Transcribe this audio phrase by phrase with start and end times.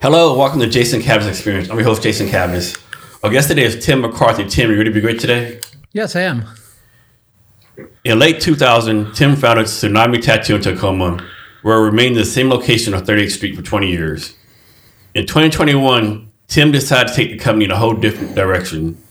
[0.00, 1.68] Hello, welcome to Jason Cavness Experience.
[1.68, 2.80] I'm your host, Jason Cavness.
[3.24, 4.44] Our guest today is Tim McCarthy.
[4.44, 5.58] Tim, are you ready to be great today?
[5.92, 6.44] Yes, I am.
[8.04, 11.26] In late 2000, Tim founded Tsunami Tattoo in Tacoma,
[11.62, 14.36] where it remained in the same location on 38th Street for 20 years.
[15.16, 19.02] In 2021, Tim decided to take the company in a whole different direction.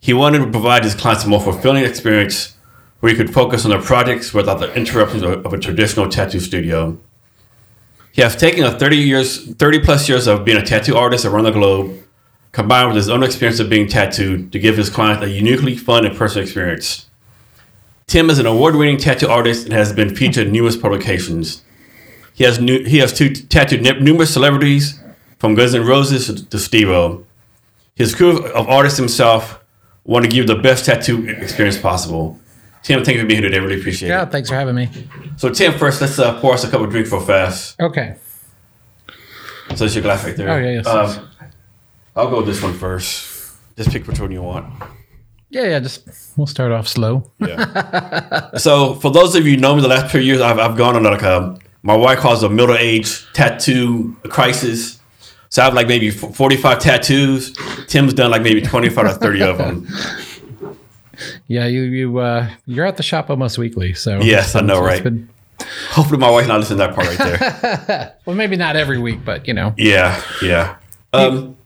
[0.00, 2.56] He wanted to provide his clients a more fulfilling experience
[2.98, 6.98] where he could focus on their projects without the interruptions of a traditional tattoo studio.
[8.16, 11.44] He has taken a 30 years, 30 plus years of being a tattoo artist around
[11.44, 12.02] the globe,
[12.50, 16.06] combined with his own experience of being tattooed to give his clients a uniquely fun
[16.06, 17.10] and personal experience.
[18.06, 21.62] Tim is an award-winning tattoo artist and has been featured in numerous publications.
[22.32, 24.98] He has new, he has two, tattooed numerous celebrities,
[25.38, 27.22] from Guns N' Roses to, Steve-O.
[27.94, 29.62] His crew of artists himself
[30.04, 32.40] want to give the best tattoo experience possible.
[32.86, 33.58] Tim, thank you for being here today.
[33.60, 34.26] Really appreciate Yeah, it.
[34.26, 34.88] Yeah, thanks for having me.
[35.36, 37.80] So, Tim, first, let's uh, pour us a couple of drinks real fast.
[37.80, 38.14] Okay.
[39.74, 40.48] So, that's your glass right there.
[40.48, 41.16] Oh, yeah, yes, yes.
[41.18, 41.28] Um,
[42.14, 43.56] I'll go with this one first.
[43.76, 44.72] Just pick which one you want.
[45.50, 47.28] Yeah, yeah, just we'll start off slow.
[47.40, 48.50] Yeah.
[48.56, 50.94] so for those of you who know me, the last few years I've, I've gone
[50.96, 55.00] on like a my wife calls a middle age tattoo crisis.
[55.48, 57.56] So I have like maybe forty five tattoos.
[57.86, 59.86] Tim's done like maybe twenty five or thirty of them.
[61.48, 65.02] Yeah, you you uh you're at the shop almost weekly, so Yes, I know, right?
[65.02, 65.28] been-
[65.90, 68.14] Hopefully my wife not listen to that part right there.
[68.26, 69.74] well, maybe not every week, but you know.
[69.78, 70.76] yeah, yeah.
[71.14, 71.56] Um,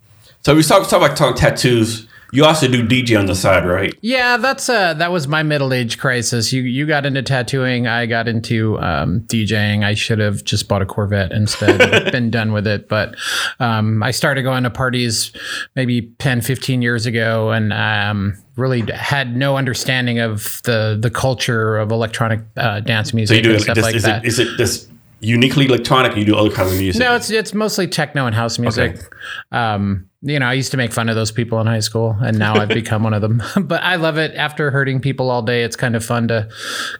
[0.42, 2.06] so we talk talk about talking tattoos.
[2.32, 3.94] You also do DJ on the side, right?
[4.00, 6.52] Yeah, that's uh that was my middle age crisis.
[6.52, 9.84] You you got into tattooing, I got into um, DJing.
[9.84, 11.78] I should have just bought a Corvette instead,
[12.12, 12.88] been done with it.
[12.88, 13.16] But
[13.58, 15.32] um, I started going to parties
[15.74, 21.78] maybe 10, 15 years ago, and um, really had no understanding of the the culture
[21.78, 24.24] of electronic uh, dance music So you do and stuff this, like is, that.
[24.24, 24.88] it, is it this
[25.20, 26.16] uniquely electronic?
[26.16, 27.00] You do other kinds of music?
[27.00, 28.96] No, it's it's mostly techno and house music.
[28.96, 29.06] Okay.
[29.52, 32.38] Um, you know, I used to make fun of those people in high school, and
[32.38, 33.42] now I've become one of them.
[33.62, 34.34] but I love it.
[34.34, 36.48] After hurting people all day, it's kind of fun to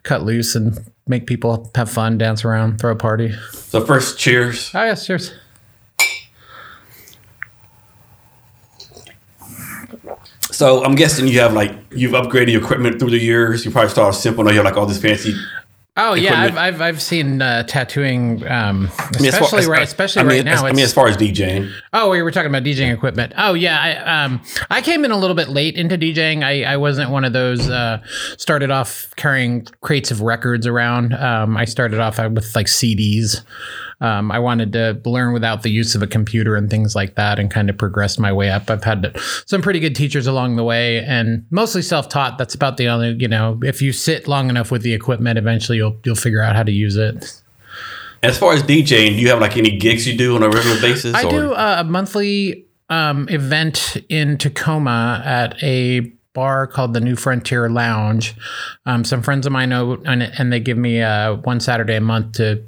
[0.03, 3.33] cut loose and make people have fun, dance around, throw a party.
[3.53, 4.71] So first, cheers.
[4.75, 5.33] Oh yes, cheers.
[10.51, 13.65] So I'm guessing you have like you've upgraded your equipment through the years.
[13.65, 14.45] You probably started simple.
[14.45, 15.35] Now you have like all this fancy.
[16.03, 19.83] Oh yeah, I've, I've I've seen uh, tattooing, um, I mean, far- especially as- right,
[19.83, 20.53] especially I mean, right now.
[20.55, 23.33] as- I mean, as far as DJing, Oh, we were talking about DJing equipment.
[23.37, 24.41] Oh yeah, I um
[24.71, 26.43] I came in a little bit late into DJing.
[26.45, 28.03] I, I wasn't one of those uh
[28.39, 31.13] started off carrying crates of records around.
[31.15, 33.43] Um I started off with like CDs.
[34.01, 37.39] Um, I wanted to learn without the use of a computer and things like that,
[37.39, 38.71] and kind of progressed my way up.
[38.71, 39.17] I've had
[39.47, 42.39] some pretty good teachers along the way, and mostly self-taught.
[42.39, 45.79] That's about the only, you know, if you sit long enough with the equipment, eventually
[45.79, 47.43] you'll you'll figure out how to use it.
[48.23, 50.81] as far as DJing, do you have like any gigs you do on a regular
[50.81, 51.15] basis?
[51.15, 51.31] I or?
[51.31, 56.01] do a monthly um, event in Tacoma at a
[56.33, 58.35] bar called the New Frontier Lounge.
[58.87, 62.01] Um, some friends of mine know, and, and they give me uh, one Saturday a
[62.01, 62.65] month to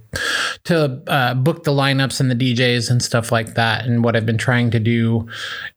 [0.65, 3.85] to uh, book the lineups and the DJs and stuff like that.
[3.87, 5.27] And what I've been trying to do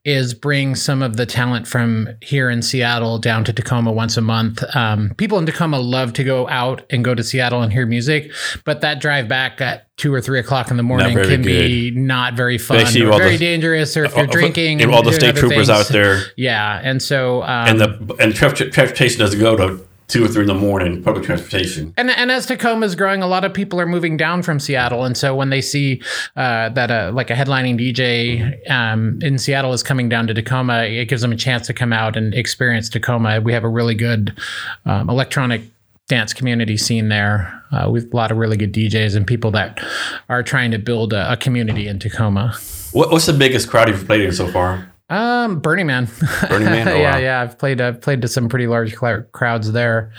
[0.04, 4.22] is bring some of the talent from here in Seattle down to Tacoma once a
[4.22, 4.64] month.
[4.76, 8.32] Um, people in Tacoma love to go out and go to Seattle and hear music,
[8.66, 12.34] but that drive back at two or three o'clock in the morning can be not
[12.34, 15.68] very fun, or very the- dangerous, or if you're Uh, drinking all the state troopers
[15.68, 15.70] things.
[15.70, 20.24] out there, Yeah, and so um, and the and tra- transportation doesn't go to two
[20.24, 21.02] or three in the morning.
[21.04, 21.94] Public transportation.
[21.98, 25.04] And, and as Tacoma is growing, a lot of people are moving down from Seattle,
[25.04, 26.02] and so when they see
[26.36, 30.84] uh, that a like a headlining DJ um, in Seattle is coming down to Tacoma,
[30.84, 33.42] it gives them a chance to come out and experience Tacoma.
[33.42, 34.38] We have a really good
[34.86, 35.62] um, electronic
[36.08, 37.62] dance community scene there.
[37.72, 39.84] Uh, with a lot of really good DJs and people that
[40.30, 42.56] are trying to build a, a community in Tacoma.
[42.94, 44.94] What, what's the biggest crowd you've played in so far?
[45.08, 46.08] Um, Burning Man.
[46.50, 46.88] Burning Man?
[46.96, 47.18] Oh, yeah, wow.
[47.18, 47.42] yeah.
[47.42, 47.80] I've played.
[47.80, 50.12] I've played to some pretty large cl- crowds there.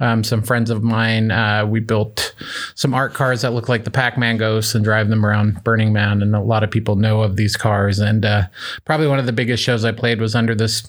[0.00, 1.30] Um, some friends of mine.
[1.30, 2.34] Uh, we built
[2.74, 6.22] some art cars that look like the Pac-Man ghosts and drive them around Burning Man,
[6.22, 8.00] and a lot of people know of these cars.
[8.00, 8.44] And uh,
[8.84, 10.88] probably one of the biggest shows I played was under this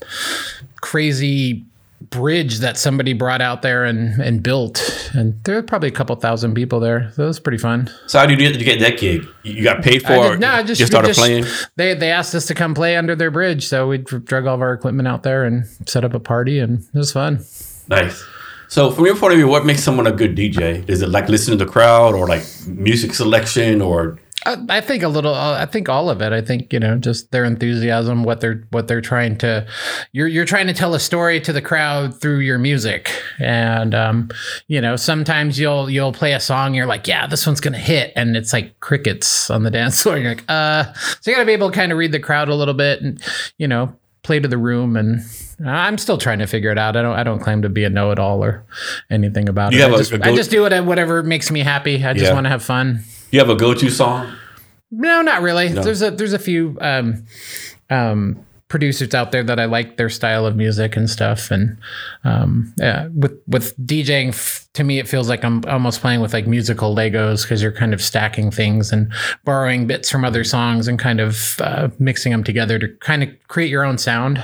[0.81, 1.63] crazy
[2.09, 5.09] bridge that somebody brought out there and and built.
[5.13, 7.11] And there were probably a couple thousand people there.
[7.15, 7.89] So it was pretty fun.
[8.07, 9.25] So how did you get to get that gig?
[9.44, 10.39] You got paid for it?
[10.39, 11.45] no, I just, started just- playing.
[11.75, 14.61] They they asked us to come play under their bridge, so we drug all of
[14.61, 17.44] our equipment out there and set up a party, and it was fun.
[17.88, 18.23] Nice.
[18.67, 20.88] So from your point of view, what makes someone a good DJ?
[20.89, 25.04] Is it like listening to the crowd, or like music selection, or I, I think
[25.04, 25.34] a little.
[25.34, 26.34] uh, I think all of it.
[26.34, 29.66] I think you know, just their enthusiasm, what they're what they're trying to.
[30.12, 34.30] You're you're trying to tell a story to the crowd through your music, and um,
[34.68, 38.12] you know, sometimes you'll you'll play a song, you're like, yeah, this one's gonna hit,
[38.16, 40.18] and it's like crickets on the dance floor.
[40.18, 42.50] You're like, uh, so you got to be able to kind of read the crowd
[42.50, 43.22] a little bit, and
[43.57, 45.22] you know, play to the room and.
[45.66, 46.98] I'm still trying to figure it out.
[46.98, 47.16] I don't.
[47.16, 48.66] I don't claim to be a know-it-all or
[49.10, 49.94] anything about You it.
[49.94, 52.04] I just, I just do what, whatever makes me happy.
[52.04, 52.34] I just Yeah.
[52.34, 53.04] want to have fun.
[53.33, 54.31] You have a go-to song?
[54.91, 55.69] No, not really.
[55.69, 57.25] There's a there's a few um,
[57.89, 61.50] um, producers out there that I like their style of music and stuff.
[61.50, 61.77] And
[62.24, 66.31] um, yeah, with with DJing, f- to me, it feels like I'm almost playing with
[66.31, 69.12] like musical Legos because you're kind of stacking things and
[69.44, 73.30] borrowing bits from other songs and kind of uh, mixing them together to kind of
[73.47, 74.44] create your own sound.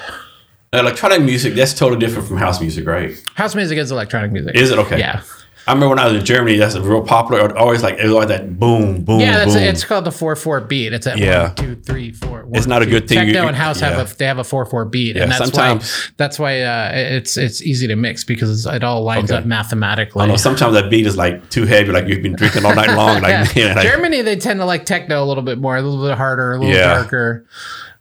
[0.74, 3.12] Electronic music, that's totally different from house music, right?
[3.36, 4.56] House music is electronic music.
[4.56, 5.00] Is it okay?
[5.00, 5.22] Yeah.
[5.68, 7.56] I remember when I was in Germany, that's a real popular.
[7.56, 9.64] Always like it was always that boom, boom, Yeah, that's boom.
[9.64, 10.94] it's called the four four beat.
[10.94, 11.48] It's at Yeah.
[11.48, 12.40] one, two, three, four.
[12.54, 13.92] It's one, not a good thing you- Techno and house yeah.
[13.92, 16.62] have a they have a four four beat, Yeah, and that's sometimes- why that's why
[16.62, 19.40] uh, it's it's easy to mix because it all lines Okay.
[19.40, 20.24] up mathematically.
[20.24, 22.96] I know sometimes that beat is like too heavy, like you've been drinking all night
[22.96, 23.22] long.
[23.22, 23.68] Like, Yeah.
[23.68, 26.18] man, like- Germany, they tend to like techno a little bit more, a little bit
[26.18, 27.46] harder, a little darker.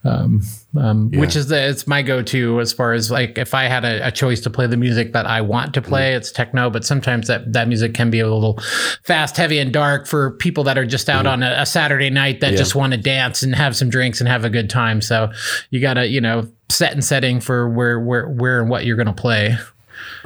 [0.05, 0.43] Um,
[0.79, 4.07] um, which is the it's my go-to as far as like if I had a,
[4.07, 6.71] a choice to play the music that I want to play, it's techno.
[6.71, 8.59] But sometimes that that music can be a little
[9.03, 12.41] fast, heavy, and dark for people that are just out on a, a Saturday night
[12.41, 12.59] that Yeah.
[12.59, 15.01] just want to dance and have some drinks and have a good time.
[15.03, 15.31] So
[15.71, 19.13] you gotta you know set and setting for where where where and what you're gonna
[19.13, 19.57] play.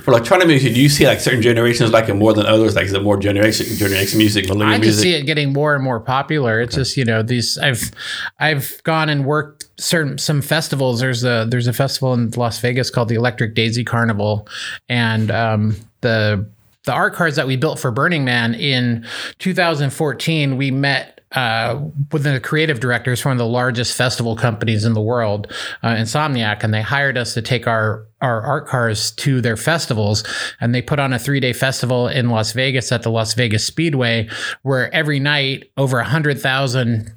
[0.03, 2.77] for electronic music, do you see like certain generations like it more than others?
[2.77, 5.03] Like is it more generation generation music, millennial I just music?
[5.03, 6.61] see it getting more and more popular.
[6.61, 7.91] It's just you know these I've
[8.39, 11.01] I've gone and worked certain some festivals.
[11.01, 14.49] There's a there's a festival in Las Vegas called the Electric Daisy Carnival,
[14.89, 16.47] and um, the
[16.85, 19.07] the art cars that we built for Burning Man in
[19.39, 21.19] 2014, we met.
[21.35, 25.51] Uh, with the creative directors for one of the largest festival companies in the world,
[25.83, 30.25] uh, Insomniac, and they hired us to take our our art cars to their festivals,
[30.61, 33.67] and they put on a three day festival in Las Vegas at the Las Vegas
[33.67, 34.29] Speedway,
[34.61, 37.11] where every night over a hundred thousand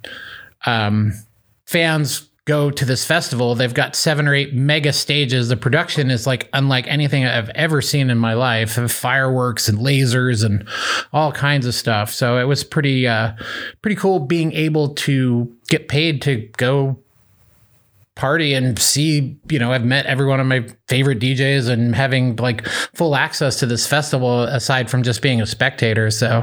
[0.66, 1.12] um,
[1.66, 3.56] fans go to this festival.
[3.56, 5.50] They've got seven or eight mega stages.
[5.50, 8.74] The production is like unlike anything I've ever seen in my life.
[8.92, 10.68] Fireworks and lasers and
[11.12, 12.12] all kinds of stuff.
[12.12, 13.34] So it was pretty uh,
[13.82, 17.00] pretty cool being able to get paid to go
[18.16, 22.34] party and see you know i've met every one of my favorite djs and having
[22.38, 26.42] like full access to this festival aside from just being a spectator so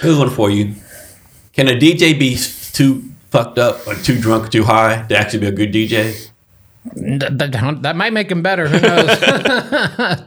[0.00, 0.74] Here's one for you.
[1.52, 3.02] Can a DJ be too
[3.36, 6.30] fucked up or too drunk, too high to actually be a good DJ?
[6.94, 8.68] That, that, that might make him better.
[8.68, 9.10] Who knows?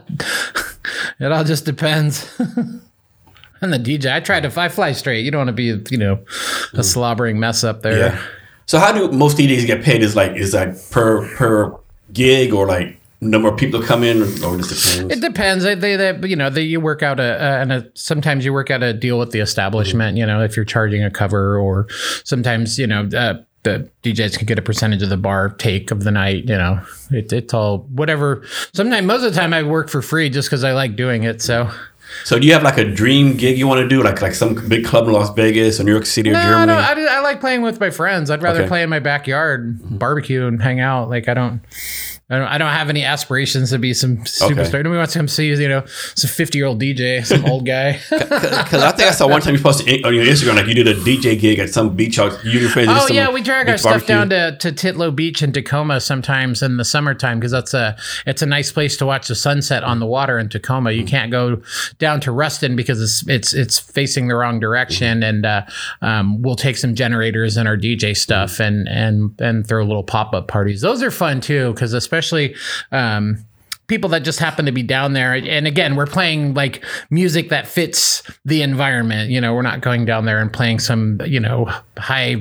[1.18, 2.38] it all just depends.
[3.60, 5.24] and the DJ, I tried to, I fly straight.
[5.24, 6.14] You don't want to be, you know,
[6.74, 6.84] a mm.
[6.84, 7.98] slobbering mess up there.
[7.98, 8.22] Yeah.
[8.66, 10.02] So how do most DJs get paid?
[10.02, 11.76] Is like is like per per
[12.12, 15.14] gig or like number of people come in or, just depends?
[15.16, 15.64] It depends.
[15.64, 18.52] They, they, they you know, they, you work out a, a, and a, sometimes you
[18.52, 21.86] work out a deal with the establishment, you know, if you're charging a cover or
[22.24, 26.04] sometimes, you know, uh, the DJs can get a percentage of the bar take of
[26.04, 28.42] the night, you know, it, it's all whatever.
[28.72, 31.42] Sometimes, most of the time I work for free just cause I like doing it.
[31.42, 31.70] So
[32.24, 34.66] So do you have like a dream gig you want to do, like like some
[34.66, 36.66] big club in Las Vegas or New York City or No, Germany?
[36.72, 38.30] no, I, do- I like playing with my friends.
[38.30, 38.68] I'd rather Okay.
[38.68, 41.10] play in my backyard, barbecue, and hang out.
[41.10, 41.60] Like I don't,
[42.30, 44.84] I don't, I don't have any aspirations to be some superstar.
[44.84, 45.84] Nobody wants to come see you know
[46.14, 48.00] some fifty year old DJ, some old guy.
[48.20, 50.86] Because I think I saw one time you posted on your Instagram like you did
[50.86, 52.42] a DJ gig at some beach house.
[52.44, 54.14] You and Oh yeah, we drag our stuff barbecue.
[54.14, 57.96] down to, to Titlow Beach in Tacoma sometimes in the summertime because that's a
[58.26, 60.92] it's a nice place to watch the sunset on the water in Tacoma.
[60.92, 61.60] You can't go
[61.98, 65.62] down to Ruston because it's it's it's facing the wrong direction, and uh,
[66.00, 70.32] um, we'll take some generators and our DJ stuff and and and throw little pop
[70.32, 70.80] up parties.
[70.80, 72.19] Those are fun too because especially.
[72.20, 72.54] Especially
[72.92, 73.38] um,
[73.86, 77.66] people that just happen to be down there and again we're playing like music that
[77.66, 81.64] fits the environment you know we're not going down there and playing some you know
[81.98, 82.40] high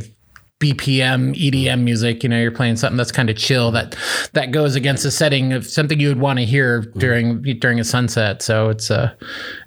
[0.60, 2.22] BPM EDM music.
[2.22, 3.96] You know, you're playing something that's kind of chill that
[4.34, 7.86] that goes against the setting of something you would want to hear during during a
[7.86, 8.42] sunset.
[8.42, 9.14] So it's uh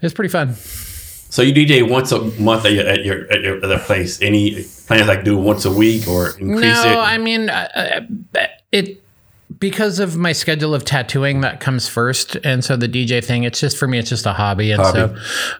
[0.02, 0.52] it's pretty fun.
[0.52, 4.20] So you DJ once a month at your at your at your the place.
[4.20, 6.94] Any plans like do once a week or increase no, it?
[6.94, 7.68] No, I mean uh,
[8.34, 9.01] uh, it
[9.62, 13.44] because of my schedule of tattooing that comes first, and so the DJ thing.
[13.44, 13.96] It's just for me.
[13.96, 14.98] It's just a hobby, and Hobby.
[14.98, 15.16] so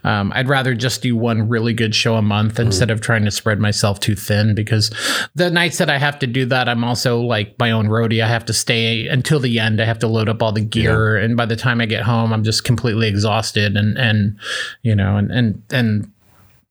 [0.09, 2.63] um, I'd rather just do one really good show a month Mm-hmm.
[2.67, 4.57] instead of trying to spread myself too thin.
[4.57, 4.91] Because
[5.37, 8.21] the nights that I have to do that, I'm also like my own roadie.
[8.25, 9.81] I have to stay until the end.
[9.81, 12.33] I have to load up all the gear, and by the time I get home,
[12.33, 14.37] I'm just completely exhausted, and and
[14.83, 16.13] you know, and and and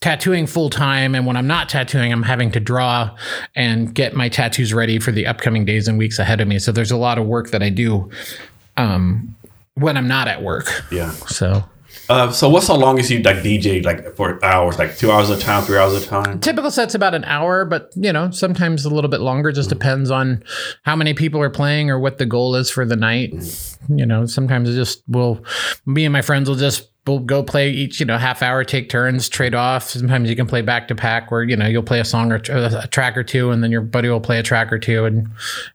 [0.01, 3.15] tattooing full time and when I'm not tattooing I'm having to draw
[3.55, 6.59] and get my tattoos ready for the upcoming days and weeks ahead of me.
[6.59, 8.09] So there's a lot of work that I do
[8.77, 9.35] um
[9.75, 10.83] when I'm not at work.
[10.91, 11.11] Yeah.
[11.11, 11.63] so.
[12.09, 14.77] Uh, so what's the longest you like DJ like for hours?
[14.77, 16.39] Like two hours at a time, three hours at a time?
[16.39, 19.51] typical set's about an hour but you know sometimes a little bit longer.
[19.51, 20.43] Just depends on
[20.83, 23.33] how many people are playing or what the goal is for the night.
[23.87, 25.45] You know sometimes it just will
[25.85, 28.89] me and my friends will just we'll go play each you know half hour take
[28.89, 29.89] turns trade off.
[29.89, 32.35] Sometimes you can play back to pack where you know you'll play a song or
[32.35, 35.27] a track or two and then your buddy will play a track or two and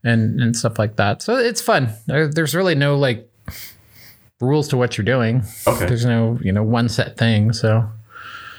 [0.04, 1.22] and and stuff like that.
[1.22, 1.92] So it's fun.
[2.06, 3.28] There's really no like
[4.40, 5.42] rules to what you're doing.
[5.66, 5.86] Okay.
[5.86, 7.88] there's no you know one set thing so.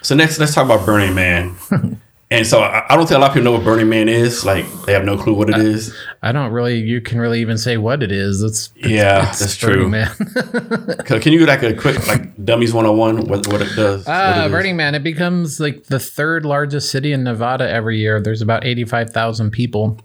[0.04, 1.56] So next, let's talk about Burning Man.
[2.30, 4.46] and so I, I don't think a lot of people know what Burning Man is.
[4.46, 5.96] Like they have no clue what it is.
[6.22, 6.80] I don't really.
[6.80, 8.42] You can really even say what it is.
[8.44, 9.88] It's Yeah, that's true.
[9.88, 10.10] Man.
[11.06, 13.18] Can you do like a quick like dummies one on one?
[13.28, 14.06] What what it does?
[14.06, 14.52] what it Uh, is?
[14.52, 14.94] Burning Man.
[14.96, 18.20] It becomes like the third largest city in Nevada every year.
[18.22, 20.00] There's about eighty-five thousand people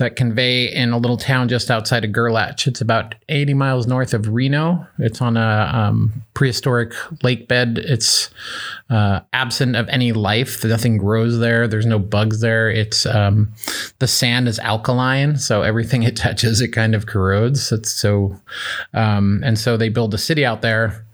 [0.00, 2.66] that convey in a little town just outside of Gerlach.
[2.66, 4.86] It's about eighty miles north of Reno.
[4.98, 6.92] It's on a um, prehistoric
[7.22, 7.78] lake bed.
[7.82, 8.30] It's
[8.90, 10.64] uh, absent of any life.
[10.64, 11.68] Nothing grows there.
[11.68, 12.68] There's no bugs there.
[12.68, 13.52] It's um,
[14.00, 17.72] the sand is alkaline, so everything it touches it kind of corrodes.
[17.72, 18.36] It's so,
[18.92, 21.06] um, and so they build a city out there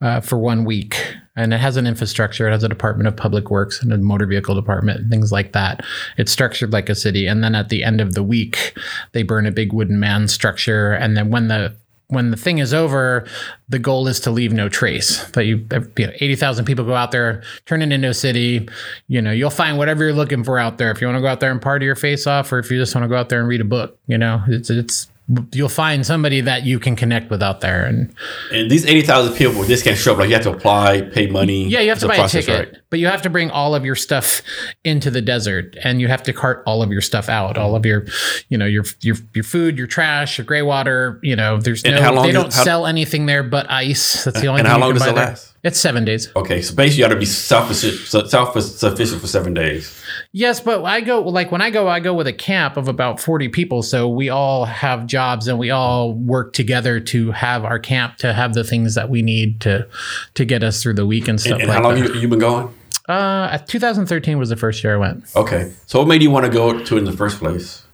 [0.00, 0.96] uh, for one week,
[1.38, 2.48] and it has an infrastructure.
[2.48, 5.52] It has a Department of Public Works and a motor vehicle department, and things like
[5.52, 5.84] that.
[6.16, 8.76] It's structured like a city, and then at the end of the week,
[9.12, 11.74] they burn a big wooden man structure, and then when the
[12.08, 13.26] when the thing is over,
[13.68, 15.24] the goal is to leave no trace.
[15.32, 15.66] That you,
[15.96, 18.68] you know, eighty thousand people go out there, turn it into a city.
[19.06, 20.90] You know, you'll find whatever you're looking for out there.
[20.90, 22.78] If you want to go out there and party your face off, or if you
[22.78, 25.08] just want to go out there and read a book, you know, it's it's
[25.52, 27.84] you'll find somebody that you can connect with out there.
[27.84, 28.14] And
[28.52, 30.18] And these eighty thousand people this can't show up.
[30.18, 31.68] Like you have to apply, pay money.
[31.68, 33.84] yeah, you have to buy process, a ticket, but you have to bring all of
[33.84, 34.42] your stuff
[34.84, 37.84] into the desert, and you have to cart all of your stuff out, all of
[37.86, 38.06] your,
[38.48, 41.18] you know, your your your food, your trash, your gray water.
[41.22, 44.24] You know, there's And no, they don't how- sell anything there but ice.
[44.24, 44.60] That's the uh, only.
[44.60, 45.24] And thing how you long can does buy it there.
[45.26, 45.54] last?
[45.64, 46.30] It's seven days.
[46.36, 50.00] Okay, so basically you got to be self self sufficient for seven days.
[50.32, 53.18] Yes, but I go like when I go, I go with a camp of about
[53.20, 53.82] forty people.
[53.82, 58.32] So we all have jobs and we all work together to have our camp to
[58.32, 59.88] have the things that we need to
[60.34, 62.14] to get us through the week and stuff And, and like how long that.
[62.14, 62.72] you you been going?
[63.08, 65.24] Uh, 2013 was the first year I went.
[65.34, 67.84] Okay, so what made you want to go to it in the first place?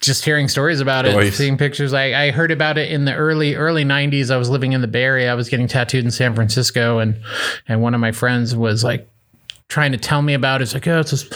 [0.00, 1.36] just hearing stories about it, Stories.
[1.36, 1.92] seeing pictures.
[1.92, 4.30] I, I heard about it in the early early '90s.
[4.30, 5.30] I was living in the Bay Area.
[5.30, 7.20] I was getting tattooed in San Francisco, and
[7.66, 9.08] and one of my friends was like
[9.68, 10.62] trying to tell me about.
[10.62, 11.34] It's like, oh, it's just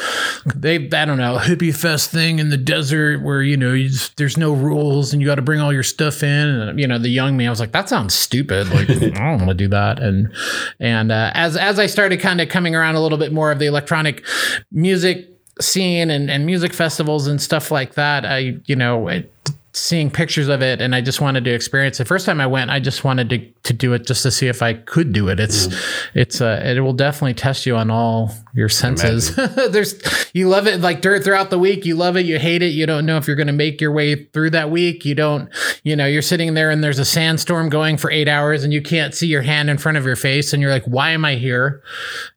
[0.57, 4.17] they I don't know hippie fest thing in the desert where you know you just,
[4.17, 6.49] there's no rules and you got to bring all your stuff in.
[6.49, 8.69] And you know, the young me, I was like, that sounds stupid.
[8.71, 10.01] Like I don't want to do that.
[10.01, 10.33] And
[10.81, 13.59] and uh, as as I started kind of coming around a little bit more of
[13.59, 14.25] the electronic
[14.71, 15.29] music
[15.61, 19.31] scene and, and music festivals and stuff like that, I you know it
[19.75, 22.07] seeing pictures of it and I just wanted to experience it.
[22.07, 24.61] First time I went, I just wanted to, to do it just to see if
[24.61, 25.41] I could do it.
[25.41, 25.69] It's
[26.15, 29.35] it's uh it will definitely test you on all your senses.
[29.71, 29.95] There's
[30.35, 33.07] you love it like throughout the week, you love it, you hate it, you don't
[33.07, 35.07] know if you're going to make your way through that week.
[35.07, 35.49] You don't,
[35.85, 38.83] you know, you're sitting there and there's a sandstorm going for 8 hours and you
[38.83, 41.37] can't see your hand in front of your face and you're like, "Why am I
[41.37, 41.83] here?"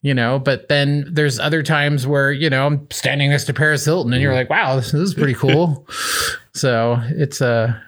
[0.02, 3.84] You know, but then there's other times where, you know, I'm standing next to Paris
[3.84, 5.86] Hilton and you're like, "Wow, this, this is pretty cool."
[6.56, 7.84] so, it's a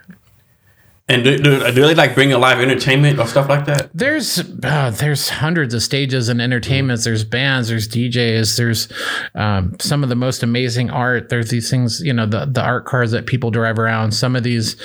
[1.10, 3.90] And do, do, do they like bring a live entertainment or stuff like that?
[3.94, 7.06] There's uh, there's hundreds of stages and entertainments.
[7.06, 7.70] There's bands.
[7.70, 8.58] There's DJs.
[8.58, 8.90] There's
[9.34, 11.30] um, some of the most amazing art.
[11.30, 14.12] There's these things, you know, the the art cars that people drive around.
[14.12, 14.76] Some of these,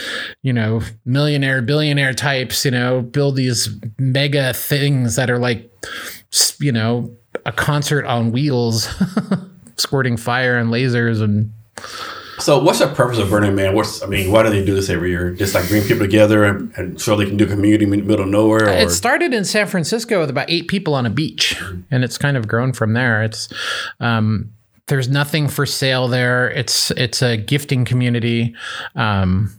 [0.42, 5.68] you know, millionaire, billionaire types, you know, build these mega things that are like,
[6.60, 8.88] you know, a concert on wheels,
[9.76, 11.52] squirting fire and lasers and
[12.38, 13.74] So, what's the purpose of Burning Man?
[13.74, 15.32] What's I mean, why do they do this every year?
[15.32, 18.24] Just like bring people together and, and so they can do community in the middle
[18.24, 18.68] of nowhere?
[18.68, 21.60] Or It started in San Francisco with about eight people on a beach,
[21.90, 23.22] and it's kind of grown from there.
[23.22, 23.48] It's
[24.00, 24.52] um,
[24.86, 26.50] there's nothing for sale there.
[26.50, 28.54] It's it's a gifting community.
[28.94, 29.52] Um,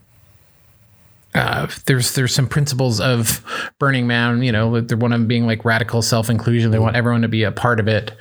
[1.36, 3.44] uh, there's there's some principles of
[3.80, 4.44] Burning Man.
[4.44, 6.72] You know, they're one of them being like radical self inclusion.
[6.72, 8.12] They want everyone to be a part of it.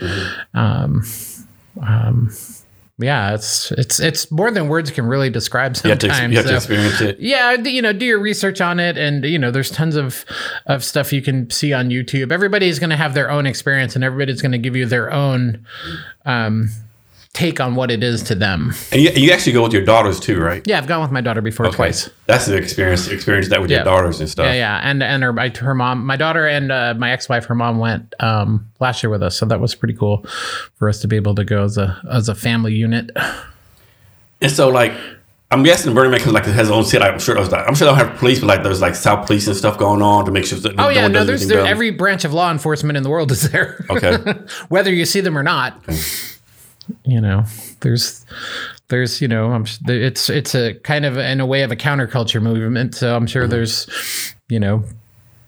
[0.54, 1.02] Um,
[1.80, 2.30] um,
[3.02, 5.76] yeah, it's it's it's more than words can really describe.
[5.84, 7.18] you have Sometimes to, you have to experience it.
[7.20, 10.24] yeah you know do your research on it and you know there's tons of
[10.66, 14.04] of stuff you can see on youtube everybody's going to have their own experience and
[14.04, 15.64] everybody's going to give you their own
[16.24, 16.68] um
[17.34, 20.20] take on what it is to them And you, you actually go with your daughters
[20.20, 20.62] too, right?
[20.66, 23.08] yeah i've gone with my daughter before twice That's the experience.
[23.08, 23.78] Experience that with Yeah.
[23.78, 24.44] your daughters and stuff.
[24.46, 25.32] yeah yeah and and her,
[25.64, 29.22] her mom my daughter and uh, my ex-wife her mom went um last year with
[29.22, 30.24] us so that was pretty cool
[30.74, 33.10] for us to be able to go as a as a family unit
[34.42, 34.92] And so, like,
[35.52, 36.98] I'm guessing Burning Man because like it has its own city.
[37.04, 39.46] Like, I'm sure like, I'm sure they'll have police, but like there's like South Police
[39.46, 40.58] and stuff going on to make sure.
[40.58, 43.08] That oh yeah one no does there's there, every branch of law enforcement in the
[43.10, 44.16] world is there Okay.
[44.68, 45.80] whether you see them or not.
[47.04, 47.44] You know,
[47.80, 48.24] there's,
[48.88, 52.42] there's, you know, I'm, it's, it's a kind of in a way of a counterculture
[52.42, 52.94] movement.
[52.94, 53.26] So I'm Mm-hmm.
[53.26, 54.84] sure there's, you know,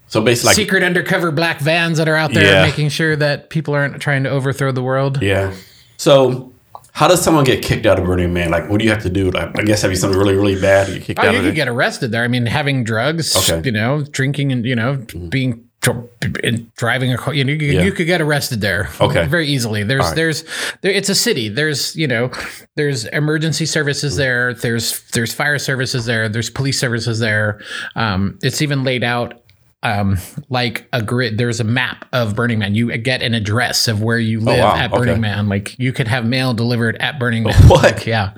[0.07, 2.65] So basically, like, secret undercover black vans that are out there Yeah.
[2.65, 5.21] making sure that people aren't trying to overthrow the world.
[5.21, 5.53] yeah.
[5.97, 6.51] So
[6.93, 8.51] how does someone get kicked out of Burning Man?
[8.51, 9.29] Like, what do you have to do?
[9.31, 10.87] Like, I guess have you something really, really bad?
[10.87, 12.23] to get kicked Oh, out you could get arrested there.
[12.23, 13.61] I mean, having drugs, Okay.
[13.65, 17.59] you know, drinking and, you know, being dr- and driving a car, you know, you,
[17.59, 17.83] could- Yeah.
[17.83, 18.89] you could get arrested there.
[18.99, 19.25] Okay.
[19.27, 19.83] Very easily.
[19.83, 20.15] There's, right.
[20.15, 20.43] there's,
[20.81, 21.49] there, it's a city.
[21.49, 22.31] There's, you know,
[22.75, 24.53] there's emergency services there.
[24.53, 26.27] There's, there's fire services there.
[26.29, 27.61] There's police services there.
[27.95, 29.41] Um, it's even laid out
[29.83, 30.17] um,
[30.49, 31.37] like a grid.
[31.37, 32.73] There's a map of Burning Man.
[32.73, 34.75] You get an address of where you live Oh, wow.
[34.75, 35.21] at Burning Okay.
[35.21, 35.47] Man.
[35.49, 37.53] Like you could have mail delivered at Burning Man.
[37.67, 37.83] What?
[37.83, 38.33] Like, yeah.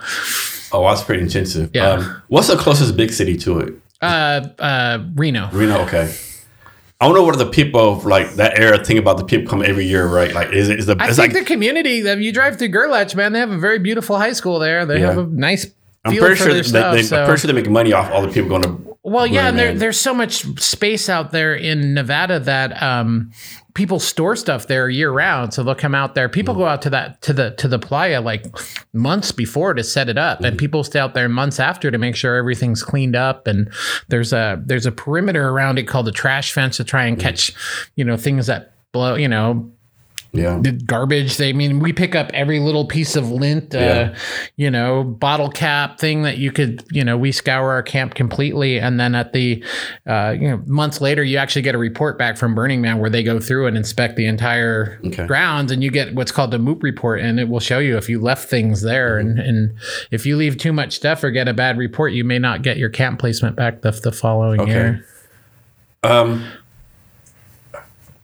[0.73, 1.71] Oh, that's pretty intensive.
[1.73, 1.91] Yeah.
[1.91, 3.73] Um, what's the closest big city to it?
[4.01, 5.49] Uh, uh, Reno.
[5.53, 5.77] Reno.
[5.85, 6.13] Okay.
[6.99, 9.61] I don't know what the people of, like that era think about the people come
[9.63, 10.33] every year, right?
[10.33, 13.13] Like, is it is the I think like the community that you drive through Gerlach,
[13.15, 14.85] man, they have a very beautiful high school there.
[14.85, 15.07] They Yeah.
[15.13, 15.67] have a nice
[16.05, 16.95] I'm pretty sure they, stuff.
[16.95, 17.19] they, so.
[17.19, 18.86] I'm pretty sure they make money off all the people going to.
[19.07, 23.31] Well, yeah, and there, there's so much space out there in Nevada that um,
[23.73, 25.53] people store stuff there year round.
[25.53, 26.27] So they'll come out there.
[26.29, 26.57] People Mm.
[26.57, 28.45] go out to that to the to the playa like
[28.93, 30.47] months before to set it up, Mm.
[30.49, 33.47] and people stay out there months after to make sure everything's cleaned up.
[33.47, 33.69] And
[34.09, 37.07] there's a there's a perimeter around it called a trash fence to try Mm.
[37.13, 37.53] and catch,
[37.95, 39.71] you know, things that blow, you know,
[40.37, 40.59] Yeah.
[40.61, 41.37] the garbage.
[41.37, 44.15] They I mean we pick up every little piece of lint, uh, Yeah.
[44.55, 48.79] you know, bottle cap thing that you could, you know, we scour our camp completely,
[48.79, 49.63] and then at the,
[50.05, 53.09] uh, you know, months later, you actually get a report back from Burning Man where
[53.09, 55.25] they go through and inspect the entire Okay.
[55.25, 58.07] grounds, and you get what's called a MOOP report, and it will show you if
[58.09, 59.73] you left things there, and and
[60.11, 62.77] if you leave too much stuff or get a bad report, you may not get
[62.77, 64.71] your camp placement back the, the following Okay.
[64.71, 65.05] year.
[66.03, 66.43] Um,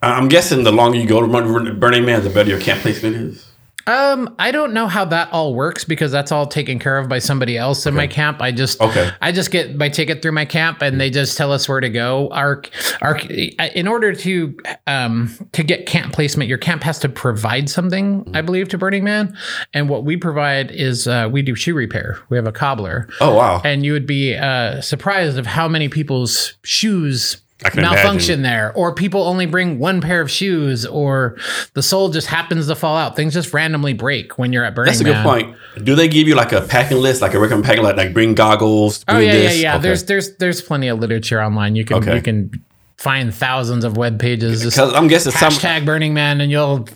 [0.04, 3.48] I'm guessing the longer you go to Burning Man, the better your camp placement is.
[3.86, 7.20] Um, I don't know how that all works because that's all taken care of by
[7.20, 8.42] somebody else in my camp.
[8.42, 9.12] I just Okay.
[9.22, 11.90] I just get my ticket through my camp and they just tell us where to
[11.90, 12.30] go.
[12.32, 12.64] Our
[13.02, 18.26] our in order to um to get camp placement, your camp has to provide something,
[18.34, 19.36] I believe, to Burning Man.
[19.74, 22.20] And what we provide is uh, we do shoe repair.
[22.30, 23.10] We have a cobbler.
[23.20, 23.62] Oh wow!
[23.66, 28.72] And you would be uh, surprised of how many people's shoes I can malfunction there,
[28.76, 31.38] or people only bring one pair of shoes, or
[31.74, 33.16] the sole just happens to fall out.
[33.16, 35.24] Things just randomly break when you're at Burning That's a good Man.
[35.24, 35.56] point.
[35.84, 38.36] Do they give you like a packing list, like a recommend packing list, like bring
[38.36, 39.04] goggles?
[39.08, 39.56] Oh bring yeah, this?
[39.58, 39.74] yeah, yeah.
[39.76, 39.82] Okay.
[39.84, 41.76] There's there's there's plenty of literature online.
[41.76, 42.16] You can Okay.
[42.16, 42.64] you can
[42.98, 44.62] find thousands of web pages.
[44.62, 45.52] Just 'Cause I'm guessing some.
[45.52, 46.88] hashtag Burning Man, and you'll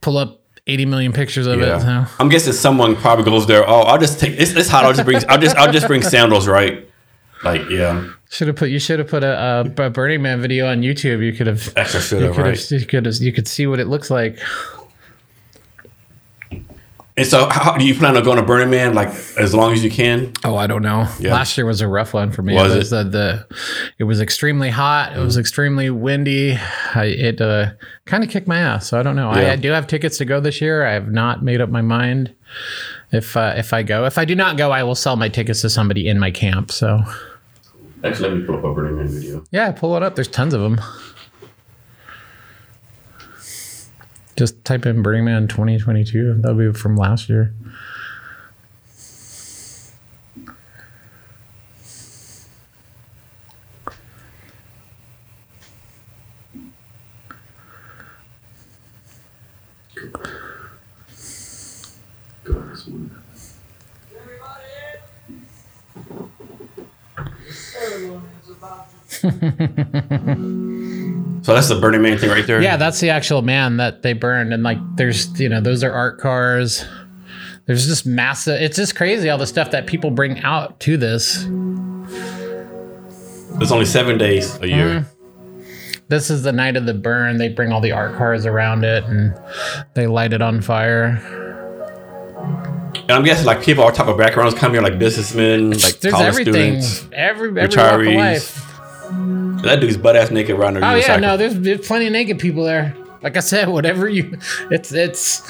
[0.00, 1.76] pull up 80 million pictures of Yeah.
[1.76, 1.80] it.
[1.82, 2.04] So.
[2.20, 3.68] I'm guessing someone probably goes there.
[3.68, 4.84] Oh, I'll just take it's, it's hot.
[4.84, 5.20] I'll just bring.
[5.28, 6.88] I'll just I'll just bring sandals, right?
[7.44, 10.66] Like, yeah, Should have put you should have put a, a, a Burning Man video
[10.66, 11.22] on YouTube.
[11.22, 12.58] You could have extra should you could right?
[12.58, 14.38] have you could have, you could see what it looks like.
[17.14, 18.94] And so, how do you plan on going to Burning Man?
[18.94, 20.32] Like, as long as you can?
[20.44, 21.06] Oh, I don't know.
[21.20, 21.34] Yeah.
[21.34, 22.54] Last year was a rough one for me.
[22.54, 23.46] Was it was The, the
[23.98, 25.14] it was extremely hot.
[25.14, 26.56] It was extremely windy.
[26.94, 27.72] I, it uh,
[28.06, 28.88] kind of kicked my ass.
[28.88, 29.28] So I don't know.
[29.28, 30.86] I, I do have tickets to go this year.
[30.86, 32.34] I have not made up my mind
[33.10, 34.06] if uh, if I go.
[34.06, 36.72] If I do not go, I will sell my tickets to somebody in my camp.
[36.72, 37.02] So
[38.04, 39.44] Actually, let me pull up a Burning Man video.
[39.50, 40.14] yeah, pull it up.
[40.16, 40.80] There's tons of them.
[44.36, 46.40] Just type in Burning Man 2022.
[46.40, 47.54] That'll be from last year.
[71.42, 72.62] So that's the Burning Man thing right there.
[72.62, 75.90] Yeah, that's the actual man that they burned, and like, there's you know, those are
[75.92, 76.84] art cars.
[77.66, 78.60] There's just massive.
[78.60, 81.44] It's just crazy all the stuff that people bring out to this.
[83.58, 85.00] There's only seven days a year.
[85.00, 85.06] Mm.
[86.08, 87.38] This is the night of the burn.
[87.38, 89.34] They bring all the art cars around it, and
[89.94, 91.16] they light it on fire.
[92.94, 96.14] And I'm guessing like people all type of backgrounds come here, like businessmen, like There's
[96.14, 96.82] college everything.
[96.82, 97.08] students.
[97.12, 98.71] Every every retirees.
[99.62, 100.84] That dude's butt ass naked around there.
[100.84, 102.96] Oh yeah, no, there's, there's plenty of naked people there.
[103.22, 104.36] Like I said, whatever you,
[104.70, 105.42] it's it's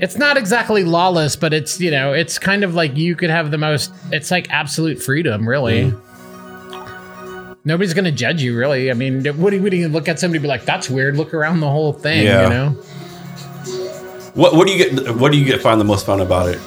[0.00, 3.50] it's not exactly lawless, but it's you know it's kind of like you could have
[3.50, 3.92] the most.
[4.12, 5.90] It's like absolute freedom, really.
[5.90, 7.52] Mm-hmm.
[7.64, 8.90] Nobody's gonna judge you, really.
[8.90, 10.88] I mean, what do you, what do you look at somebody and be like, "That's
[10.90, 12.44] weird." Look around the whole thing, Yeah.
[12.44, 12.68] you know.
[14.34, 15.16] What what do you get?
[15.16, 16.58] What do you get find the most fun about it?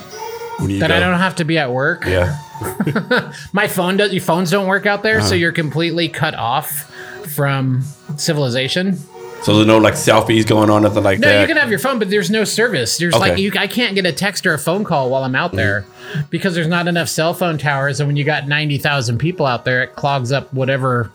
[0.60, 0.96] When you That go?
[0.96, 2.06] I don't have to be at work.
[2.06, 2.38] Yeah.
[3.54, 4.14] My phone does.
[4.14, 5.28] Your phones don't work out there, Uh-huh.
[5.30, 6.92] so you're completely cut off
[7.36, 7.82] from
[8.18, 8.98] civilization.
[9.44, 11.42] So there's no like selfies going on, or nothing like No, that.
[11.42, 12.98] you can have your phone, but there's no service.
[12.98, 15.52] There's like you, I can't get a text or a phone call while I'm out
[15.52, 15.86] there
[16.32, 18.00] because there's not enough cell phone towers.
[18.00, 21.12] And when you got ninety thousand people out there, it clogs up whatever,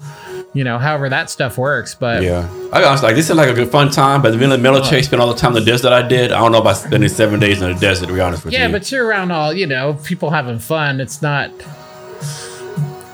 [0.52, 1.94] you know, however that stuff works.
[1.94, 2.48] But yeah.
[2.72, 5.32] I was like, this is like a good fun time, but the military spent all
[5.32, 6.32] the time in the desert I did.
[6.32, 8.66] I don't know about spending seven days in the desert, to be honest with yeah,
[8.66, 8.72] you.
[8.72, 11.00] but you're around all you know, people having fun.
[11.00, 11.50] It's not.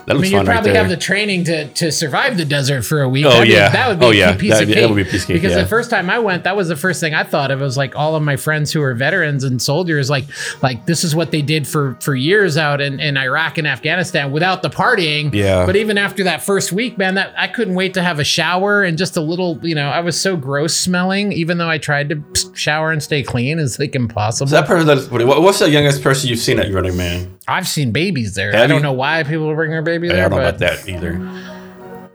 [0.07, 0.81] That I mean, you right probably there.
[0.83, 3.27] have the training to, to survive the desert for a week.
[3.27, 3.69] Oh, That'd be- yeah.
[3.71, 4.37] that would be Oh, a yeah.
[4.37, 4.89] piece That- of that cake.
[4.89, 5.63] would be a piece of cake, Because yeah.
[5.63, 7.61] the first time I went, that was the first thing I thought of.
[7.61, 10.25] It was like all of my friends who were veterans and soldiers, like
[10.63, 14.31] like this is what they did for for years out in, in Iraq and Afghanistan
[14.31, 15.35] without the partying.
[15.35, 15.67] Yeah.
[15.67, 18.85] But even after that first week, man, that I couldn't wait to have a shower
[18.85, 22.11] and just a little, you know, I was so gross smelling, even though I tried
[22.11, 22.23] to
[22.55, 23.59] shower and stay clean.
[23.59, 24.51] It's like impossible.
[24.53, 24.87] that person
[25.27, 27.36] what's the youngest person you've seen at Burning Man?
[27.49, 28.53] I've seen babies there.
[28.53, 28.83] Have I don't you?
[28.83, 30.27] know why people bring their baby there.
[30.27, 31.13] I don't know about that either.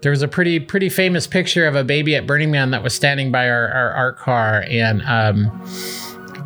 [0.01, 2.93] there was a pretty pretty famous picture of a baby at Burning Man that was
[2.93, 5.51] standing by our, our art car and um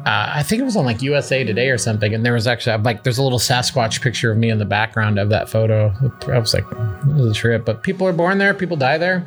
[0.05, 2.77] uh, I think it was on like USA Today or something, and there was actually
[2.83, 5.91] like there's a little Sasquatch picture of me in the background of that photo.
[6.27, 6.63] I was like,
[7.05, 7.65] this is a trip.
[7.65, 9.25] But people are born there, people die there.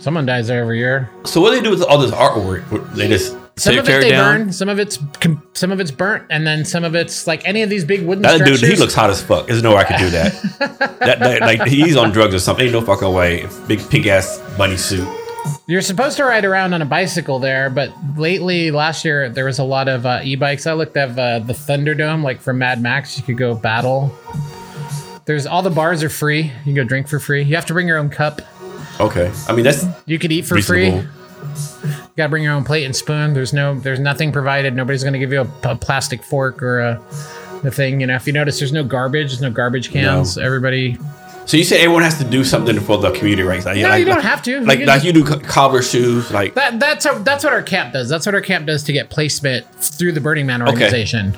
[0.00, 1.08] Someone dies there every year.
[1.22, 2.94] So what do they do with all this artwork?
[2.96, 4.40] They just Some of it they down.
[4.40, 4.98] burn, some of it's
[5.54, 8.20] some of it's burnt, and then some of it's like any of these big wooden
[8.20, 9.46] That dude, he looks hot as fuck.
[9.46, 10.32] There's no way I could do that.
[11.00, 11.40] that, that.
[11.40, 12.66] Like he's on drugs or something.
[12.66, 13.48] Ain't no fucking way.
[13.66, 15.08] Big pink ass bunny suit.
[15.66, 19.58] You're supposed to ride around on a bicycle there, but lately, last year, there was
[19.58, 20.66] a lot of uh, e-bikes.
[20.66, 23.16] I looked at uh, the Thunderdome, like from Mad Max.
[23.16, 24.14] You could go battle.
[25.24, 26.42] There's all the bars are free.
[26.42, 27.42] You can go drink for free.
[27.42, 28.42] You have to bring your own cup.
[29.00, 29.32] Okay.
[29.48, 31.02] I mean that's You could eat for reasonable.
[31.02, 31.90] free.
[32.16, 33.34] You gotta bring your own plate and spoon.
[33.34, 34.74] There's no, there's nothing provided.
[34.74, 37.02] Nobody's gonna give you a, a plastic fork or a,
[37.62, 38.00] a thing.
[38.00, 39.28] You know, if you notice, there's no garbage.
[39.28, 40.38] There's no garbage cans.
[40.38, 40.96] Everybody.
[41.44, 43.62] So you say everyone has to do something for the community, right?
[43.62, 44.60] Like, No, like, you don't like- have to.
[44.62, 48.08] Like like you do cobbler shoes, like That that's our, that's what our camp does.
[48.08, 51.34] That's what our camp does to get placement through the Burning Man organization.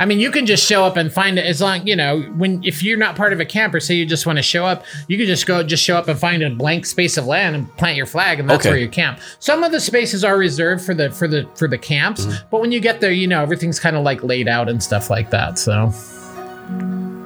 [0.00, 2.62] I mean, you can just show up and find it as long you know when
[2.62, 4.84] if you're not part of a camp or say you just want to show up,
[5.08, 7.76] you can just go just show up and find a blank space of land and
[7.76, 8.70] plant your flag, and that's Okay.
[8.70, 9.18] where you camp.
[9.40, 12.48] Some of the spaces are reserved for the for the for the camps, Mm-hmm.
[12.50, 15.10] but when you get there, you know everything's kind of like laid out and stuff
[15.10, 15.58] like that.
[15.58, 15.90] So,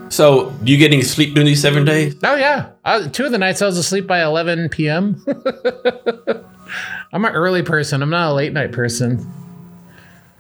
[0.09, 0.51] so.
[0.65, 2.15] Do you get any sleep during these seven days?
[2.23, 5.23] oh yeah, uh, two of the nights I was asleep by 11 p.m.
[7.13, 8.03] I'm an early person.
[8.03, 9.19] I'm not a late night person.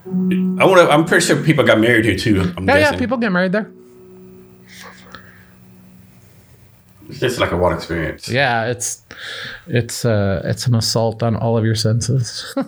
[0.04, 0.88] I want to.
[0.90, 2.52] I'm pretty sure people got married here too.
[2.56, 2.98] I'm Oh yeah, guessing.
[2.98, 3.70] people get married there.
[7.08, 8.28] It's just like a water experience.
[8.28, 9.02] Yeah, it's
[9.66, 12.52] it's uh it's an assault on all of your senses.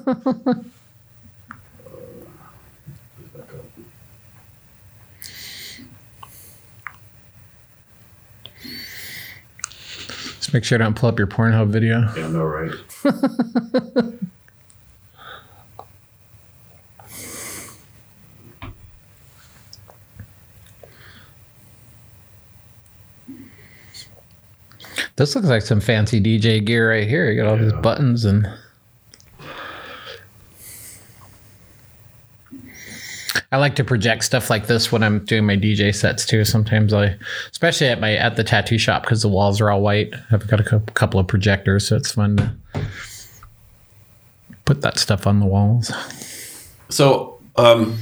[10.53, 12.01] Make sure I don't pull up your Pornhub video.
[12.17, 12.71] Yeah, I know, right?
[25.17, 27.31] This looks like some fancy DJ gear right here.
[27.31, 28.49] You got all these buttons and.
[33.53, 36.45] I like to project stuff like this when I'm doing my DJ sets too.
[36.45, 37.17] Sometimes I,
[37.53, 40.13] especially at my at the tattoo shop because the walls are all white.
[40.33, 42.55] I've got a cou- couple of projectors, so it's fun to
[44.65, 45.93] put that stuff on the walls.
[46.89, 47.97] So, um,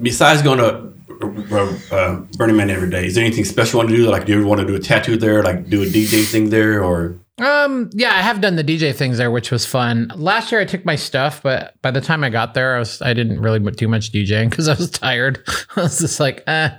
[0.00, 0.92] besides going to
[1.26, 4.10] uh, Burning Man every day, is there anything special you want to do?
[4.10, 5.42] Like, do you ever want to do a tattoo there?
[5.42, 6.82] Like, do a DJ thing there?
[6.82, 10.12] Or Um, yeah, I have done the DJ things there, which was fun.
[10.14, 13.02] Last year I took my stuff, but by the time I got there, I was
[13.02, 15.42] I didn't really do much DJing because I was tired.
[15.76, 16.70] I was just like, eh,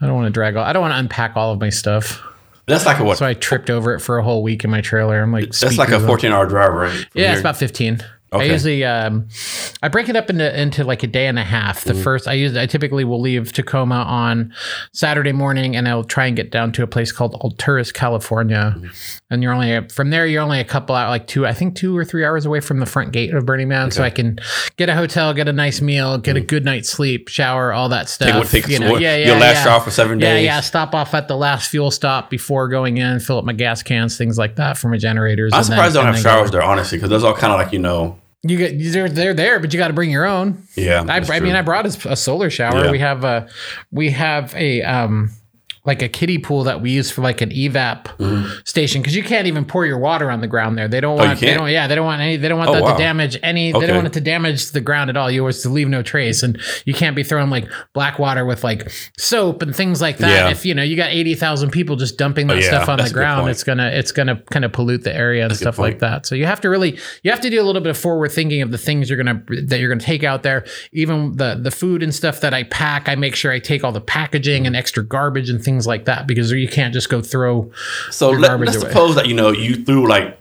[0.00, 2.20] I don't want to drag all, I don't want to unpack all of my stuff.
[2.66, 3.18] that's like a what?
[3.18, 5.20] So I tripped over it for a whole week in my trailer.
[5.22, 6.90] I'm like, that's like a 14 hour drive, right?
[6.92, 7.32] From Yeah, here?
[7.32, 8.02] it's about 15.
[8.40, 9.28] I usually um,
[9.82, 11.84] I break it up into into like a day and a half.
[11.84, 12.02] The mm.
[12.02, 14.54] first I use I typically will leave Tacoma on
[14.92, 18.74] Saturday morning, and I'll try and get down to a place called Alturas, California.
[18.76, 18.86] Mm-hmm.
[19.30, 20.26] And you're only from there.
[20.26, 22.80] You're only a couple out, like two, I think two or three hours away from
[22.80, 23.90] the front gate of Burning Man.
[23.90, 24.38] So I can
[24.76, 26.46] get a hotel, get a nice meal, get a mm.
[26.46, 28.28] good night's sleep, shower, all that stuff.
[28.28, 29.74] Take, what- take you know, yeah, yeah, You'll last yeah.
[29.74, 30.44] off for seven Yeah, days.
[30.44, 30.60] yeah.
[30.60, 34.16] Stop off at the last fuel stop before going in, fill up my gas cans,
[34.16, 35.52] things like that for my generators.
[35.52, 37.72] I'm and then- surprised don't have showers there, honestly, because those all kind of like
[37.72, 38.18] you know.
[38.44, 40.64] You get they're they're there, but you got to bring your own.
[40.74, 41.54] Yeah, I, I mean.
[41.54, 42.86] I brought us a solar shower.
[42.86, 42.90] Yeah.
[42.90, 43.48] We have a
[43.92, 45.30] we have a um
[45.84, 48.06] like a kiddie pool that we use for like an evap
[48.66, 50.88] station because you can't even pour your water on the ground there.
[50.88, 51.22] They don't Mm-hmm.
[51.22, 52.92] Oh, want they don't yeah they don't want any they don't want Oh, that wow.
[52.96, 55.30] to damage any they don't want it to damage the ground at all.
[55.30, 58.64] You always to leave no trace and you can't be throwing like black water with
[58.64, 60.30] like soap and things like that.
[60.30, 60.50] Yeah.
[60.50, 62.96] If you know you got eighty thousand people just dumping that Oh, yeah, stuff on
[62.96, 65.60] the that's good ground, it's gonna it's gonna kind of pollute the area and That's
[65.60, 66.24] stuff like that.
[66.26, 68.62] So you have to really you have to do a little bit of forward thinking
[68.62, 70.64] of the things you're gonna that you're gonna take out there.
[70.92, 73.92] Even the the food and stuff that I pack, I make sure I take all
[73.92, 77.70] the packaging and extra garbage and things like that because you can't just go throw.
[78.10, 78.88] So let, let's away.
[78.88, 80.38] suppose that you know you threw like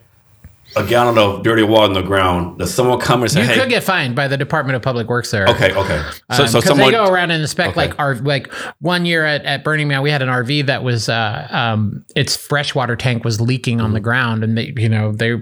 [0.76, 2.60] a gallon of dirty water on the ground.
[2.60, 3.60] Does someone come and say, You "Hey"?
[3.60, 5.48] could get fined by the Department of Public Works there.
[5.50, 6.02] okay, okay.
[6.32, 7.88] So, Um, so someone they go around and inspect Okay.
[7.88, 11.10] like our like one year at, at Burning Man, we had an RV that was
[11.10, 14.04] uh, um, its freshwater tank was leaking on the Mm.
[14.04, 15.36] ground, and they you know they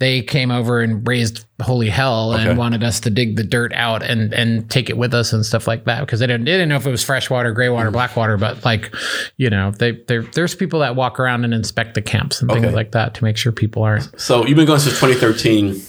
[0.00, 2.48] they came over and raised holy hell Okay.
[2.48, 5.46] and wanted us to dig the dirt out and and take it with us and
[5.46, 7.90] stuff like that because they didn't they didn't know if it was freshwater, gray water,
[7.92, 8.92] black water, but like
[9.36, 12.72] you know they they there's people that walk around and inspect the camps and things
[12.74, 15.80] like that to make sure people aren't So you've been going since 2013.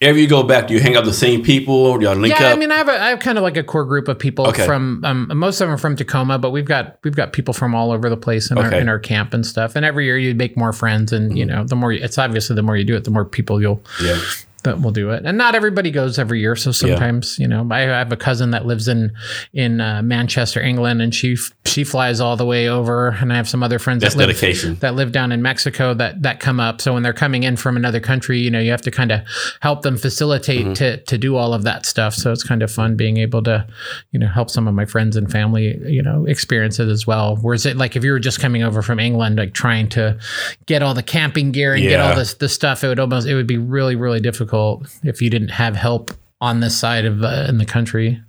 [0.00, 1.98] Every you go back, do you hang out with the same people?
[1.98, 2.54] Do y'all link yeah, up?
[2.54, 4.46] I mean, I have a, I have kind of like a core group of people
[4.46, 4.64] Okay.
[4.64, 7.74] from um, most of them are from Tacoma, but we've got we've got people from
[7.74, 8.76] all over the place in our Okay.
[8.76, 8.82] Mm-hmm.
[8.82, 9.74] in our camp and stuff.
[9.74, 12.54] And every year you make more friends, and you know, the more you, it's obviously
[12.54, 14.20] the more you do it, the more people you'll yeah.
[14.68, 15.24] That will do it.
[15.24, 18.66] And not everybody goes every year, so sometimes you know, I have a cousin that
[18.66, 19.12] lives in
[19.52, 23.48] in uh, Manchester, England, and she she flies all the way over, and I have
[23.48, 24.76] some other friends That's that live dedication.
[24.76, 26.80] that live down in Mexico that that come up.
[26.80, 29.20] So when they're coming in from another country, you know, you have to kind of
[29.60, 30.72] help them facilitate Mm-hmm.
[30.74, 32.14] to to do all of that stuff.
[32.14, 33.66] So it's kind of fun being able to,
[34.12, 37.36] you know, help some of my friends and family, you know, experience it as well.
[37.36, 40.18] Whereas it like if you were just coming over from England, like trying to
[40.66, 43.34] get all the camping gear and get all this the stuff, it would almost it
[43.34, 44.57] would be really really difficult
[45.02, 48.20] if you didn't have help on this side of uh, in the country.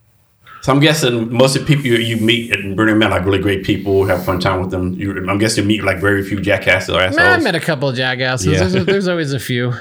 [0.61, 3.39] So I'm guessing most of the people you, you meet at Burning Man are really
[3.39, 4.05] great people.
[4.05, 4.93] Have fun time with them.
[4.93, 7.87] You, I'm guessing you meet like very few jackasses or Nah, I met a couple
[7.87, 8.47] of jackasses.
[8.47, 8.65] Yeah.
[8.67, 9.73] There's, there's always a few.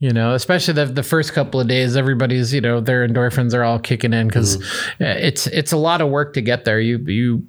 [0.00, 3.62] You know, especially the the first couple of days, everybody's you know their endorphins are
[3.62, 5.02] all kicking in because Mm-hmm.
[5.04, 6.80] it's it's a lot of work to get there.
[6.80, 7.46] You you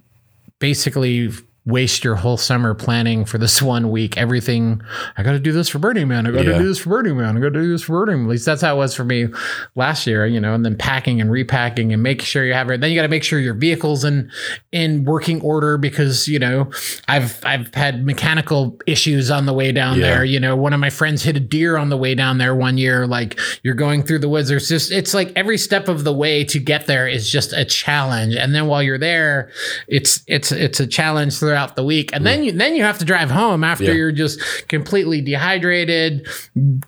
[0.60, 1.30] basically
[1.66, 4.18] waste your whole summer planning for this one week.
[4.18, 4.82] Everything
[5.18, 6.28] I got to do this for Burning Man.
[6.28, 6.58] I got to Yeah.
[6.58, 7.38] do this for Burning Man.
[7.38, 8.26] I got to do this for Burning Man.
[8.26, 9.28] At least that's how it was for me
[9.76, 10.26] last year.
[10.26, 12.82] You know, and then packing and repacking and making sure you have it.
[12.82, 14.30] Then you got to make sure your vehicle's in
[14.72, 16.70] in working order because you know
[17.08, 20.16] I've I've had mechanical issues on the way down Yeah.
[20.16, 20.26] there.
[20.26, 22.78] You know, one of my friends hit a deer on the way down there one
[22.78, 23.08] year.
[23.08, 24.50] Like you're going through the woods.
[24.50, 27.64] There's just it's like every step of the way to get there is just a
[27.64, 28.36] challenge.
[28.36, 29.50] And then while you're there,
[29.88, 32.12] it's it's it's a challenge throughout the week.
[32.14, 33.94] And then you then you have to drive home after Yeah.
[33.94, 36.28] you're just completely dehydrated,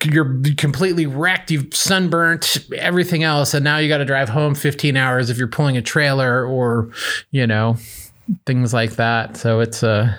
[0.04, 4.98] you're completely wrecked, you've sunburnt, everything else, and now you got to drive home 15
[4.98, 6.90] hours if you're pulling a trailer or
[7.32, 7.78] you know
[8.46, 9.38] things like that.
[9.38, 10.18] So it's a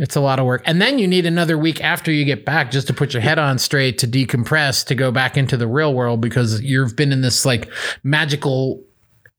[0.00, 0.62] it's a lot of work.
[0.64, 3.36] And then you need another week after you get back just to put your head
[3.38, 7.20] on straight to decompress to go back into the real world because you've been in
[7.20, 7.68] this like
[8.04, 8.80] magical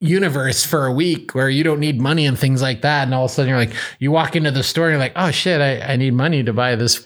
[0.01, 3.25] universe for a week where you don't need money and things like that and all
[3.25, 5.59] of a sudden you're like you walk into the store and you're like oh shit
[5.59, 7.05] i, I need money to buy this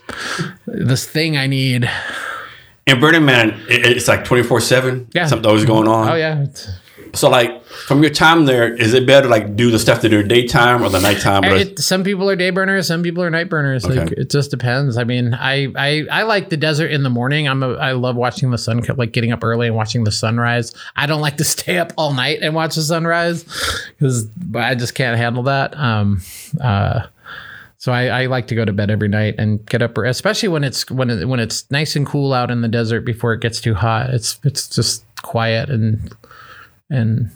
[0.67, 1.89] this thing i need
[2.85, 5.07] In Burning Man, it, it's like twenty four seven.
[5.13, 5.25] Yeah.
[5.25, 6.09] something always going on.
[6.09, 6.69] oh yeah It's-
[7.15, 10.23] So like from your time there, is it better like do the stuff that do
[10.23, 11.43] daytime or the nighttime?
[11.43, 13.85] It, some people are day burners some people are night burners.
[13.85, 14.97] Like it just depends.
[14.97, 17.47] I mean I, I i like the desert in the morning.
[17.47, 20.73] I'm a i love watching the sun like getting up early and watching the sunrise.
[20.95, 23.43] I don't like to stay up all night and watch the sunrise
[23.89, 25.77] because i just can't handle that.
[25.77, 26.21] Um
[26.59, 27.07] uh
[27.77, 30.63] so I, I like to go to bed every night and get up, especially when
[30.63, 33.59] it's when it, when it's nice and cool out in the desert before it gets
[33.59, 34.09] too hot.
[34.11, 36.15] It's it's just quiet and
[36.89, 37.31] and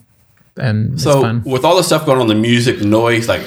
[0.56, 1.42] and so fun.
[1.44, 3.42] with all the stuff going on, the music, the noise, like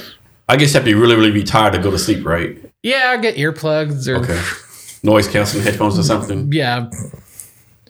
[0.48, 2.58] I guess you have to really, really be tired to go to sleep, right?
[2.84, 4.42] Yeah, I get earplugs or Okay.
[5.04, 6.52] Noise canceling headphones or something.
[6.54, 6.90] yeah,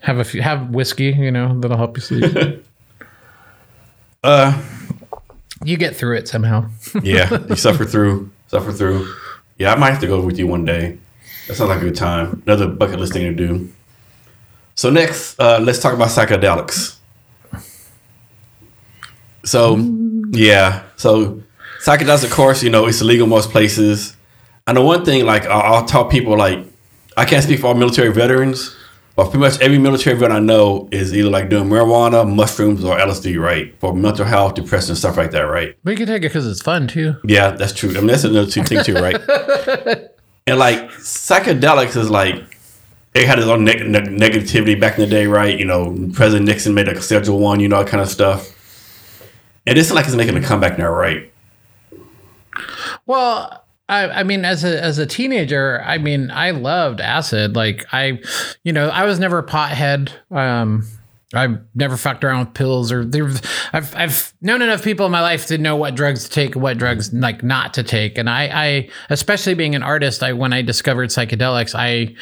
[0.02, 2.63] have a few, have whiskey, you know, that'll help you sleep.
[4.24, 4.62] Uh,
[5.63, 6.63] you get through it somehow.
[7.04, 9.12] yeah, you suffer through, suffer through.
[9.58, 11.00] Yeah, I might have to go with you one day.
[11.47, 12.43] That sounds like a good time.
[12.45, 13.71] Another bucket list thing to do.
[14.76, 16.97] So next, uh, let's talk about psychedelics.
[19.43, 19.77] So,
[20.32, 21.41] yeah, so
[21.84, 24.15] psychedelics, of course, you know, it's illegal in most places.
[24.67, 26.65] And the one thing, like, I'll, I'll tell people, like,
[27.17, 28.75] I can't speak for all military veterans,
[29.15, 32.97] but pretty much every military veteran I know is either like doing marijuana, mushrooms, or
[32.97, 33.77] LSD, right?
[33.80, 35.75] For mental health, depression, stuff like that, right?
[35.84, 37.15] But you can take it because it's fun too.
[37.25, 37.89] Yeah, that's true.
[37.91, 39.15] I mean, that's another two thing too, right?
[40.47, 42.36] and like psychedelics is like
[43.13, 45.60] it had its own neg- neg- negativity back in the day, right?
[45.60, 48.56] You know, President Nixon made a Schedule One, you know, that kind of stuff.
[49.71, 51.31] And this is like he's making a comeback now, right?
[53.05, 57.55] Well, I, I mean, as a as a teenager, I mean, I loved acid.
[57.55, 58.19] Like I,
[58.65, 60.12] you know, I was never a pothead.
[60.29, 60.86] Um,
[61.33, 63.29] I've never fucked around with pills or there.
[63.71, 66.61] I've I've known enough people in my life to know what drugs to take and
[66.61, 68.17] what drugs like not to take.
[68.17, 72.15] And I, I especially being an artist, I when I discovered psychedelics, I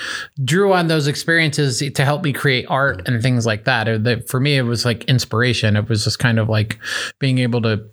[0.43, 4.27] drew on those experiences to help me create art and things like that.
[4.29, 5.75] For me, it was like inspiration.
[5.75, 6.77] It was just kind of like
[7.17, 7.83] being able to,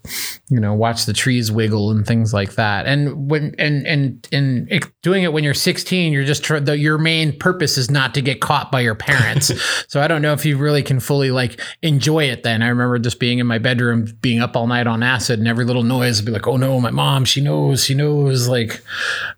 [0.50, 2.86] you know, watch the trees wiggle and things like that.
[2.86, 6.98] And when and and and doing it when you're 16, you're just tr- the, your
[6.98, 9.50] main purpose is not to get caught by your parents.
[9.88, 12.42] so I don't know if you really can fully like enjoy it.
[12.42, 15.48] Then I remember just being in my bedroom, being up all night on acid, and
[15.48, 18.82] every little noise would be like, "Oh no, my mom, she knows, she knows," like,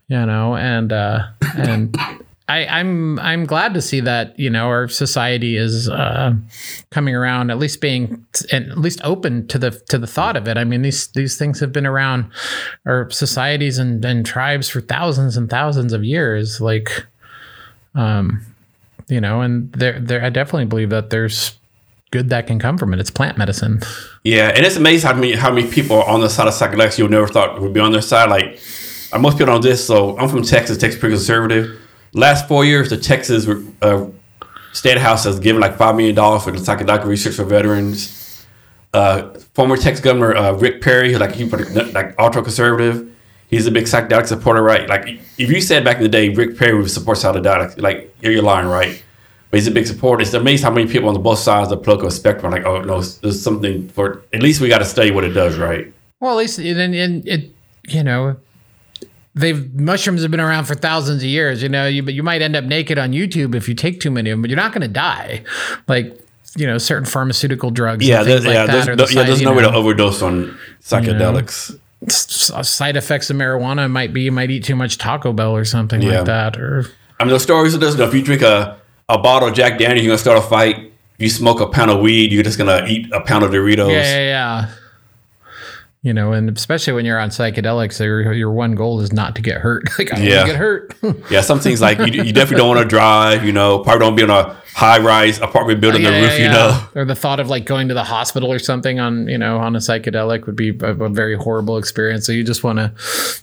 [0.07, 1.95] you know, and uh, and.
[2.49, 6.33] I, I'm I'm glad to see that you know our society is uh,
[6.89, 10.57] coming around, at least being at least open to the to the thought of it.
[10.57, 12.31] I mean these these things have been around
[12.87, 16.59] our societies and, and tribes for thousands and thousands of years.
[16.59, 17.05] Like,
[17.93, 18.43] um,
[19.09, 21.58] you know, and there there I definitely believe that there's
[22.11, 22.99] good that can come from it.
[22.99, 23.81] It's plant medicine.
[24.23, 26.97] Yeah, and it's amazing how many how many people are on the side of psychedelics
[26.97, 28.29] you never thought would be on their side.
[28.29, 28.59] Like
[29.11, 29.85] uh, most people on this.
[29.85, 30.77] So I'm from Texas.
[30.77, 31.79] Texas pretty conservative.
[32.13, 33.47] Last four years, the Texas
[33.81, 34.07] uh,
[34.73, 38.45] State House has given like five million dollars for the psychedelic research for veterans.
[38.93, 43.05] Uh, former Texas Governor uh, Rick Perry, like he like ultra conservative.
[43.49, 44.87] He's a big psychedelic supporter, right?
[44.87, 48.41] Like if you said back in the day Rick Perry would support psychedelics, like you're
[48.41, 49.03] lying, right?
[49.51, 50.21] But he's a big supporter.
[50.21, 52.65] It's amazing how many people on the both sides of the political spectrum are like,
[52.65, 54.21] oh no, there's something for.
[54.31, 55.91] At least we got to study what it does, right?
[56.19, 57.51] Well, at least in, in it,
[57.87, 58.35] you know,
[59.33, 61.63] they've mushrooms have been around for thousands of years.
[61.63, 64.11] You know, you but you might end up naked on YouTube if you take too
[64.11, 65.43] many of them, but you're not going to die.
[65.87, 66.19] Like
[66.55, 68.05] you know, certain pharmaceutical drugs.
[68.05, 69.53] Yeah, and there's, things yeah, like there's, that, or no, the yeah, there's you no
[69.53, 71.75] way to overdose on psychedelics.
[72.07, 75.55] s- s- side effects of marijuana might be you might eat too much Taco Bell
[75.55, 76.17] or something Yeah.
[76.17, 76.85] like that, or
[77.19, 77.93] I mean, the stories of this.
[77.93, 78.77] You know, if you drink a,
[79.09, 80.77] a bottle of Jack Daniels, you're gonna start a fight.
[80.77, 83.89] If you smoke a pound of weed, you're just gonna eat a pound of Doritos.
[83.91, 84.69] yeah, yeah, yeah.
[86.01, 89.41] You know, and especially when you're on psychedelics, your your one goal is not to
[89.41, 89.83] get hurt.
[89.99, 90.35] Like I don't Yeah.
[90.37, 90.95] want to get hurt.
[91.31, 93.43] Yeah, some things like you, you definitely don't want to drive.
[93.43, 96.03] You know, probably don't be on a high rise apartment uh, building.
[96.03, 96.51] Yeah, the yeah, roof, you yeah.
[96.53, 97.01] know.
[97.01, 99.75] or the thought of like going to the hospital or something on you know on
[99.75, 102.25] a psychedelic would be a, a very horrible experience.
[102.25, 102.93] So you just want to,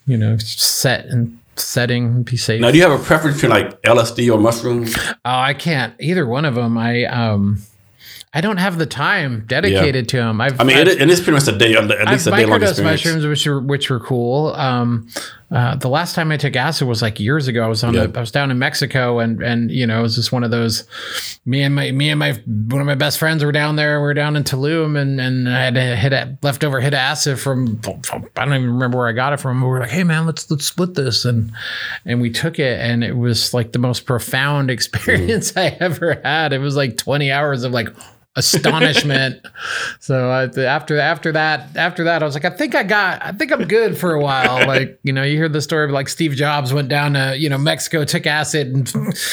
[0.06, 2.60] you know, set and setting, be safe.
[2.60, 4.96] Now, do you have a preference between like LSD or mushrooms?
[4.96, 6.78] Oh, I can't either one of them.
[6.78, 7.62] I um,
[8.34, 10.42] I don't have the time dedicated to them.
[10.42, 12.36] I've, I mean, I've, it, it is pretty much a day, at least I've a
[12.36, 13.04] day long experience.
[13.04, 14.48] mushrooms, which were which were cool.
[14.48, 15.08] Um,
[15.50, 17.64] uh, the last time I took acid was like years ago.
[17.64, 18.02] I was on Yeah.
[18.12, 20.50] a, I was down in Mexico, and and you know it was just one of
[20.50, 20.84] those.
[21.46, 22.32] Me and my me and my
[22.68, 24.00] one of my best friends were down there.
[24.00, 26.98] We were down in Tulum, and and I had a hit a, leftover hit of
[26.98, 27.80] acid from
[28.36, 29.62] I don't even remember where I got it from.
[29.62, 31.52] We were like, hey man, let's let's split this, and
[32.04, 36.52] and we took it, and it was like the most profound experience I ever had.
[36.52, 37.88] It was like twenty hours of like.
[38.36, 39.44] Astonishment.
[40.00, 43.32] so I, after after that after that, I was like, I think I got, I
[43.32, 44.66] think I'm good for a while.
[44.66, 47.48] like you know, you hear the story of like Steve Jobs went down to you
[47.48, 49.14] know Mexico, took acid and.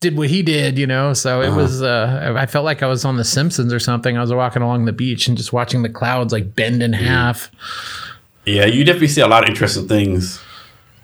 [0.00, 1.14] Did what he did, you know.
[1.14, 1.56] So it uh-huh.
[1.56, 1.80] was.
[1.80, 4.18] Uh, I felt like I was on The Simpsons or something.
[4.18, 7.50] I was walking along the beach and just watching the clouds like bend in half.
[8.44, 10.43] Yeah, you definitely see a lot of interesting things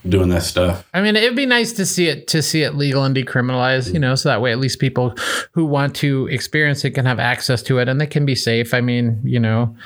[0.08, 0.86] doing that stuff.
[0.94, 3.98] I mean, it'd be nice to see it to see it legal and decriminalized, you
[3.98, 5.14] know, so that way at least people
[5.52, 8.72] who want to experience it can have access to it and they can be safe.
[8.72, 9.76] I mean, you know.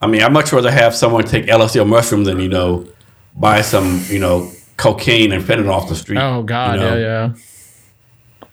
[0.00, 2.88] I mean, I'd much rather have someone take LSD or mushroom than, you know,
[3.36, 6.18] buy some, you know, cocaine and fentanyl off the street.
[6.18, 6.96] Oh God, you know?
[6.96, 8.48] yeah, yeah.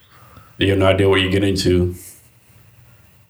[0.60, 1.95] You have no idea what you get into.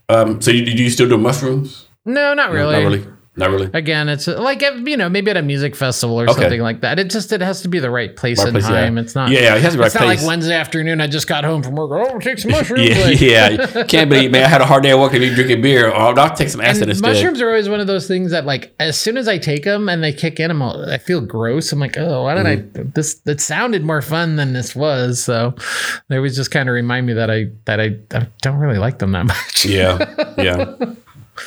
[0.09, 1.87] Um, so you, do you still do mushrooms?
[2.03, 2.73] No, not really.
[2.73, 3.18] No, not really.
[3.39, 3.69] Not really.
[3.73, 6.41] Again, it's like you know maybe at a music festival or okay.
[6.41, 6.99] something like that.
[6.99, 8.97] It just it has to be the right place right and place, time.
[8.97, 9.01] Yeah.
[9.01, 9.29] It's not.
[9.31, 10.19] Yeah, it has to be right It's not place.
[10.19, 10.99] like Wednesday afternoon.
[10.99, 11.91] I just got home from work.
[11.91, 12.89] Oh, take some mushrooms.
[12.89, 13.83] yeah, like, yeah.
[13.87, 14.43] Can't believe man.
[14.43, 15.87] I had a hard day at work and drinking beer.
[15.87, 17.07] Oh, I'll take some acid instead.
[17.07, 19.87] Mushrooms are always one of those things that like as soon as I take them
[19.87, 21.71] and they kick in, I'm all, I feel gross.
[21.71, 22.81] I'm like, oh, why did mm-hmm.
[22.81, 22.83] I?
[22.93, 25.23] This that sounded more fun than this was.
[25.23, 25.55] So
[26.09, 28.99] they was just kind of remind me that I that I, I don't really like
[28.99, 29.65] them that much.
[29.65, 30.75] yeah, yeah.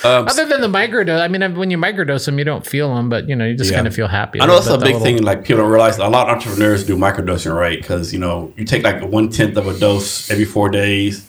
[0.05, 3.09] Um, Other than the microdose, I mean, when you microdose them, you don't feel them,
[3.09, 3.77] but you know, you just yeah.
[3.77, 4.41] kind of feel happy.
[4.41, 5.01] I know that's a big little...
[5.01, 5.23] thing.
[5.23, 7.79] Like people don't realize a lot of entrepreneurs do microdosing, right?
[7.79, 11.29] Because you know, you take like one tenth of a dose every four days,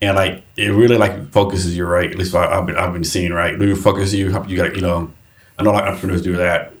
[0.00, 2.10] and like it really like focuses you, right?
[2.10, 3.58] At least I've been I've been seeing, right?
[3.58, 4.26] Do you focus you?
[4.46, 5.10] You got you know,
[5.58, 6.72] I know like entrepreneurs do that.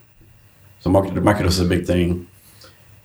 [0.80, 2.28] So microdose is a big thing.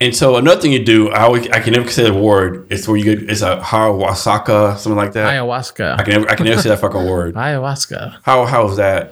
[0.02, 2.68] And so another thing you do, I always, I can never say the word.
[2.72, 5.34] It's where you get it's a ayahuasca, something like that.
[5.34, 6.00] Ayahuasca.
[6.00, 7.36] I can never I can never say that fucking word.
[7.36, 8.20] Ayahuasca.
[8.24, 9.12] How how is that?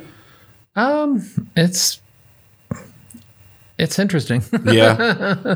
[0.78, 1.28] Um,
[1.58, 2.00] it's
[3.78, 4.44] it's interesting.
[4.64, 4.94] yeah,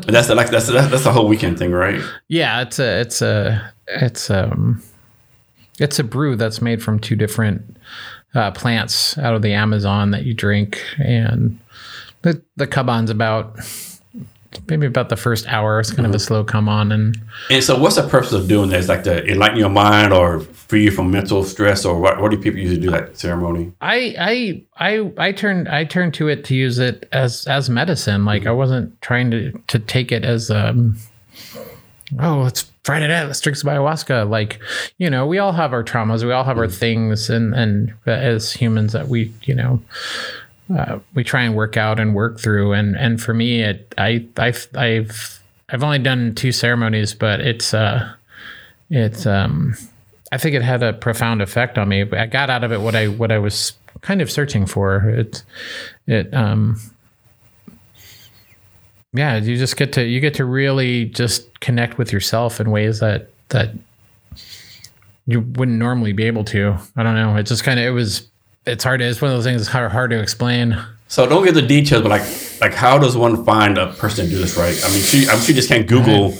[0.05, 2.01] that's the, like that's that's a whole weekend thing, right?
[2.27, 4.83] Yeah, it's a it's a it's um
[5.79, 7.77] it's a brew that's made from two different
[8.35, 11.57] uh, plants out of the Amazon that you drink, and
[12.21, 13.57] the the kaban's about
[14.67, 15.79] maybe about the first hour.
[15.79, 16.05] It's kind mm-hmm.
[16.05, 16.27] of a mm-hmm.
[16.27, 17.17] slow come on, and
[17.49, 18.87] and so what's the purpose of doing this?
[18.87, 22.19] Like to enlighten your mind, or free you from mental stress, or what?
[22.21, 23.71] What do people usually do that ceremony?
[23.81, 28.25] I I I I turned I turned to it to use it as as medicine.
[28.25, 28.49] Like mm-hmm.
[28.49, 30.97] I wasn't trying to to take it as um
[32.19, 34.27] oh let's Friday night, let's drink some ayahuasca.
[34.27, 34.59] Like,
[34.97, 36.73] you know, we all have our traumas, we all have our mm-hmm.
[36.73, 39.79] things, and and as humans that we, you know,
[40.69, 42.73] uh, we try and work out and work through.
[42.73, 45.39] And and for me, it I I've I've
[45.69, 48.13] I've only done two ceremonies, but it's uh
[48.89, 49.75] it's um
[50.31, 52.01] I think it had a profound effect on me.
[52.11, 55.09] I got out of it what I what I was kind of searching for.
[55.09, 55.43] It
[56.07, 56.79] it um
[59.13, 62.99] yeah, you just get to you get to really just connect with yourself in ways
[62.99, 63.71] that that
[65.27, 66.77] you wouldn't normally be able to.
[66.95, 67.35] I don't know.
[67.35, 68.27] It just kind of it was
[68.65, 68.99] it's hard.
[68.99, 69.61] To, it's one of those things.
[69.61, 70.77] It's hard, hard to explain.
[71.07, 74.31] So don't get the details, but like, like how does one find a person to
[74.31, 74.79] do this right?
[74.83, 76.33] I mean, she, I'm sure you just can't Google.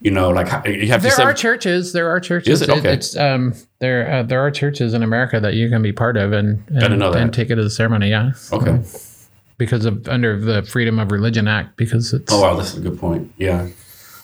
[0.00, 1.16] You know, like you have there to.
[1.16, 1.92] There are churches.
[1.92, 2.60] There are churches.
[2.60, 2.92] Is it okay?
[2.92, 6.32] it's um there uh, there are churches in America that you can be part of
[6.32, 8.10] and and, and take it as a ceremony.
[8.10, 8.32] Yeah.
[8.52, 8.80] Okay.
[9.58, 12.32] because of under the Freedom of Religion Act, because it's.
[12.32, 13.32] Oh wow, that's a good point.
[13.36, 13.68] Yeah.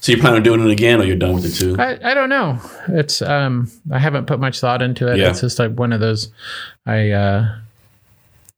[0.05, 1.77] So you plan on doing it again, or you're done with it too?
[1.79, 2.61] I, I don't know.
[2.89, 5.17] It's um I haven't put much thought into it.
[5.17, 5.31] Yeah.
[5.31, 6.31] It's just like one of those.
[6.85, 7.57] I uh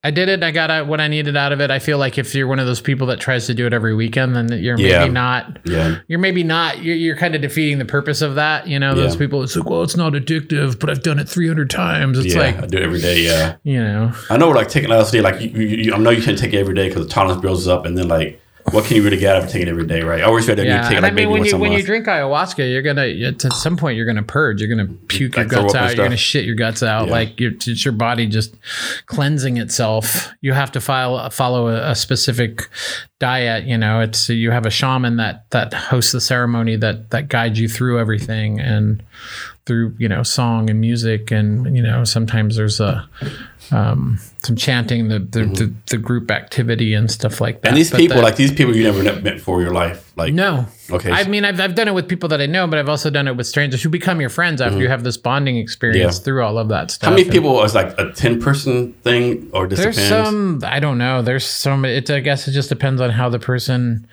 [0.02, 0.42] I did it.
[0.42, 1.70] I got out what I needed out of it.
[1.70, 3.94] I feel like if you're one of those people that tries to do it every
[3.94, 4.98] weekend, then you're yeah.
[4.98, 5.60] maybe not.
[5.64, 6.00] Yeah.
[6.08, 6.82] You're maybe not.
[6.82, 8.66] You're, you're kind of defeating the purpose of that.
[8.66, 9.20] You know, those yeah.
[9.20, 9.44] people.
[9.44, 12.18] It's like, well, it's not addictive, but I've done it 300 times.
[12.18, 13.20] It's yeah, like I do it every day.
[13.20, 13.54] Yeah.
[13.62, 14.12] You know.
[14.30, 16.58] I know, like taking LSD, like you, you, you I know you can't take it
[16.58, 18.42] every day because the tolerance builds up, and then like
[18.72, 20.20] what can you really get out of taking every day, right?
[20.20, 20.88] I always feel that yeah.
[20.88, 23.76] take it like I mean, when you when you drink ayahuasca, you're gonna at some
[23.76, 26.56] point you're gonna purge, you're gonna puke like your guts out, you're gonna shit your
[26.56, 27.12] guts out, yeah.
[27.12, 28.56] like it's your body just
[29.06, 30.32] cleansing itself.
[30.40, 32.68] You have to file, follow a, a, specific
[33.18, 33.64] diet.
[33.64, 37.60] You know, it's you have a shaman that that hosts the ceremony that that guides
[37.60, 39.02] you through everything and
[39.66, 43.08] through you know song and music and you know sometimes there's a
[43.72, 45.52] um, some chanting, the the, mm-hmm.
[45.54, 47.68] the, the group activity and stuff like that.
[47.68, 50.66] And these but people, like these people, you never met for your life, like no.
[50.90, 51.10] Okay.
[51.10, 53.26] I mean, I've I've done it with people that I know, but I've also done
[53.28, 54.82] it with strangers who become your friends after mm-hmm.
[54.82, 56.24] you have this bonding experience yeah.
[56.24, 57.10] through all of that stuff.
[57.10, 60.08] How many people is like a ten person thing, or there's depends?
[60.08, 61.22] some I don't know.
[61.22, 61.84] There's some.
[61.84, 64.06] It I guess it just depends on how the person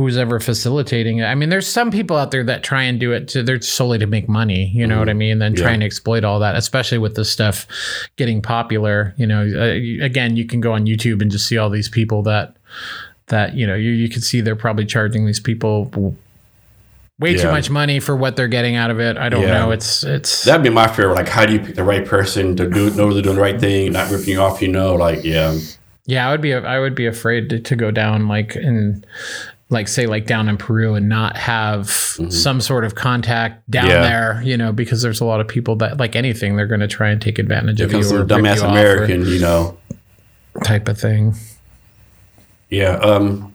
[0.00, 1.24] who's ever facilitating it.
[1.24, 3.98] I mean, there's some people out there that try and do it to they're solely
[3.98, 4.68] to make money.
[4.68, 5.00] You know mm-hmm.
[5.00, 5.38] what I mean?
[5.38, 5.62] Then yeah.
[5.62, 7.66] trying to exploit all that, especially with this stuff
[8.16, 9.14] getting popular.
[9.16, 12.22] You know, uh, again, you can go on YouTube and just see all these people
[12.22, 12.56] that
[13.26, 16.16] that you know you you can see they're probably charging these people
[17.20, 19.18] way too much money for what they're getting out of it.
[19.18, 19.58] I don't Yeah.
[19.58, 19.70] know.
[19.70, 21.12] It's it's That'd be my fear.
[21.12, 23.60] Like, how do you pick the right person to do know they're doing the right
[23.60, 24.62] thing, not ripping you off?
[24.62, 25.58] You know, like, yeah,
[26.06, 26.26] yeah.
[26.26, 29.04] I would be I would be afraid to, to go down like in
[29.70, 33.90] like say like down in Peru and not have some sort of contact down Mm-hmm.
[33.90, 34.02] Yeah.
[34.08, 34.42] there.
[34.42, 37.08] You know, because there's a lot of people that like anything they're going to try
[37.10, 39.78] and take advantage of you because or some dumbass you off or American, you know,
[40.64, 41.34] type of thing.
[42.68, 43.52] yeah, um,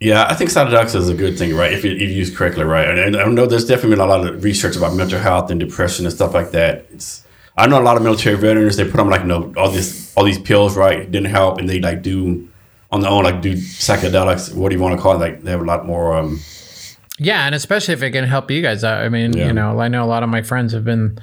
[0.00, 0.26] yeah.
[0.28, 1.72] I think psychedelics is a good thing, right?
[1.72, 2.88] If you, if you use correctly, right?
[2.88, 5.60] And, and I know there's definitely been a lot of research about mental health and
[5.60, 6.86] depression and stuff like that.
[6.92, 7.24] It's
[7.56, 10.12] I know a lot of military veterans they put on like you know all this
[10.16, 11.00] all these pills, right?
[11.00, 12.48] It didn't help, and they like do
[12.92, 14.54] on their own like do psychedelics.
[14.54, 15.18] What do you want to call it?
[15.18, 16.14] Like they have a lot more.
[16.16, 16.38] um
[17.18, 19.02] Yeah, and especially if it can help you guys out.
[19.04, 19.46] I mean, Yeah.
[19.48, 21.18] you know, I know a lot of my friends have been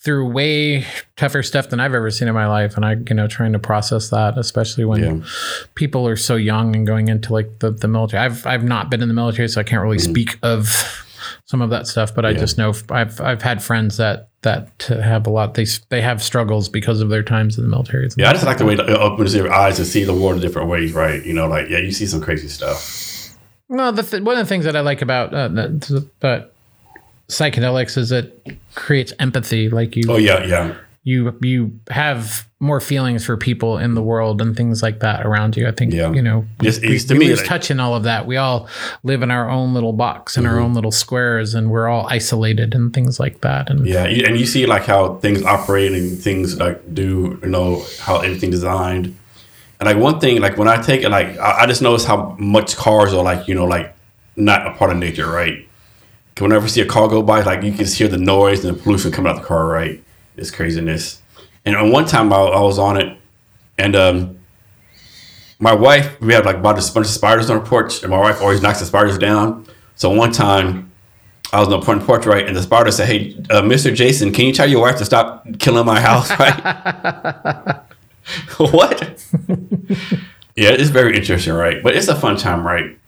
[0.00, 0.84] through way
[1.16, 3.58] tougher stuff than I've ever seen in my life, and I, you know, trying to
[3.58, 5.26] process that, especially when Yeah.
[5.74, 8.24] people are so young and going into like the, the military.
[8.24, 11.03] I've I've not been in the military, so I can't really speak of
[11.46, 12.14] some of that stuff.
[12.14, 12.30] But I.
[12.30, 12.38] Yeah.
[12.38, 15.54] just know I've I've had friends that that have a lot.
[15.54, 18.08] They they have struggles because of their times in the military.
[18.16, 20.40] Yeah, I just like the way it opens your eyes to see the world in
[20.42, 21.24] different ways, right?
[21.24, 23.36] You know, like yeah, you see some crazy stuff.
[23.68, 26.52] Well, the th- one of the things that I like about uh, that, that
[27.28, 29.68] psychedelics is it creates empathy.
[29.70, 34.40] Like you, Oh yeah, yeah, you you have more feelings for people in the world
[34.40, 35.68] and things like that around you.
[35.68, 36.10] I think Yeah.
[36.12, 38.04] you know we, Yes, we, it's to we me, lose like- touch in all of
[38.04, 38.26] that.
[38.26, 38.68] We all
[39.02, 40.62] live in our own little box in our Mm-hmm.
[40.64, 43.68] own little squares, and we're all isolated and things like that.
[43.70, 44.06] And yeah.
[44.06, 48.18] You, and you see like how things operate and things like do, you know, how
[48.20, 49.14] everything designed.
[49.80, 52.34] And like one thing, like when I take it, like I, I just notice how
[52.38, 53.94] much cars are like, you know, like
[54.36, 55.68] not a part of nature, right?
[56.34, 58.64] 'Cause Whenever I see a car go by, like you can just hear the noise
[58.64, 60.00] and the pollution coming out the car, right?
[60.36, 61.22] It's craziness.
[61.64, 63.16] And on one time I, I was on it,
[63.78, 64.38] and um,
[65.58, 68.18] my wife, we had like about a bunch of spiders on the porch, and my
[68.18, 69.66] wife always knocks the spiders down.
[69.96, 70.90] So one time,
[71.52, 73.94] I was on the front porch, right, and the spider said, "Hey, uh, Mr.
[73.94, 77.80] Jason, can you tell your wife to stop killing my house?" Right?
[78.56, 79.24] what?
[80.56, 81.82] yeah, it's very interesting, right?
[81.82, 82.98] But it's a fun time, right?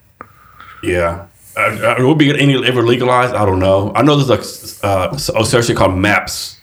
[0.82, 1.26] Yeah.
[1.56, 3.34] Uh, uh, will be any ever legalized?
[3.34, 3.92] I don't know.
[3.94, 6.58] I know there's a uh, association called MAPS.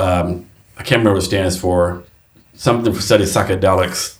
[0.00, 2.02] Um, I can't remember what it stands for.
[2.54, 4.18] Something for study psychedelics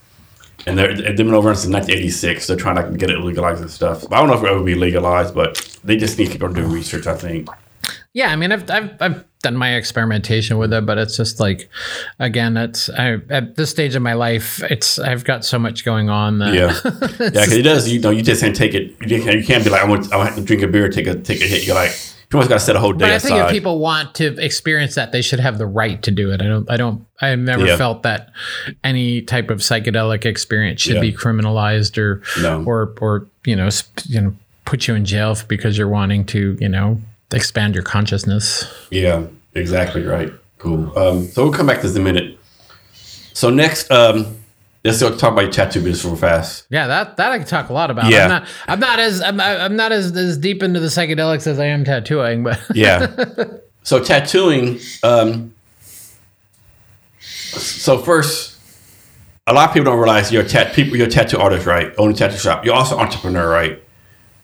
[0.66, 2.46] and they're, they've been over since 1986.
[2.46, 4.04] They're trying to get it legalized and stuff.
[4.12, 6.52] I don't know if it will be legalized, but they just need to keep on
[6.52, 7.06] doing research.
[7.06, 7.48] I think.
[8.12, 11.68] Yeah, I mean, I've, I've I've done my experimentation with it, but it's just like,
[12.18, 16.10] again, it's I, at this stage of my life, it's I've got so much going
[16.10, 17.88] on that Yeah, yeah, because it does.
[17.88, 18.94] You know, you just can't take it.
[19.00, 21.06] You can't, you can't be like, I want, I want to drink a beer, take
[21.06, 21.66] a take a hit.
[21.66, 21.98] You're like,
[22.32, 23.28] you almost got to set a whole day But I aside.
[23.28, 26.40] think if people want to experience that, they should have the right to do it.
[26.40, 26.70] I don't.
[26.70, 27.04] I don't.
[27.20, 27.76] I've never Yeah.
[27.76, 28.30] felt that
[28.84, 31.00] any type of psychedelic experience should Yeah.
[31.00, 32.62] be criminalized or No.
[32.64, 36.56] or or you know sp- you know put you in jail because you're wanting to
[36.60, 37.00] you know
[37.32, 38.64] expand your consciousness.
[38.90, 39.24] Yeah,
[39.54, 40.32] exactly right.
[40.58, 40.96] Cool.
[40.96, 42.38] Um, so we'll come back to this in a minute.
[43.32, 44.36] So next, um,
[44.84, 46.66] let's go talk about your tattoo business real fast.
[46.70, 48.10] Yeah, that that I can talk a lot about.
[48.10, 48.24] Yeah.
[48.24, 48.48] I'm not.
[48.68, 49.20] I'm not as.
[49.22, 53.06] I'm, I'm not as, as deep into the psychedelics as I am tattooing, but Yeah.
[53.82, 54.78] so tattooing.
[55.02, 55.54] Um,
[57.20, 58.56] so first,
[59.46, 60.96] a lot of people don't realize you're a tat people.
[60.96, 61.92] You're a tattoo artist, right?
[61.98, 62.64] Own a tattoo shop.
[62.64, 63.82] You're also an entrepreneur, right?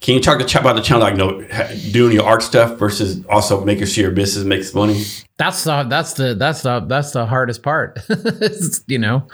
[0.01, 3.65] Can you talk about the challenge, like you know, doing your art stuff versus also
[3.65, 5.05] making sure your business makes money?
[5.39, 7.99] that's the that's the that's the that's the hardest part.
[8.87, 9.27] You know,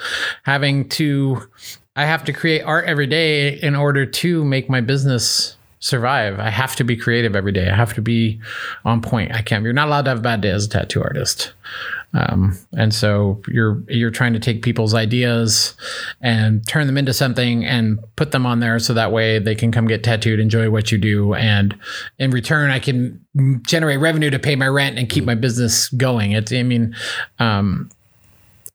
[0.45, 1.49] having to.
[1.95, 6.39] I have to create art every day in order to make my business survive.
[6.39, 7.69] I have to be creative every day.
[7.69, 8.41] I have to be
[8.85, 9.35] on point.
[9.35, 9.65] I can't.
[9.65, 11.53] You're not allowed to have a bad day as a tattoo artist.
[12.15, 15.75] Um, and so you're you're trying to take people's ideas
[16.21, 19.73] and turn them into something and put them on there so that way they can
[19.73, 21.77] come get tattooed, enjoy what you do, and
[22.19, 23.25] in return I can
[23.63, 26.33] generate revenue to pay my rent and keep my business going.
[26.33, 26.95] It's I mean,
[27.39, 27.91] um,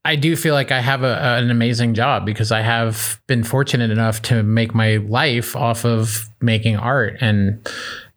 [0.08, 3.92] I do feel like I have a, an amazing job because I have been fortunate
[3.92, 7.60] enough to make my life off of making art and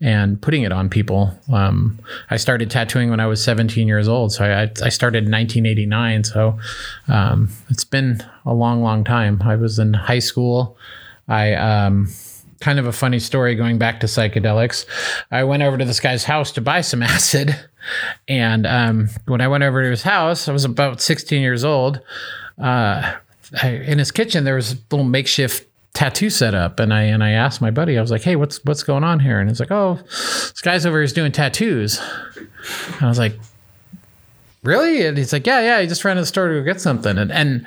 [0.01, 1.37] and putting it on people.
[1.53, 1.99] Um,
[2.31, 6.23] I started tattooing when I was 17 years old, so I, I started in 1989.
[6.23, 6.61] So
[7.09, 9.43] um, it's been a long, long time.
[9.43, 10.79] I was in high school.
[11.27, 12.09] I um,
[12.61, 14.87] kind of a funny story going back to psychedelics.
[15.33, 17.57] I went over to this guy's house to buy some acid.
[18.29, 22.01] And um, when I went over to his house, I was about 16 years old.
[22.59, 23.17] Uh,
[23.63, 27.23] I, in his kitchen, there was a little makeshift tattoo set up, and I and
[27.23, 29.61] I asked my buddy, I was like, "Hey, what's what's going on here?" And he's
[29.61, 32.01] like, "Oh, this guy's over here is doing tattoos."
[32.39, 33.39] And I was like,
[34.63, 35.81] "Really?" And he's like, "Yeah, yeah.
[35.81, 37.67] He just ran to the store to go get something." And and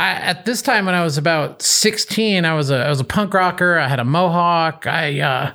[0.00, 3.04] I, at this time when I was about 16, I was a I was a
[3.04, 3.78] punk rocker.
[3.78, 4.86] I had a mohawk.
[4.86, 5.52] I uh,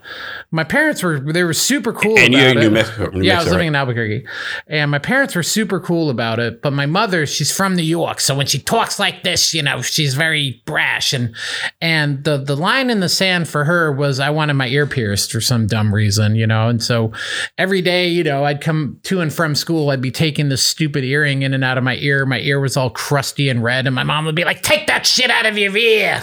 [0.51, 2.19] my parents were they were super cool.
[2.19, 2.69] And you're about in New.
[2.69, 3.09] Mexico.
[3.09, 4.27] New yeah, I was Mexico, living in Albuquerque,
[4.67, 6.61] and my parents were super cool about it.
[6.61, 9.81] But my mother, she's from New York, so when she talks like this, you know,
[9.81, 11.11] she's very brash.
[11.11, 11.35] And
[11.81, 15.31] and the the line in the sand for her was, I wanted my ear pierced
[15.31, 16.69] for some dumb reason, you know.
[16.69, 17.11] And so
[17.57, 21.03] every day, you know, I'd come to and from school, I'd be taking this stupid
[21.03, 22.27] earring in and out of my ear.
[22.27, 25.05] My ear was all crusty and red, and my mom would be like, "Take that
[25.05, 26.21] shit out of your ear!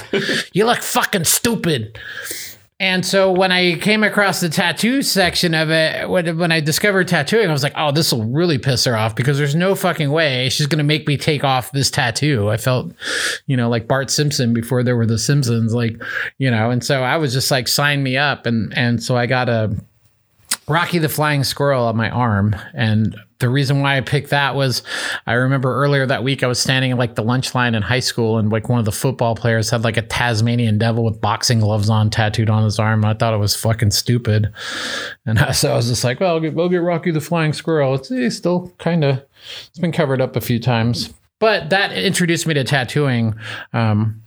[0.52, 1.98] you look fucking stupid."
[2.82, 7.06] And so when I came across the tattoo section of it, when, when I discovered
[7.06, 10.10] tattooing, I was like, oh, this will really piss her off because there's no fucking
[10.10, 12.50] way she's going to make me take off this tattoo.
[12.50, 12.90] I felt,
[13.46, 16.02] you know, like Bart Simpson before there were the Simpsons, like,
[16.38, 18.46] you know, and so I was just like, sign me up.
[18.46, 19.76] And, and so I got a
[20.68, 22.54] Rocky the Flying Squirrel on my arm.
[22.74, 24.82] And the reason why I picked that was
[25.26, 28.00] I remember earlier that week I was standing in like the lunch line in high
[28.00, 31.58] school and like one of the football players had like a Tasmanian devil with boxing
[31.58, 33.04] gloves on tattooed on his arm.
[33.04, 34.52] I thought it was fucking stupid.
[35.26, 37.52] And I, so I was just like, well, I'll get, we'll get Rocky the Flying
[37.52, 37.94] Squirrel.
[37.94, 39.24] It's, it's still kind of,
[39.68, 41.12] it's been covered up a few times.
[41.40, 43.34] But that introduced me to tattooing.
[43.72, 44.22] Um,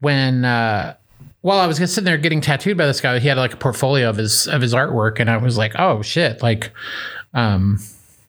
[0.00, 0.96] when, uh,
[1.42, 3.56] while I was just sitting there getting tattooed by this guy, he had like a
[3.56, 6.70] portfolio of his of his artwork, and I was like, "Oh shit!" Like,
[7.34, 7.78] um,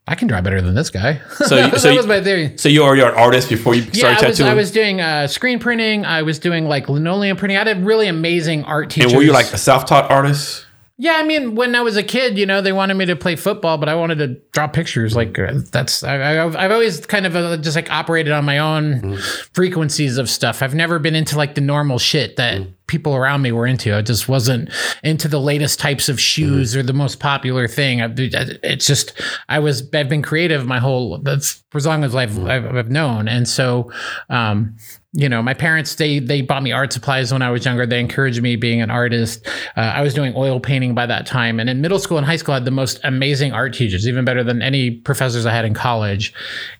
[0.07, 1.22] I can draw better than this guy.
[1.36, 2.57] So that so you- was my theory.
[2.57, 4.49] So you already are an artist before you started Yeah, I was, tattooing?
[4.51, 6.05] I was doing uh, screen printing.
[6.05, 7.57] I was doing like linoleum printing.
[7.57, 9.12] I had really amazing art teachers.
[9.12, 10.66] and were you like a self-taught artist?
[10.98, 13.36] Yeah, I mean, when I was a kid, you know, they wanted me to play
[13.36, 15.16] football, but I wanted to draw pictures.
[15.16, 18.46] Like uh, that's I, I, I've I've always kind of uh, just like operated on
[18.46, 19.18] my own
[19.54, 20.62] frequencies of stuff.
[20.62, 23.98] I've never been into like the normal shit that people around me were into.
[23.98, 24.70] I just wasn't
[25.04, 28.02] into the latest types of shoes or the most popular thing.
[28.02, 29.20] I, it's just
[29.50, 32.92] I was I've been creative my whole that's for as long as I've I've, I've
[32.92, 33.92] known, and so.
[34.30, 34.76] um
[35.14, 37.86] you know, my parents they they bought me art supplies when I was younger.
[37.86, 39.45] They encouraged me being an artist.
[39.76, 42.38] Uh, I was doing oil painting by that time, and in middle school and high
[42.38, 45.66] school, I had the most amazing art teachers, even better than any professors I had
[45.66, 46.34] in college.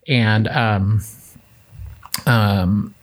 [0.08, 1.02] And um,
[2.24, 2.94] um,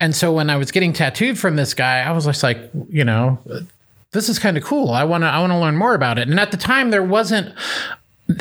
[0.00, 2.58] and so when I was getting tattooed from this guy, I was just like,
[2.88, 3.38] you know,
[4.12, 4.90] this is kind of cool.
[4.90, 6.26] I want to I want to learn more about it.
[6.26, 7.54] And at the time, there wasn't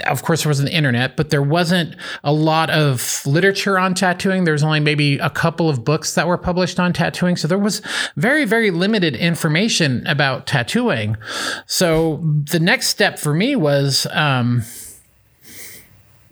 [0.08, 4.44] of course there wasn't the internet but there wasn't a lot of literature on tattooing.
[4.44, 7.36] There was only maybe a couple of books that were published on tattooing.
[7.36, 7.82] So there was
[8.16, 11.18] very very limited information about tattooing.
[11.66, 14.64] So the next step for me was um,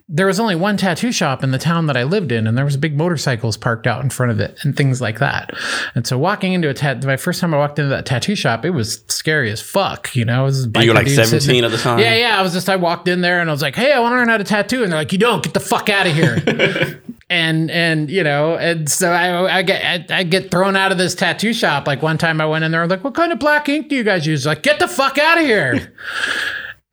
[0.09, 2.65] there was only one tattoo shop in the town that I lived in, and there
[2.65, 5.51] was big motorcycles parked out in front of it and things like that.
[5.95, 8.65] And so walking into a tat, my first time I walked into that tattoo shop,
[8.65, 10.15] it was scary as fuck.
[10.15, 11.65] You know, it was you were like 17 there.
[11.65, 11.99] at the time?
[11.99, 12.39] Yeah, yeah.
[12.39, 14.17] I was just I walked in there and I was like, "Hey, I want to
[14.17, 17.01] learn how to tattoo," and they're like, "You don't get the fuck out of here."
[17.29, 20.97] and and you know, and so I I get I, I get thrown out of
[20.97, 21.87] this tattoo shop.
[21.87, 23.87] Like one time I went in there, I was like, "What kind of black ink
[23.87, 25.93] do you guys use?" Like, get the fuck out of here.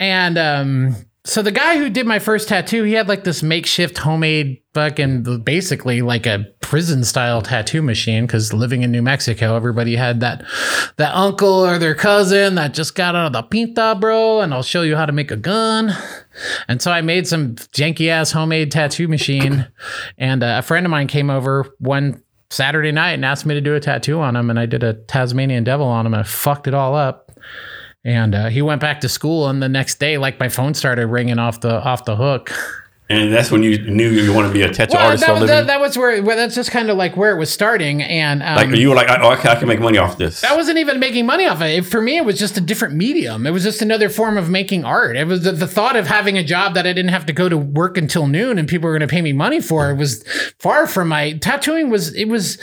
[0.03, 3.99] And um, so the guy who did my first tattoo, he had like this makeshift
[3.99, 9.97] homemade fucking basically like a prison style tattoo machine because living in New Mexico, everybody
[9.97, 10.43] had that
[10.97, 14.63] that uncle or their cousin that just got out of the pinta, bro, and I'll
[14.63, 15.93] show you how to make a gun.
[16.69, 19.69] And so I made some janky ass homemade tattoo machine,
[20.17, 23.61] and uh, a friend of mine came over one Saturday night and asked me to
[23.61, 26.25] do a tattoo on him, and I did a Tasmanian devil on him, and I
[26.25, 27.31] fucked it all up.
[28.05, 31.07] And uh, he went back to school, and the next day, like my phone started
[31.09, 32.51] ringing off the off the hook.
[33.11, 35.51] And that's when you knew you want to be a tattoo Well, artist that, was-
[35.51, 38.41] that, that was where well, that's just kind of like where it was starting, and
[38.41, 40.45] um, like you were like, oh, okay, I can make money off this.
[40.45, 41.85] I wasn't even making money off it.
[41.85, 43.47] For me, it was just a different medium.
[43.49, 45.17] It was just another form of making art.
[45.17, 47.49] It was the, the thought of having a job that I didn't have to go
[47.49, 49.91] to work until noon and people were going to pay me money for.
[49.91, 50.25] It was
[50.61, 51.91] far from my tattooing.
[51.91, 52.57] Was it was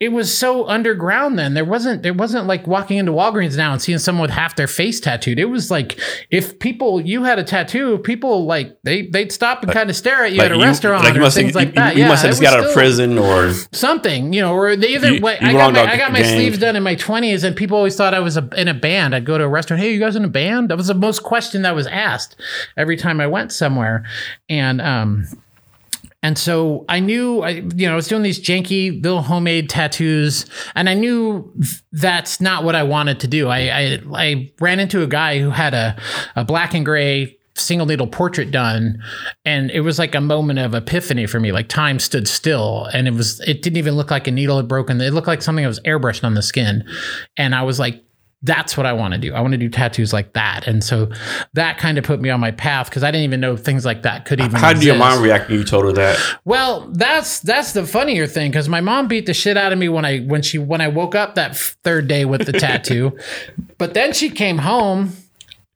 [0.00, 1.54] it was so underground then.
[1.54, 4.68] There wasn't there wasn't like walking into Walgreens now and seeing someone with half their
[4.68, 5.40] face tattooed.
[5.40, 5.98] It was like
[6.30, 10.24] if people you had a tattoo, people like they they'd stop and kind of stare
[10.24, 11.96] at you at a you, restaurant like you or must things have, like that.
[11.96, 14.94] You, yeah, must have just got out of prison or something, you know, or they
[14.94, 16.36] either You- I got my, I got my gang.
[16.36, 19.16] sleeves done in my twenties, and people always thought I was a, in a band.
[19.16, 20.68] I'd go to a restaurant, hey, you guys in a band?
[20.70, 22.36] That was the most question that was asked
[22.76, 24.04] every time I went somewhere,
[24.48, 25.26] and um.
[26.22, 30.46] And so I knew, I, you know, I was doing these janky little homemade tattoos,
[30.74, 31.52] and I knew
[31.92, 33.48] that's not what I wanted to do.
[33.48, 35.96] I, I, I ran into a guy who had a,
[36.34, 39.02] a black and gray single needle portrait done
[39.44, 43.08] and it was like a moment of epiphany for me like time stood still and
[43.08, 45.64] it was it didn't even look like a needle had broken it looked like something
[45.64, 46.84] that was airbrushed on the skin
[47.36, 48.04] and i was like
[48.42, 49.34] that's what I want to do.
[49.34, 50.68] I want to do tattoos like that.
[50.68, 51.10] And so
[51.54, 54.02] that kind of put me on my path because I didn't even know things like
[54.02, 54.52] that could even.
[54.52, 56.18] How did your mom react when you told her that?
[56.44, 59.88] Well, that's that's the funnier thing because my mom beat the shit out of me
[59.88, 63.18] when I when she when I woke up that third day with the tattoo,
[63.76, 65.12] but then she came home.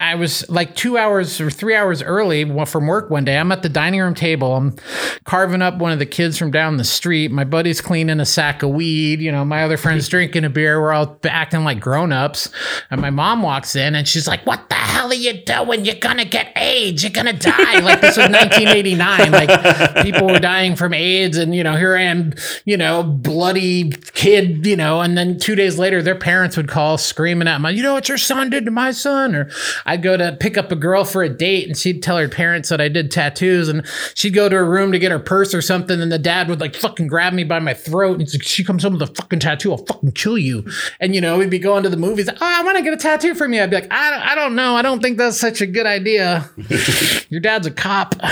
[0.03, 3.39] I was like two hours or three hours early from work one day.
[3.39, 4.57] I'm at the dining room table.
[4.57, 4.75] I'm
[5.23, 7.31] carving up one of the kids from down the street.
[7.31, 9.21] My buddy's cleaning a sack of weed.
[9.21, 10.81] You know, my other friend's drinking a beer.
[10.81, 12.51] We're all acting like grown ups.
[12.91, 15.85] And my mom walks in and she's like, What the hell are you doing?
[15.85, 17.05] You're going to get AIDS.
[17.05, 17.79] You're going to die.
[17.79, 19.31] Like this was 1989.
[19.31, 21.37] Like people were dying from AIDS.
[21.37, 22.35] And, you know, here I am,
[22.65, 25.01] you know, bloody kid, you know.
[25.01, 28.09] And then two days later, their parents would call screaming at me, You know what
[28.09, 29.37] your son did to my son?
[29.37, 29.49] Or,
[29.93, 32.71] I'd go to pick up a girl for a date and she'd tell her parents
[32.71, 35.61] that I did tattoos and she'd go to her room to get her purse or
[35.61, 38.65] something and the dad would like fucking grab me by my throat and like, she
[38.65, 40.65] comes home with a fucking tattoo, I'll fucking kill you.
[40.99, 42.97] And you know, we'd be going to the movies, oh, I want to get a
[42.97, 43.63] tattoo from you.
[43.63, 44.77] I'd be like, I don't, I don't know.
[44.77, 46.49] I don't think that's such a good idea.
[47.29, 48.15] Your dad's a cop.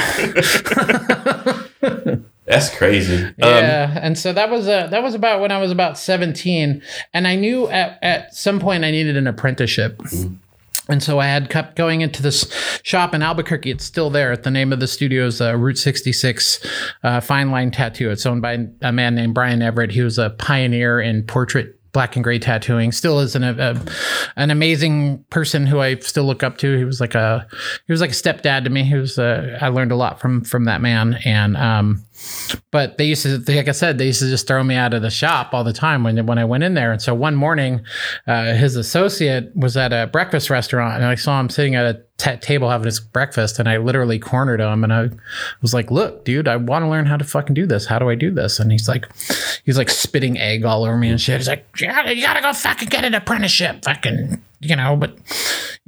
[2.47, 3.27] That's crazy.
[3.27, 6.83] Um, Yeah, and so that was uh, that was about when I was about seventeen,
[7.15, 10.03] and I knew at at some point I needed an apprenticeship.
[10.91, 12.51] And so I had kept going into this
[12.83, 13.71] shop in Albuquerque.
[13.71, 14.37] It's still there.
[14.37, 16.67] The name of the studio is uh, Route 66
[17.03, 18.11] uh, Fine Line Tattoo.
[18.11, 19.93] It's owned by a man named Brian Everett.
[19.93, 22.93] He was a pioneer in portrait black and gray tattooing.
[22.93, 23.85] Still is an a,
[24.37, 26.77] an amazing person who I still look up to.
[26.77, 27.47] He was like a
[27.87, 28.85] he was like a stepdad to me.
[28.85, 31.19] He was uh, I learned a lot from from that man.
[31.25, 32.05] And um,
[32.71, 35.03] but they used to, like I said, they used to just throw me out of
[35.03, 36.93] the shop all the time when when I went in there.
[36.93, 37.83] And so one morning,
[38.27, 42.03] uh, his associate was at a breakfast restaurant, and I saw him sitting at a
[42.19, 45.11] t- table having his breakfast, and I literally cornered him, and I
[45.63, 47.87] was like, "Look, dude, I want to learn how to fucking do this.
[47.87, 49.09] How do I do this?" And he's like,
[49.65, 51.39] he's like spitting egg all over me and shit.
[51.39, 55.17] He's like, "Yeah, you gotta go fucking get an apprenticeship, fucking." You know, but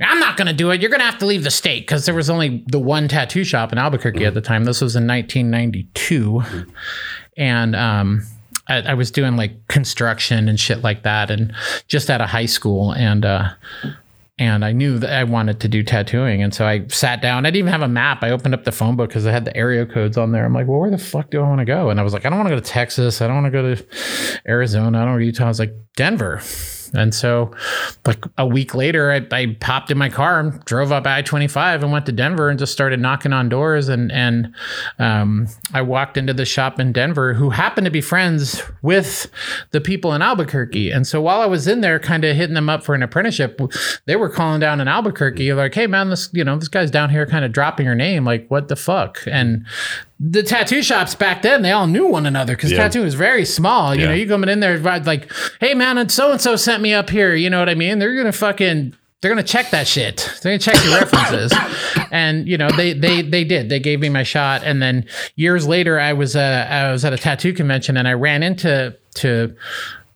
[0.01, 0.81] I'm not going to do it.
[0.81, 3.45] You're going to have to leave the state because there was only the one tattoo
[3.45, 4.64] shop in Albuquerque at the time.
[4.64, 6.43] This was in 1992.
[7.37, 8.23] And, um,
[8.68, 11.53] I, I was doing like construction and shit like that, and
[11.89, 13.51] just out of high school, and uh,
[14.39, 17.45] and I knew that I wanted to do tattooing, and so I sat down.
[17.45, 18.23] I didn't even have a map.
[18.23, 20.45] I opened up the phone book because I had the area codes on there.
[20.45, 21.91] I'm like, well, where the fuck do I want to go?
[21.91, 23.20] And I was like, I don't want to go to Texas.
[23.20, 23.87] I don't want to go to
[24.49, 25.03] Arizona.
[25.03, 25.45] I don't to Utah.
[25.45, 26.41] I was like, Denver.
[26.95, 27.51] And so,
[28.07, 31.49] like a week later, I, I popped in my car and drove up I twenty
[31.49, 33.88] five and went to Denver and just started knocking on doors.
[33.88, 34.55] And and
[34.99, 39.30] um, I walked into the shop in Denver, who happened to be friends with
[39.70, 40.90] the people in Albuquerque.
[40.90, 43.61] And so while I was in there, kind of hitting them up for an apprenticeship,
[44.07, 47.11] they were calling down in Albuquerque, like, "Hey man, this you know this guy's down
[47.11, 49.64] here, kind of dropping your name, like what the fuck?" And
[50.25, 52.79] the tattoo shops back then, they all knew one another because Yeah.
[52.79, 53.93] tattoo was very small.
[53.95, 54.07] You Yeah.
[54.09, 57.11] know, you coming in there like, hey man, and so and so sent me up
[57.11, 57.35] here.
[57.35, 57.99] You know what I mean?
[57.99, 60.29] They're gonna fucking they're gonna check that shit.
[60.43, 61.53] They're gonna check your references.
[62.12, 63.68] And you know, they they they did.
[63.70, 64.62] They gave me my shot.
[64.64, 68.12] And then years later I was uh I was at a tattoo convention and I
[68.12, 69.55] ran into to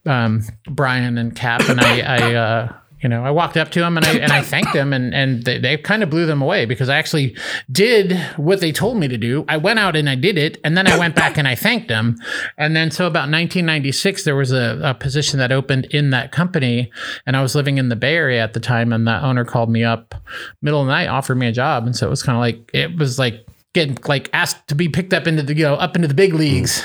[0.05, 2.73] um Brian and Cap and I I uh
[3.07, 5.45] you know, I walked up to them and I and I thanked them and and
[5.45, 7.37] they, they kind of blew them away because I actually
[7.71, 9.45] did what they told me to do.
[9.47, 11.87] I went out and I did it, and then I went back and I thanked
[11.87, 12.17] them.
[12.59, 16.91] And then so about 1996, there was a, a position that opened in that company,
[17.27, 19.71] and I was living in the Bay Area at the time, and that owner called
[19.71, 20.17] me up
[20.61, 22.69] middle of the night, offered me a job, and so it was kind of like
[22.75, 23.47] it was like
[23.77, 26.33] getting like asked to be picked up into the you know up into the big
[26.33, 26.83] leagues.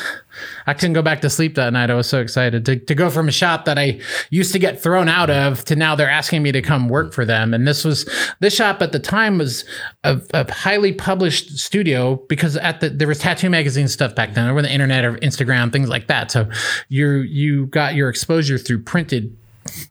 [0.67, 1.89] I couldn't go back to sleep that night.
[1.89, 4.81] I was so excited to, to go from a shop that I used to get
[4.81, 7.53] thrown out of to now they're asking me to come work for them.
[7.53, 8.09] And this was
[8.41, 9.63] this shop at the time was
[10.03, 14.49] a, a highly published studio because at the there was tattoo magazine stuff back then
[14.49, 16.29] over the internet or Instagram things like that.
[16.29, 16.49] So
[16.89, 19.37] you you got your exposure through printed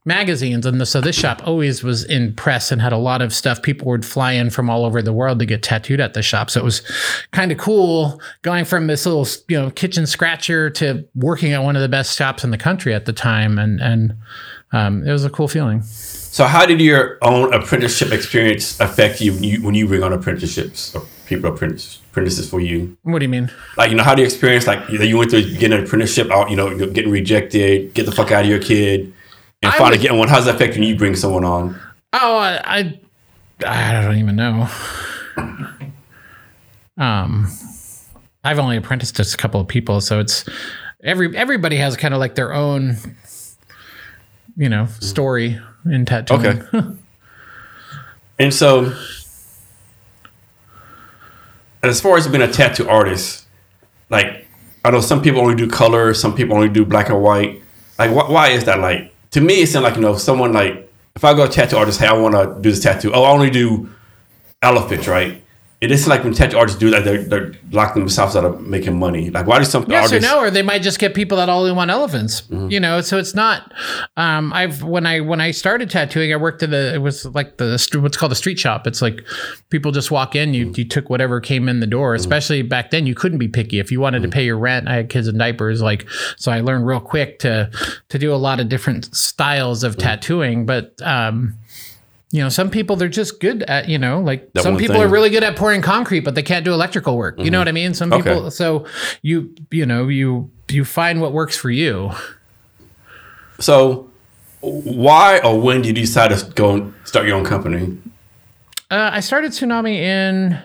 [0.05, 0.67] magazines.
[0.67, 3.63] And the, so this shop always was in press and had a lot of stuff.
[3.63, 6.51] People would fly in from all over the world to get tattooed at the shop.
[6.51, 6.83] So it was
[7.33, 11.77] kind of cool going from this little you know kitchen scratcher to working at one
[11.77, 13.59] of the best shops in the country at the time.
[13.59, 14.17] And and
[14.73, 15.83] um, it was a cool feeling.
[15.83, 20.13] So, how did your own apprenticeship experience affect you when you, when you bring on
[20.13, 22.97] apprenticeships or people apprentice, apprentices for you?
[23.03, 23.51] what do you mean?
[23.77, 25.85] Like, you know, how do you experience like you, know, you went through getting an
[25.85, 29.13] apprenticeship out, you know, getting rejected, get the fuck out of your kid,
[29.63, 30.29] and I finally was- getting one?
[30.29, 31.79] How's that affect when you bring someone on?
[32.13, 33.01] Oh, I, I,
[33.67, 34.69] I don't even know.
[36.99, 37.47] Um,
[38.45, 40.45] I've only apprenticed to a couple of people, so it's
[41.03, 42.97] every everybody has kind of like their own,
[44.57, 46.47] you know, story in tattooing.
[46.63, 46.81] Okay.
[48.39, 48.95] And so,
[51.83, 53.47] as far as being a tattoo artist,
[54.09, 54.47] like
[54.83, 57.61] I know some people only do color, some people only do black and white.
[57.99, 58.79] Like, wh- why is that?
[58.81, 61.77] Like, to me, it sounds like you know, someone like if I go to tattoo
[61.77, 63.13] artist, hey, I want to do this tattoo.
[63.13, 63.91] Oh, I only do
[64.63, 65.43] elephants, right?
[65.81, 68.99] It is like when tattoo artists do that, they're, they're locking themselves out of making
[68.99, 69.31] money.
[69.31, 70.31] Like, why do some Yes artists?
[70.31, 72.43] or no, or they might just get people that only want elephants.
[72.43, 72.69] Mm-hmm.
[72.71, 73.73] You know, so it's not.
[74.19, 77.57] Um, I've when I when I started tattooing, I worked at the It was like
[77.57, 78.87] the what's called the street shop.
[78.87, 79.25] It's like
[79.71, 80.55] people just walk in, Mm-hmm.
[80.69, 82.15] you you took whatever came in the door.
[82.15, 84.31] Especially back then, you couldn't be picky if you wanted Mm-hmm.
[84.33, 84.87] to pay your rent.
[84.87, 86.07] I had kids in diapers, like
[86.37, 86.53] so.
[86.53, 87.71] I learned real quick to
[88.11, 90.01] to do a lot of different styles of Mm-hmm.
[90.03, 91.01] tattooing, but.
[91.01, 91.57] um
[92.33, 95.05] you know, some people they're just good at, you know, like That some people thing.
[95.05, 97.39] are really good at pouring concrete, but they can't do electrical work.
[97.39, 97.93] You know what I mean?
[97.95, 98.23] Some Okay.
[98.23, 98.87] people so
[99.23, 102.13] you you know, you you find what works for you.
[103.59, 104.09] So,
[104.61, 107.99] why or when did you decide to go and start your own company?
[108.91, 110.59] Uh, I started Tsunami in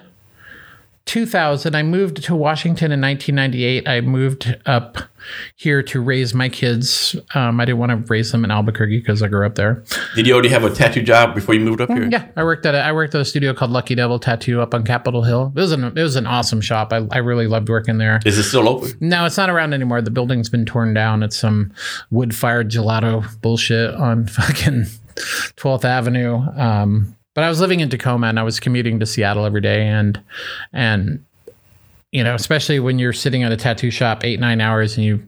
[1.06, 1.76] 2000.
[1.76, 3.88] I moved to Washington in 1998.
[3.88, 4.98] I moved up
[5.56, 7.16] here to raise my kids.
[7.34, 9.84] Um, I didn't want to raise them in Albuquerque because I grew up there.
[10.16, 12.08] Did you already have a tattoo job before you moved up here?
[12.10, 14.74] Yeah, I worked at a, I worked at a studio called Lucky Devil Tattoo up
[14.74, 15.52] on Capitol Hill.
[15.56, 16.92] It was an it was an awesome shop.
[16.92, 18.20] I, I really loved working there.
[18.26, 18.92] Is it still open?
[19.00, 20.02] No, it's not around anymore.
[20.02, 21.24] The building's been torn down.
[21.24, 21.72] It's some
[22.12, 24.86] wood fired gelato bullshit on fucking
[25.16, 26.36] 12th Avenue.
[26.58, 29.88] Um, but I was living in Tacoma and I was commuting to Seattle every day
[29.88, 30.20] and
[30.74, 31.25] and
[32.12, 35.22] you know, especially when you're sitting at a tattoo shop eight nine hours and you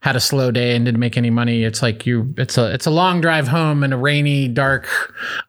[0.00, 2.86] had a slow day and didn't make any money, it's like you it's a it's
[2.86, 4.86] a long drive home and a rainy, dark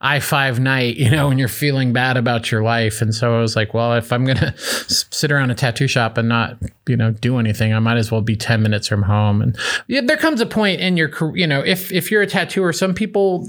[0.00, 3.02] I five night, you know, and you're feeling bad about your life.
[3.02, 6.28] And so I was like, well, if I'm gonna sit around a tattoo shop and
[6.28, 6.56] not
[6.86, 9.42] you know do anything, I might as well be ten minutes from home.
[9.42, 9.58] And
[9.88, 12.72] yeah, there comes a point in your career, you know, if if you're a tattooer,
[12.72, 13.46] some people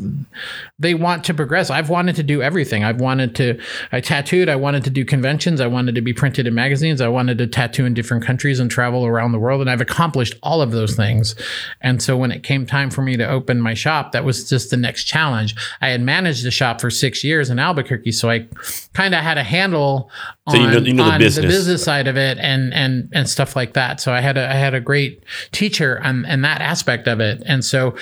[0.80, 1.70] they want to progress.
[1.70, 2.84] I've wanted to do everything.
[2.84, 3.60] I've wanted to,
[3.92, 7.08] I tattooed, I wanted to do conventions, I wanted to be printed in magazines, I
[7.08, 9.62] wanted to tattoo in different countries and travel around the world.
[9.62, 11.36] And I've accomplished all of those things.
[11.82, 14.70] And so when it came time for me to open my shop, that was just
[14.72, 15.56] the next challenge.
[15.82, 18.12] I had managed the shop for six years in Albuquerque.
[18.12, 18.48] So I
[18.94, 20.10] kind of had a handle
[20.48, 21.46] on, So you know- you know the business.
[21.46, 24.00] business side of it and, and, and stuff like that.
[24.00, 27.42] So I had a, I had a great teacher on, and that aspect of it.
[27.46, 27.96] And so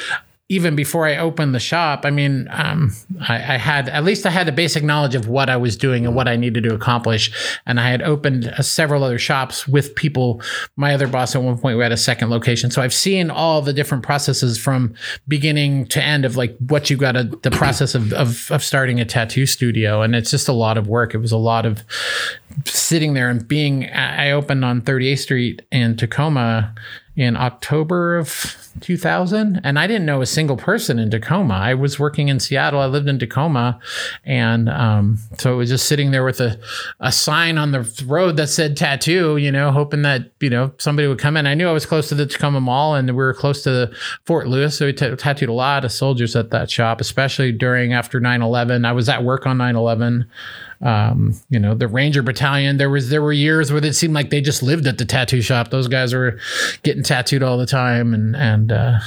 [0.48, 2.93] even before I opened the shop, I mean, um,
[3.28, 6.06] I, I had at least I had a basic knowledge of what I was doing
[6.06, 7.32] and what I needed to accomplish.
[7.66, 10.43] And I had opened uh, several other shops with people.
[10.76, 13.64] My other boss at one point we had a second location, so I've seen all
[13.64, 14.93] the different processes from
[15.28, 19.00] beginning to end of like what you got to the process of, of of starting
[19.00, 21.16] a tattoo studio, and it's just a lot of work.
[21.16, 21.84] It was a lot of
[22.66, 23.89] sitting there and being.
[23.89, 26.76] I opened on 38th Street in Tacoma
[27.16, 31.53] in October of 2000 and I didn't know a single person in Tacoma.
[31.53, 32.82] I was working in Seattle.
[32.82, 33.80] I lived in Tacoma
[34.26, 36.59] and um, so it was just sitting there with a,
[36.99, 41.07] a sign on the road that said tattoo, you know, hoping that, you know, somebody
[41.07, 41.47] would come in.
[41.47, 43.91] I knew I was close to the Tacoma Mall and we were close to
[44.26, 44.78] Fort Lewis.
[44.78, 48.86] So we t- tattooed a lot of soldiers at that shop, especially during after 9-11.
[48.86, 50.26] I was at work on 9-11
[50.86, 52.78] um, you know, the Ranger Battalion.
[52.78, 55.42] There was there were years where it seemed like they just lived at the tattoo
[55.42, 55.70] shop.
[55.70, 56.38] Those guys were
[56.84, 59.00] getting tattooed all the time, and and uh,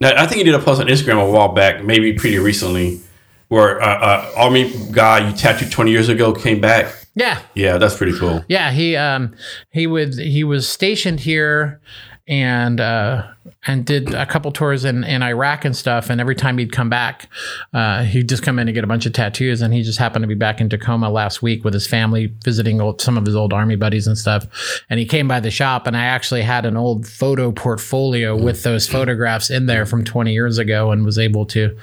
[0.00, 3.00] Now, I think you did a post on Instagram a while back, maybe pretty recently,
[3.48, 6.92] where uh, uh, army guy you tattooed 20 years ago came back.
[7.14, 8.44] yeah, Yeah, that's pretty cool.
[8.48, 8.70] yeah.
[8.72, 9.34] He um
[9.70, 11.80] he would he was stationed here
[12.28, 13.26] and uh
[13.66, 16.10] and did a couple tours in, in Iraq and stuff.
[16.10, 17.28] And every time he'd come back,
[17.72, 19.62] uh, he'd just come in and get a bunch of tattoos.
[19.62, 22.80] And he just happened to be back in Tacoma last week with his family, visiting
[22.80, 24.46] old, some of his old army buddies and stuff.
[24.90, 28.62] And he came by the shop, and I actually had an old photo portfolio with
[28.62, 31.76] those photographs in there from 20 years ago, and was able to,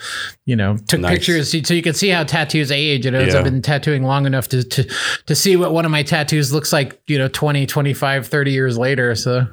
[0.46, 1.12] you know, took Nice.
[1.18, 3.06] pictures so you can see how tattoos age.
[3.06, 3.38] You Yeah.
[3.38, 4.84] I've been tattooing long enough to, to
[5.28, 8.78] to see what one of my tattoos looks like, you know, 20, 25, 30 years
[8.78, 9.16] later.
[9.16, 9.48] So.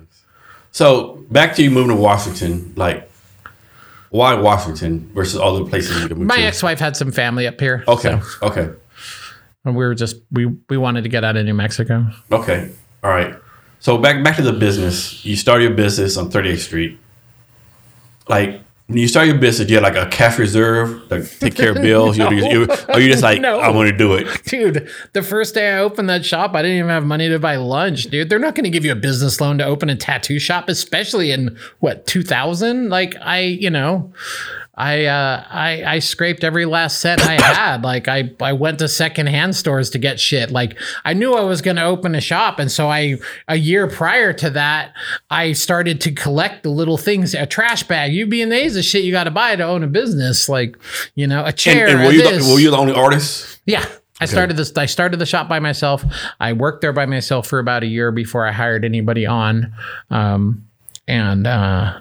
[0.76, 3.10] So back to you moving to Washington, like
[4.10, 6.42] why Washington versus all the places you could move My to?
[6.42, 7.82] ex-wife had some family up here.
[7.88, 8.68] okay, so- okay,
[9.64, 12.06] and we were just we we wanted to get out of New Mexico.
[12.30, 12.70] okay,
[13.02, 13.34] all right.
[13.80, 15.24] So back back to the business.
[15.24, 16.98] You start your business on 38th Street.
[18.28, 21.70] Like when you start your business, you have like a cash reserve, like take care
[21.70, 22.16] of bills.
[22.16, 23.58] You, you, or you just like No.
[23.58, 24.44] I want to do it.
[24.44, 27.56] Dude, the first day I opened that shop, I didn't even have money to buy
[27.56, 28.28] lunch, dude.
[28.28, 31.32] They're not going to give you a business loan to open a tattoo shop, especially
[31.32, 32.88] in what 2000.
[32.88, 34.12] Like I, you know,
[34.76, 37.82] I uh, I I scraped every last cent I had.
[37.82, 40.50] Like I I went to secondhand stores to get shit.
[40.50, 43.16] Like I knew I was going to open a shop, and so I
[43.48, 44.92] a year prior to that,
[45.30, 47.34] I started to collect the little things.
[47.34, 50.48] A trash bag, and A's, the shit you got to buy to own a business.
[50.48, 50.76] Like
[51.14, 51.88] you know, a And, chair.
[51.88, 53.60] and a were you the, were you the only artist?
[53.64, 53.86] Yeah.
[54.20, 56.02] I started this I started the shop by myself.
[56.40, 59.74] I worked there by myself for about a year before I hired anybody on.
[60.10, 60.66] Um,
[61.06, 62.00] and uh,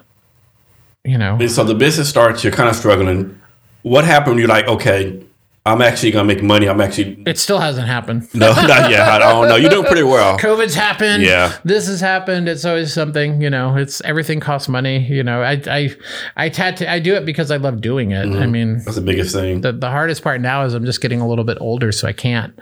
[1.06, 2.42] you know, And so the business starts.
[2.44, 3.38] You're kind of struggling.
[3.82, 4.38] what happened?
[4.38, 5.22] You're like, okay,
[5.66, 6.68] I'm actually gonna make money.
[6.68, 8.28] I'm actually It still hasn't happened.
[8.34, 9.00] no, not yet.
[9.00, 9.56] I don't know.
[9.56, 10.38] You're doing pretty well.
[10.38, 11.24] COVID's happened.
[11.24, 11.56] Yeah.
[11.64, 12.48] This has happened.
[12.48, 15.04] It's always something, you know, it's everything costs money.
[15.04, 15.90] You know, I, I,
[16.36, 18.26] I tattoo, I do it because I love doing it.
[18.26, 18.42] Mm-hmm.
[18.42, 19.60] I mean, That's the biggest thing.
[19.60, 22.12] the, the hardest part now is I'm just getting a little bit older, so I
[22.12, 22.56] can't,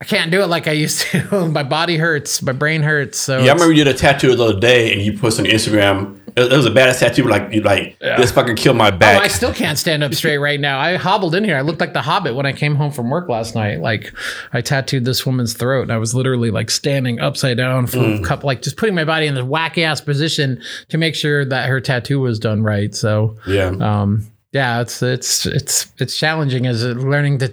[0.00, 1.48] I can't do it like I used to.
[1.52, 3.18] my body hurts, my brain hurts.
[3.18, 5.52] So Yeah, I remember you did a tattoo the other day, and you posted on
[5.52, 6.17] Instagram.
[6.38, 7.24] It, it was a badass tattoo.
[7.24, 9.16] but Like you like this fucking killed my back.
[9.16, 9.24] Oh, back.
[9.24, 10.78] I still can't stand up straight right now.
[10.78, 11.56] I hobbled in here.
[11.56, 13.80] I looked like the Hobbit when I came home from work last night.
[13.80, 14.12] Like
[14.52, 18.20] I tattooed this woman's throat, and I was literally like standing upside down for Mm.
[18.20, 21.44] a couple, like just putting my body in this wacky ass position to make sure
[21.44, 22.94] that her tattoo was done right.
[22.94, 23.68] So yeah.
[23.80, 27.48] um yeah it's it's it's it's challenging as learning to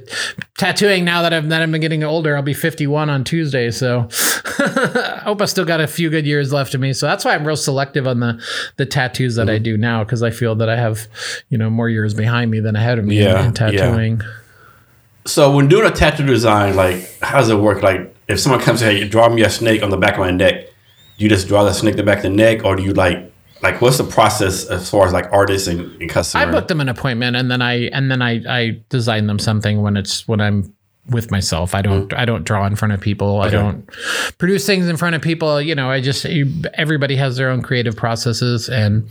[0.58, 4.08] tattooing now that i'm that i'm getting older i'll be 51 on tuesday so
[4.60, 7.36] i hope i still got a few good years left of me so that's why
[7.36, 8.42] i'm real selective on the
[8.78, 9.64] the tattoos that i mm-hmm.
[9.64, 11.08] do now because i feel that i have
[11.50, 13.52] you know more years behind me than ahead of me in- Yeah, in yeah.
[13.52, 14.22] tattooing
[15.26, 17.82] So when doing a tattoo design, like how does it work?
[17.82, 20.30] Like if someone comes and hey, draw me a snake on the back of my
[20.30, 20.68] neck,
[21.18, 22.94] do you just draw the snake on the back of the neck, or do you
[22.94, 26.52] like like what's the process as far as like artists and, and I customer?
[26.52, 29.98] book them an appointment and then I and then I I design them something when
[29.98, 30.74] it's when I'm
[31.10, 31.76] with myself.
[31.76, 32.18] I don't mm.
[32.18, 33.42] I don't draw in front of people.
[33.42, 33.88] I don't
[34.38, 35.62] produce things in front of people.
[35.62, 36.26] You know, I just
[36.74, 39.08] everybody has their own creative processes and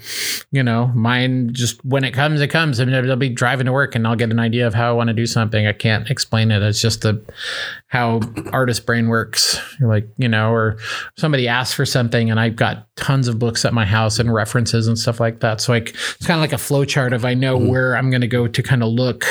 [0.51, 2.81] you know, mine just when it comes it comes.
[2.81, 4.93] I mean I'll be driving to work and I'll get an idea of how I
[4.93, 5.67] want to do something.
[5.67, 6.63] I can't explain it.
[6.63, 7.23] It's just the
[7.87, 8.21] how
[8.53, 9.61] artist brain works.
[9.81, 10.79] Like, you know, or
[11.17, 14.89] somebody asks for something and I've got tons of books at my house and references
[14.89, 15.61] and stuff like that.
[15.61, 17.69] So like it's kind of like a flow chart of I know mm.
[17.69, 19.25] where I'm going to go to kind of look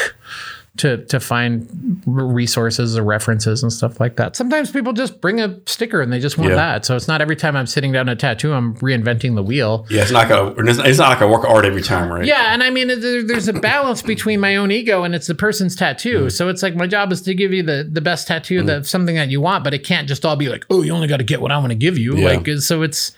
[0.75, 4.35] to to find resources or references and stuff like that.
[4.35, 6.55] Sometimes people just bring a sticker and they just want Yeah.
[6.55, 6.85] that.
[6.85, 9.85] So it's not every time I'm sitting down a tattoo I'm reinventing the wheel.
[9.91, 10.55] yeah, it's not like a
[10.87, 12.25] it's not like a work of art every time, right?
[12.25, 15.75] Yeah, and I mean, there's a balance between my own ego and it's the person's
[15.75, 16.21] tattoo.
[16.21, 16.29] Mm-hmm.
[16.29, 19.13] So it's like my job is to give you the the best tattoo, that something
[19.15, 21.23] that you want, but it can't just all be like, oh, you only got to
[21.23, 22.17] get what I want to give you.
[22.17, 22.29] Yeah.
[22.37, 23.11] Like, so it's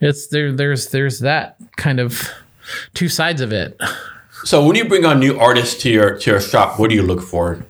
[0.00, 0.50] it's there.
[0.52, 2.28] There's there's that kind of
[2.94, 3.80] two sides of it.
[4.46, 7.02] So when you bring on new artists to your to your shop, what do you
[7.02, 7.66] look for?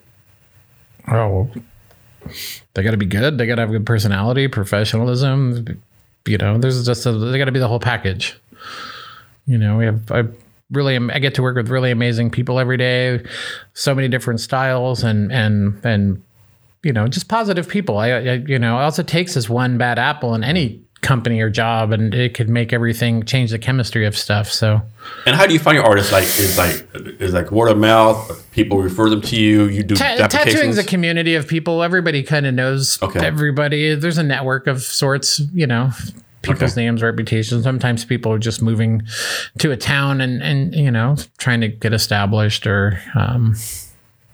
[1.07, 1.49] Oh,
[2.75, 3.39] they got to be good.
[3.39, 5.81] They got to have good personality, professionalism.
[6.27, 8.39] You know, there's just a, they got to be the whole package.
[9.47, 10.25] You know, we have I
[10.69, 13.25] really am, I get to work with really amazing people every day,
[13.73, 16.23] so many different styles and and and
[16.83, 17.97] you know just positive people.
[17.97, 21.49] I, I you know all it takes is one bad apple in any company or
[21.49, 24.49] job, and it could make everything change the chemistry of stuff.
[24.51, 24.81] So.
[25.25, 26.11] And how do you find your artists?
[26.11, 26.87] Like is like
[27.21, 28.45] is like word of mouth?
[28.51, 29.65] People refer them to you.
[29.65, 31.83] You do Ta- tattooing's a community of people.
[31.83, 33.25] Everybody kind of knows Okay.
[33.25, 33.95] everybody.
[33.95, 35.91] There's a network of sorts, you know,
[36.41, 36.85] people's Okay.
[36.85, 37.63] names, reputations.
[37.63, 39.03] Sometimes people are just moving
[39.59, 43.55] to a town and, and you know, trying to get established or, um,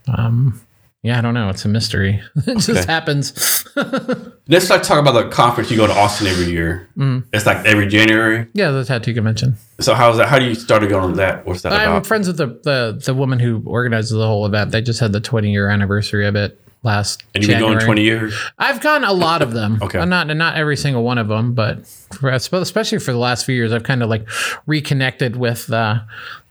[0.08, 0.62] um,
[1.04, 1.50] yeah, I don't know.
[1.50, 2.22] It's a mystery.
[2.48, 3.68] it just happens.
[4.48, 6.90] Let's like talk about the conference you go to Austin every year.
[6.98, 7.26] Mm.
[7.34, 8.48] It's like every January.
[8.54, 9.56] yeah, the tattoo convention.
[9.82, 10.30] So how's that?
[10.30, 11.46] How do you start to go on that?
[11.46, 12.08] What's that I'm about?
[12.08, 14.72] friends with the, the the woman who organizes the whole event.
[14.72, 17.86] They just had the 20 year anniversary of it last And you've been going January.
[17.86, 18.34] twenty years.
[18.60, 19.80] I've gone a lot of them.
[19.84, 20.04] Okay.
[20.06, 21.86] Not not every single one of them, but
[22.20, 24.28] for, especially for the last few years, I've kind of like
[24.66, 26.00] reconnected with uh,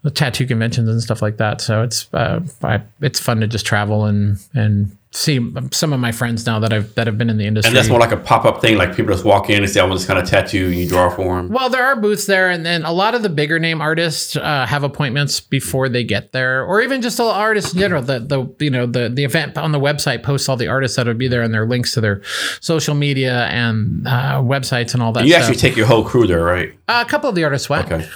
[0.02, 1.60] the tattoo conventions and stuff like that.
[1.60, 6.10] So it's uh, I, it's fun to just travel and and see some of my
[6.10, 7.68] friends now that I've that have been in the industry.
[7.68, 8.78] And that's more like a pop up thing.
[8.78, 10.88] Like people just walk in and say, "I want this kind of tattoo," and you
[10.88, 11.50] draw for them.
[11.50, 14.66] Well, there are booths there, and then a lot of the bigger name artists uh,
[14.66, 18.02] have appointments before they get there, or even just all artists in general.
[18.02, 21.06] The the you know the the event on the website posts all the artists that
[21.06, 22.22] would be there and their links to their
[22.60, 25.24] social media and uh, websites and all that.
[25.24, 25.42] You stuff.
[25.42, 26.72] actually take your whole crew there, right?
[26.88, 27.90] Uh, a couple of the artists went.
[27.90, 28.08] Okay.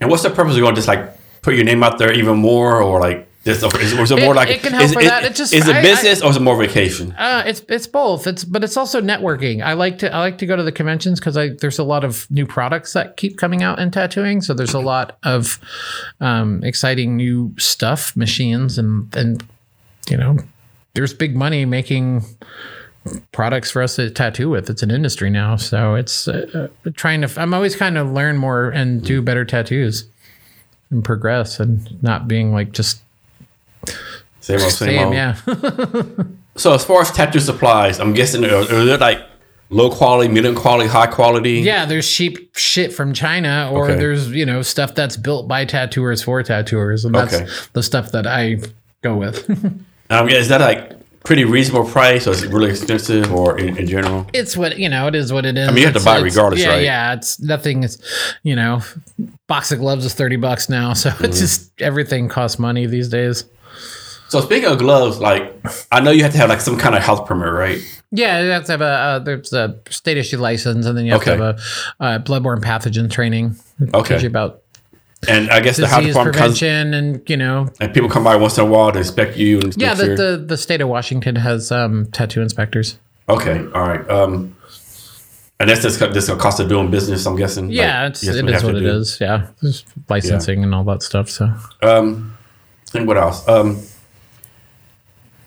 [0.00, 0.74] And what's the purpose of going?
[0.74, 3.62] To just like put your name out there even more, or like this?
[3.62, 5.24] Or is, or is it more like it can help is, for is- that.
[5.24, 7.12] It just- is it I- I- business or is it more vacation?
[7.12, 8.26] Uh, it's it's both.
[8.26, 9.62] It's but it's also networking.
[9.64, 12.04] I like to I like to go to the conventions because I there's a lot
[12.04, 14.40] of new products that keep coming out in tattooing.
[14.42, 15.58] So there's a lot of
[16.20, 19.42] um, exciting new stuff, machines, and and
[20.08, 20.36] you know
[20.94, 22.24] there's big money making
[23.32, 24.68] products for us to tattoo with.
[24.68, 27.40] It's an industry now, so it's uh, uh, trying to.
[27.40, 30.04] I'm always kind of learn more and do better tattoos
[30.90, 33.00] and progress and not being like just
[34.40, 35.04] Same old, same, same.
[35.06, 35.14] old.
[35.14, 36.24] Yeah.
[36.56, 39.20] So as far as tattoo supplies, I'm guessing are, are there like
[39.70, 41.60] low quality, medium quality, high quality?
[41.60, 43.94] Yeah, there's cheap shit from China, or Okay.
[43.94, 47.46] there's you know stuff that's built by tattooers for tattooers, and that's Okay.
[47.72, 48.56] the stuff that I
[49.02, 49.46] go with.
[50.10, 50.90] Um, yeah, is that like
[51.22, 54.26] pretty reasonable price, or is it really expensive, or in, in general?
[54.32, 55.06] it's what you know.
[55.06, 55.68] It is what it is.
[55.68, 56.82] I mean, you have to It's- buy it's- regardless, yeah, right?
[56.82, 57.84] Yeah, it's nothing.
[57.84, 58.02] Is
[58.42, 58.82] you know,
[59.46, 61.24] box of gloves is thirty bucks now, so Mm-hmm.
[61.26, 63.44] it's just everything costs money these days.
[64.30, 65.52] So speaking of gloves, like
[65.90, 67.78] I know you have to have like some kind of health permit, right?
[68.12, 71.12] Yeah, you have to have a uh, there's a state issued license, and then you
[71.12, 71.36] have Okay.
[71.36, 71.56] to have
[72.00, 73.56] a uh, bloodborne pathogen training.
[73.92, 74.24] Okay.
[74.24, 74.62] about
[75.28, 78.36] And I guess the health department comes prevention, and you know, and people come by
[78.36, 79.60] once in a while to inspect you.
[79.60, 82.98] And yeah, the, the the state of Washington has um, tattoo inspectors.
[83.28, 84.08] Okay, all right.
[84.08, 84.56] Um,
[85.58, 87.26] and that's just this the cost of doing business.
[87.26, 87.70] I'm guessing.
[87.70, 88.88] Yeah, Like, it's it is what it do.
[88.90, 89.18] is.
[89.20, 91.28] Yeah, There's licensing and all that stuff.
[91.28, 91.52] So
[91.82, 92.38] Um,
[92.94, 93.46] and what else?
[93.48, 93.82] Um,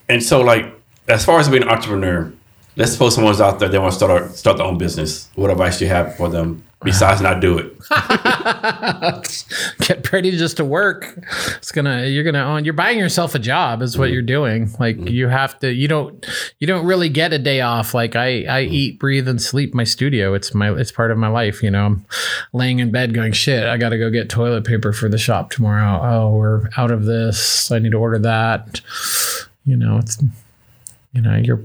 [0.09, 0.73] and so like
[1.07, 2.31] as far as being an entrepreneur,
[2.75, 5.29] let's suppose someone's out there they want to start a, start their own business.
[5.35, 7.77] What advice do you have for them besides not do it?
[9.79, 11.17] get ready just to work.
[11.57, 12.65] It's gonna you're gonna own.
[12.65, 14.13] You're buying yourself a job is what mm-hmm.
[14.13, 14.71] you're doing.
[14.79, 15.07] Like mm-hmm.
[15.07, 15.71] you have to.
[15.71, 16.25] You don't.
[16.59, 17.93] You don't really get a day off.
[17.93, 18.73] Like I I mm-hmm.
[18.73, 20.33] eat, breathe, and sleep my studio.
[20.33, 21.61] It's my it's part of my life.
[21.61, 22.05] You know, I'm
[22.53, 23.65] laying in bed going shit.
[23.65, 25.99] I got to go get toilet paper for the shop tomorrow.
[26.01, 27.71] Oh, we're out of this.
[27.71, 28.81] I need to order that.
[29.65, 30.21] You know, it's
[31.13, 31.61] you know you're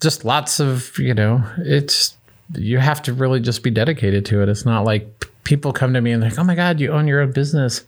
[0.00, 2.16] just lots of you know it's
[2.54, 6.00] you have to really just be dedicated to it it's not like people come to
[6.00, 7.82] me and they're like oh my god you own your own business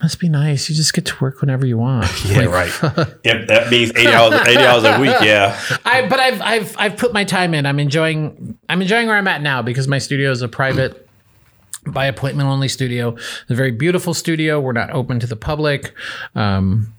[0.00, 2.68] must be nice you just get to work whenever you want Yeah, right.
[3.24, 5.58] if that means eighty hours, eighty hours a week, yeah.
[5.84, 7.66] I but I've I've I've put my time in.
[7.66, 11.08] I'm enjoying I'm enjoying where I'm at now because my studio is a private
[11.86, 13.14] by appointment only studio.
[13.14, 14.60] It's a very beautiful studio.
[14.60, 15.92] We're not open to the public.
[16.36, 16.92] Um,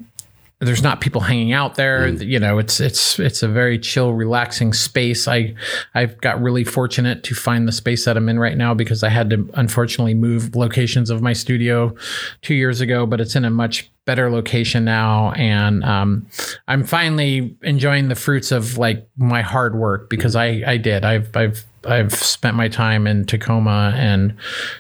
[0.62, 2.08] there's not people hanging out there.
[2.08, 5.28] You know, it's it's it's a very chill, relaxing space.
[5.28, 5.56] I
[5.96, 9.10] I've got really fortunate to find the space that I'm in right now because I
[9.10, 11.96] had to unfortunately move locations of my studio
[12.44, 16.28] two years ago, but it's in a much better location now, and um,
[16.68, 21.04] I'm finally enjoying the fruits of like my hard work because I I did.
[21.04, 24.36] I've I've I've spent my time in Tacoma and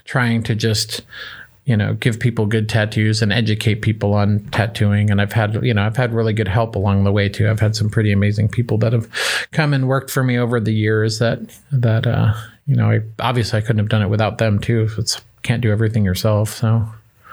[0.06, 1.02] trying to just
[1.72, 5.09] you know give people good tattoos and educate people on tattooing.
[5.09, 7.49] And i've had you know i've had really good help along the way too.
[7.49, 9.09] I've had some pretty amazing people that have
[9.53, 11.39] come and worked for me over the years that
[11.72, 12.34] that uh
[12.65, 14.89] you know I, obviously i couldn't have done it without them too.
[14.97, 16.86] It's can't do everything yourself so.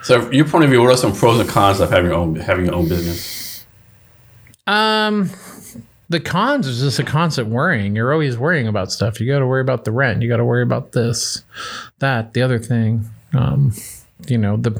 [0.05, 2.15] So, from your point of view, what are some pros and cons of having your
[2.15, 3.67] own having your own business?
[4.69, 5.31] um
[6.11, 7.97] the cons is just a constant worrying.
[7.97, 9.21] You're always worrying about stuff.
[9.21, 10.23] You got to worry about the rent.
[10.23, 11.43] You got to worry about this
[11.99, 13.05] that the other thing.
[13.33, 13.73] Um
[14.31, 14.71] you know the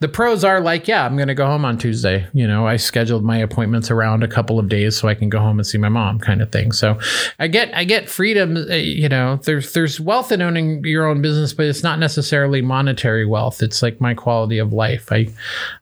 [0.00, 2.26] the pros are like yeah i'm gonna go home on tuesday.
[2.32, 5.38] You know i scheduled my appointments around a couple of days so i can go
[5.38, 6.72] home and see my mom kind of thing.
[6.72, 6.98] So
[7.38, 11.22] i get i get freedom uh, you know there's there's wealth in owning your own
[11.22, 13.62] business but it's not necessarily monetary wealth.
[13.62, 15.10] It's like my quality of life.
[15.12, 15.28] I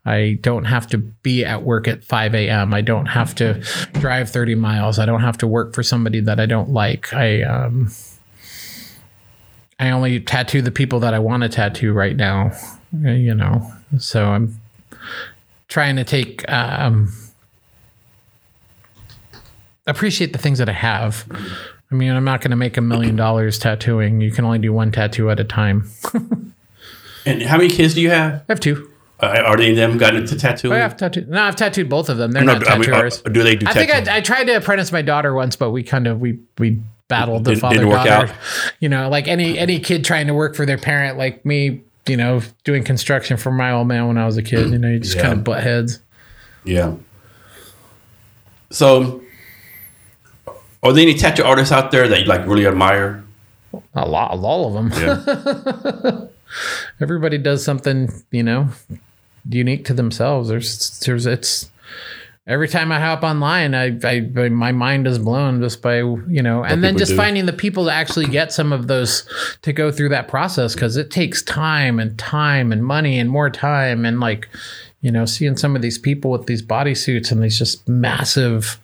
[0.05, 3.55] i don't have to be at work at 5 a.m i don't have to
[3.93, 4.99] drive 30 miles.
[4.99, 7.13] I don't have to work for somebody that i don't like.
[7.13, 7.91] I um
[9.79, 12.53] I only tattoo the people that I want to tattoo right now,
[13.03, 13.73] you know.
[13.99, 14.59] So I'm
[15.69, 17.13] trying to take um,
[19.87, 21.27] appreciate the things that I have.
[21.91, 24.21] I mean, I'm not going to make a million dollars tattooing.
[24.21, 25.89] You can only do one tattoo at a time.
[27.27, 28.35] And how many kids do you have?
[28.35, 28.91] I have two.
[29.19, 30.75] Uh, are any of them gotten into tattooing?
[30.75, 31.27] I have tattooed.
[31.31, 32.33] No, I've tattooed both of them.
[32.33, 33.23] They're No, not I mean, tattooers.
[33.25, 33.91] uh, do they do I think?
[33.91, 37.45] I, I tried to apprentice my daughter once, but we kind of we we battled
[37.45, 38.27] the Didn't- father didn't work daughter.
[38.31, 38.37] out?
[38.79, 41.81] You know, like any any kid trying to work for their parent, like me.
[42.09, 44.71] You know, doing construction for my old man when I was a kid.
[44.71, 45.23] You know, you just Yeah.
[45.23, 46.01] kind of butt heads.
[46.65, 46.95] Yeah.
[48.71, 49.23] So,
[50.83, 53.23] are there any tattoo artists out there that you like really admire?
[53.95, 54.93] A lot, all of them.
[54.95, 56.27] Yeah.
[57.01, 58.69] Everybody does something, you know,
[59.49, 60.49] unique to themselves.
[60.49, 61.71] There's, there's, it's.
[62.47, 66.63] Every time I hop online, I, I, my mind is blown just by you know,
[66.63, 67.17] and then just do.
[67.17, 69.27] finding the people to actually get some of those
[69.63, 73.49] to go through that process because it takes time and time and money and more
[73.49, 74.51] time and like,
[75.01, 78.79] you know, seeing some of these people with these bodysuits and these just massive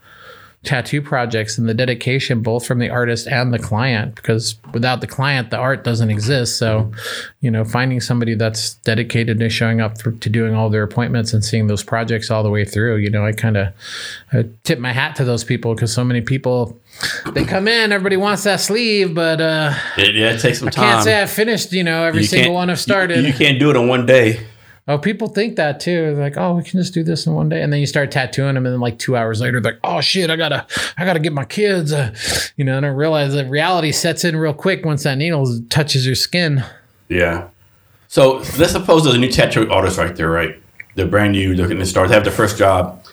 [0.62, 5.06] tattoo projects and the dedication both from the artist and the client because without the
[5.06, 6.92] client the art doesn't exist so
[7.40, 11.32] you know finding somebody that's dedicated to showing up for, to doing all their appointments
[11.32, 13.68] and seeing those projects all the way through you know i kind of
[14.34, 16.78] I tip my hat to those people because so many people
[17.32, 20.84] they come in everybody wants that sleeve but uh It, yeah, it takes some time.
[20.84, 23.32] I can't say i've finished you know every You single one i've you- started You,
[23.32, 24.46] can't do it in one day.
[24.90, 26.16] Oh, people think that too.
[26.16, 28.10] They're like, oh, we can just do this in one day, and then you start
[28.10, 30.66] tattooing them, and then like two hours later, they're like, oh shit, I gotta,
[30.98, 32.12] I gotta get my kids, uh,
[32.56, 32.76] you know.
[32.76, 36.64] And I realize that reality sets in real quick once that needle touches your skin.
[37.08, 37.50] Yeah.
[38.08, 40.60] So let's suppose there's a new tattoo artist right there, right?
[40.96, 43.04] They're brand new, looking to start, they have their first job.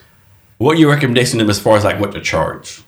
[0.56, 2.82] What are your recommendation to them as far as like what to charge?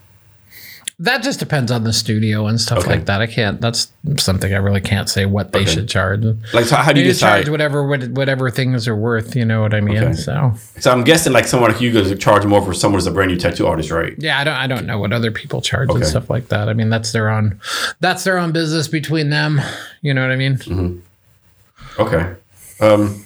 [1.03, 2.91] That just depends on the studio and stuff Okay.
[2.91, 3.21] like that.
[3.21, 3.59] I can't.
[3.59, 5.71] That's something I really can't say what they Okay.
[5.71, 6.23] should charge.
[6.53, 9.35] Like, so how do you You charge whatever whatever things are worth.
[9.35, 9.97] You know what I mean?
[9.97, 10.13] Okay.
[10.13, 13.11] So So I'm guessing like someone like you to charge more for someone who's a
[13.11, 14.13] brand new tattoo artist, right?
[14.19, 16.69] yeah, I don't I don't know what other people charge and stuff like that.
[16.69, 17.59] I mean, that's their own
[17.99, 19.59] that's their own business between them.
[20.03, 20.55] You know what I mean?
[20.57, 22.01] Mm-hmm.
[22.01, 22.35] Okay.
[22.79, 23.25] Um.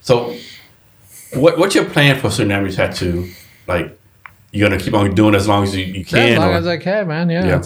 [0.00, 0.34] So,
[1.34, 3.28] what what's your plan for tsunami tattoo?
[3.66, 3.98] Like,
[4.52, 6.54] you gonna keep on doing it as long as you, you can, as long or
[6.54, 7.30] as I can, man.
[7.30, 7.46] Yeah.
[7.46, 7.62] Yeah.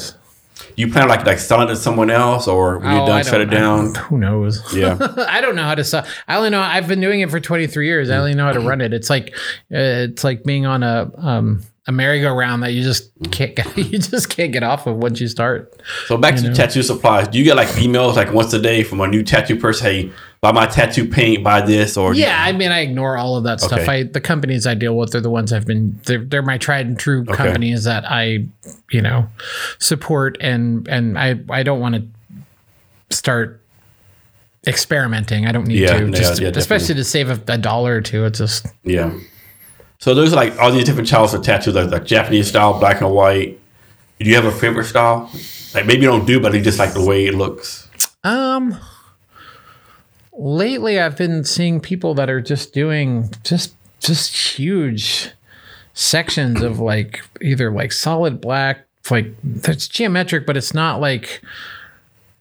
[0.76, 3.40] you plan like like selling it to someone else, or when Oh, you're done, shut
[3.40, 3.94] it down?
[4.08, 4.62] Who knows?
[4.74, 4.96] Yeah.
[5.28, 6.06] I don't know how to sell.
[6.28, 8.10] I only know I've been doing it for 23 years.
[8.10, 8.92] I only know how to run it.
[8.92, 9.34] It's like
[9.72, 13.98] uh, it's like being on a um a merry-go-round that you just can't get you
[13.98, 15.70] just can't get off of once you start.
[16.06, 16.54] So back to know.
[16.54, 17.28] tattoo supplies.
[17.28, 19.86] Do you get like emails like once a day from a new tattoo person?
[19.86, 20.12] Hey,
[20.44, 23.62] buy my tattoo paint, buy this, or Yeah, I mean I ignore all of that
[23.62, 23.88] stuff.
[23.88, 26.84] I the companies I deal with they're the ones I've been they're, they're my tried
[26.86, 28.46] and true companies that I
[28.90, 29.26] you know
[29.78, 33.62] support and and I I don't want to start
[34.66, 35.46] experimenting.
[35.46, 38.00] I don't need Yeah, to, yeah, just, yeah, especially to save a, a dollar or
[38.02, 38.26] two.
[38.26, 39.18] It's just Yeah.
[39.98, 43.10] So there's like all these different styles of tattoos, like, like Japanese style, black and
[43.10, 43.58] white.
[44.18, 45.30] Do you have a favorite style?
[45.74, 47.88] Like maybe you don't do, but you just like the way it looks.
[48.22, 48.76] Um,
[50.36, 55.30] lately I've been seeing people that are just doing just just huge
[55.94, 61.42] sections of like either like solid black, like it's geometric, but it's not like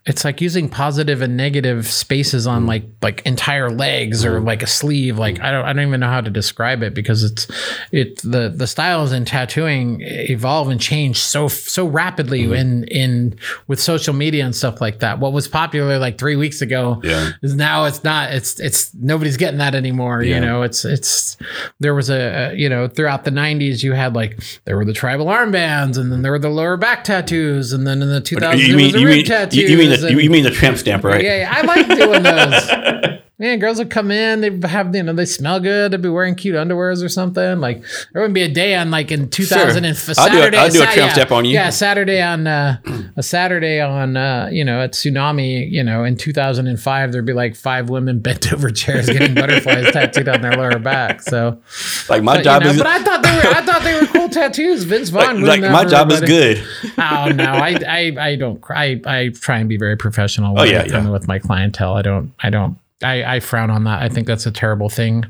[0.05, 4.47] it's like using positive and negative spaces on like like entire legs or mm-hmm.
[4.47, 7.23] like a sleeve like i don't i don't even know how to describe it because
[7.23, 7.47] it's
[7.93, 12.53] it the the styles in tattooing evolve and change so so rapidly mm-hmm.
[12.53, 16.61] in in with social media and stuff like that what was popular like 3 weeks
[16.61, 17.31] ago Yeah.
[17.41, 20.35] is now it's not it's it's nobody's getting that anymore Yeah.
[20.35, 21.37] you know it's it's
[21.79, 24.93] there was a, a you know throughout the 90s you had like there were the
[24.93, 28.57] tribal armbands and then there were the lower back tattoos and then in the 2000s
[28.57, 30.51] You there mean you rib mean tattoos you, you mean the, and- you mean the
[30.51, 31.23] tramp stamp, right?
[31.23, 33.19] yeah, yeah, I like doing those.
[33.43, 36.33] Man, girls would come in, they have, you know, they smell good, they'd be wearing
[36.33, 37.59] cute underwears or something.
[37.59, 37.81] Like,
[38.13, 40.57] there wouldn't be a day on, like, in 2000 and I'll do a- Saturday.
[40.57, 41.51] I'll do a tramp yeah, step on you.
[41.51, 42.77] Yeah, Saturday on, uh,
[43.17, 47.57] a Saturday on, uh, you know, at Tsunami, you know, in 2005, there'd be like
[47.57, 51.21] five women bent over chairs getting butterflies tattooed on their lower back.
[51.21, 51.59] So,
[52.07, 53.99] Like my but, job you know, is but I thought they were, I thought they
[53.99, 54.85] were cool tattoos.
[54.85, 56.63] Vince Vaughn, like, like my job is good.
[56.97, 59.01] oh no, I, I I don't cry.
[59.05, 60.53] I, I try and be very professional.
[60.53, 61.09] When Oh, yeah, yeah.
[61.09, 61.95] with my clientele.
[61.95, 62.31] I don't.
[62.39, 62.77] I don't.
[63.03, 64.01] I, I frown on that.
[64.01, 65.25] I think that's a terrible thing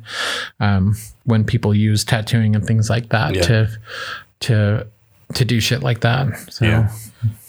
[0.60, 0.96] um,
[1.26, 3.42] when people use tattooing and things like that Yeah.
[3.44, 3.70] to
[4.42, 4.88] to
[5.36, 6.28] to do shit like that.
[6.54, 6.92] So Yeah.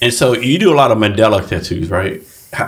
[0.01, 2.22] And so you do a lot of mandala tattoos, right?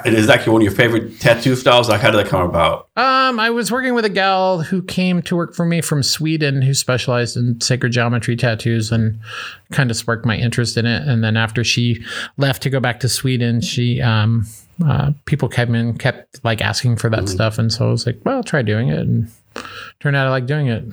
[0.05, 1.89] Is that one of your favorite tattoo styles?
[1.89, 2.89] Like how did that come about?
[2.97, 6.61] Um, I was working with a gal who came to work for me from Sweden
[6.61, 9.19] who specialized in sacred geometry tattoos and
[9.71, 11.07] kind of sparked my interest in it.
[11.07, 12.05] And then after she
[12.37, 14.47] left to go back to Sweden, she um
[14.85, 18.19] uh, people kept in kept like asking for that stuff, and so I was like,
[18.25, 19.31] well, I'll try doing it, and
[20.01, 20.85] turned out I like doing it.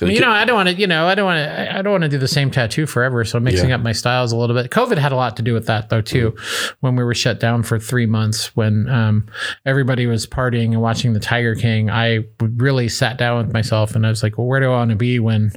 [0.00, 1.80] I mean, you know, I don't want to, you know, I don't want to, I
[1.80, 3.24] don't want to do the same tattoo forever.
[3.24, 3.76] So mixing Yeah.
[3.76, 4.68] up my styles a little bit.
[4.72, 6.34] COVID had a lot to do with that though too.
[6.80, 9.28] When we were shut down for three months, when um,
[9.64, 14.04] everybody was partying and watching the Tiger King, I really sat down with myself and
[14.04, 15.52] I was like, well, where do I want to be when?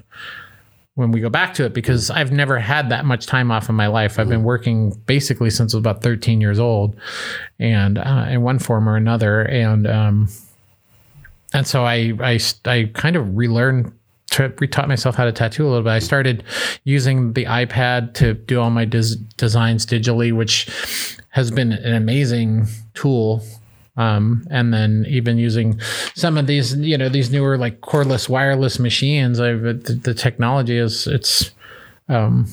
[0.96, 3.76] When we go back to it, because I've never had that much time off in
[3.76, 4.18] my life.
[4.18, 6.96] I've been working basically since I was about 13 years old,
[7.60, 9.42] and uh, in one form or another.
[9.42, 10.30] And um,
[11.54, 13.92] and so I I I kind of relearned
[14.32, 15.92] to retaught myself how to tattoo a little bit.
[15.92, 16.44] I started
[16.84, 20.70] using the iPad to do all my des- designs digitally, which
[21.30, 23.44] has been an amazing tool.
[23.98, 25.80] Um, and then even using
[26.16, 30.78] some of these, you know, these newer like cordless wireless machines, I've the, the technology
[30.78, 31.52] is it's.
[32.10, 32.48] Um,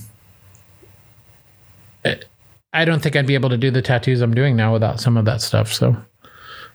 [2.05, 2.27] it,
[2.73, 5.17] I don't think I'd be able to do the tattoos I'm doing now without some
[5.17, 5.73] of that stuff.
[5.73, 5.97] So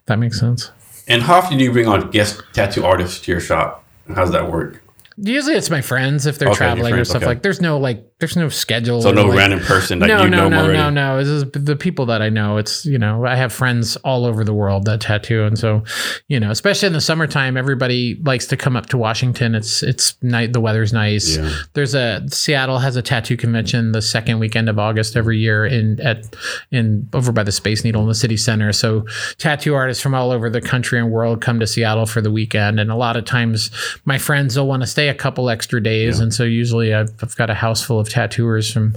[0.06, 0.72] that makes sense.
[1.07, 3.84] And how often do you bring on guest tattoo artists to your shop?
[4.07, 4.81] How does that work?
[5.18, 7.26] Usually it's my friends if they're Okay, traveling or stuff okay.
[7.26, 7.41] like.
[7.41, 8.07] There's no like.
[8.19, 9.03] There's no schedule.
[9.03, 10.77] So no like- random person that no, you no, know no, already.
[10.80, 11.18] no, no.
[11.19, 12.57] This is the people that I know.
[12.57, 15.84] It's you know I have friends all over the world that tattoo, and so
[16.27, 19.53] you know, especially in the summertime, everybody likes to come up to Washington.
[19.53, 20.53] It's it's night.
[20.53, 21.38] The weather's nice.
[21.38, 21.52] Yeah.
[21.73, 25.99] There's a Seattle has a tattoo convention the second weekend of August every year in
[26.02, 26.35] at
[26.72, 28.73] in over by the Space Needle in the city center.
[28.73, 29.06] So
[29.38, 32.80] tattoo artists from all over the country and world come to Seattle for the weekend,
[32.80, 33.69] and a lot of times
[34.06, 37.35] my friends will want to stay a couple extra days, and so usually I've, I've
[37.35, 38.96] got a house full of tattooers from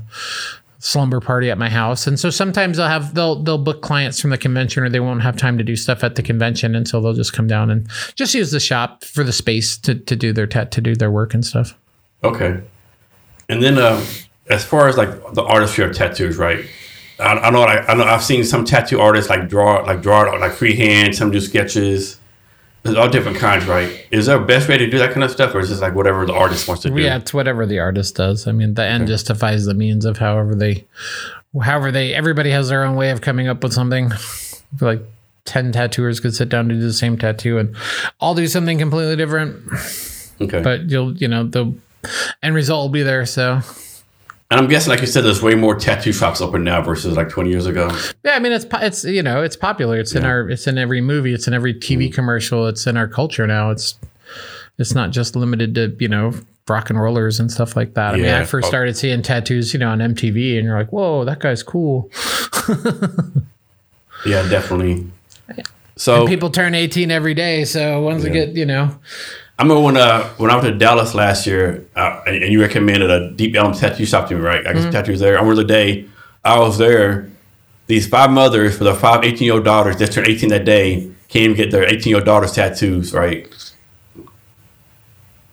[0.81, 2.07] slumber party at my house.
[2.07, 5.23] And so sometimes they'll have they'll they'll book clients from the convention or they won't
[5.23, 7.87] have time to do stuff at the convention and so they'll just come down and
[8.16, 11.11] just use the shop for the space to, to do their tat to do their
[11.11, 11.77] work and stuff.
[12.24, 12.61] Okay.
[13.49, 14.05] And then uh,
[14.49, 16.65] as far as like the artistry of tattoos, right?
[17.19, 20.23] I, I know like, I know I've seen some tattoo artists like draw like draw
[20.23, 22.19] like freehand, some do sketches.
[22.82, 24.07] There's all different kinds, right?
[24.11, 25.94] Is there a best way to do that kind of stuff, or is it like
[25.94, 27.01] whatever the artist wants to do?
[27.01, 28.47] Yeah, it's whatever the artist does.
[28.47, 30.86] I mean, the end justifies the means of however they,
[31.62, 32.15] however they.
[32.15, 34.12] Everybody has their own way of coming up with something.
[34.81, 35.01] Like
[35.47, 37.74] ten tattooers could sit down to do the same tattoo, and
[38.20, 39.61] all do something completely different.
[40.40, 40.62] Okay.
[40.62, 41.74] But you'll, you know, the
[42.40, 43.27] end result will be there.
[43.27, 43.61] So
[44.51, 47.28] and I'm guessing, like you said, there's way more tattoo shops open now versus like
[47.28, 47.90] 20 years ago.
[48.24, 49.98] yeah, I mean, it's it's you know, it's popular.
[49.98, 51.32] It's in our, it's in every movie.
[51.35, 52.14] It's in every TV mm-hmm.
[52.14, 52.66] commercial.
[52.66, 53.70] It's in our culture now.
[53.70, 53.94] It's
[54.78, 56.32] it's not just limited to you know
[56.68, 58.14] rock and rollers and stuff like that.
[58.14, 61.24] I mean, I first started seeing tattoos, you know, on MTV, and you're like, whoa,
[61.24, 62.10] that guy's cool.
[64.27, 65.06] Yeah, definitely.
[65.97, 68.47] So People turn 18 every day, so once they Yeah.
[68.47, 68.98] get, you know,
[69.61, 72.62] I remember when uh, when I went to Dallas last year, uh, and, and you
[72.62, 74.66] recommended a Deep Ellum tattoo shop to me, right?
[74.66, 75.37] I guess tattoos there.
[75.37, 76.09] I remember the day
[76.43, 77.28] I was there.
[77.87, 81.12] These five mothers for their five 18 year old daughters that turned 18 that day
[81.28, 83.47] came to get their 18 year old daughters tattoos, right?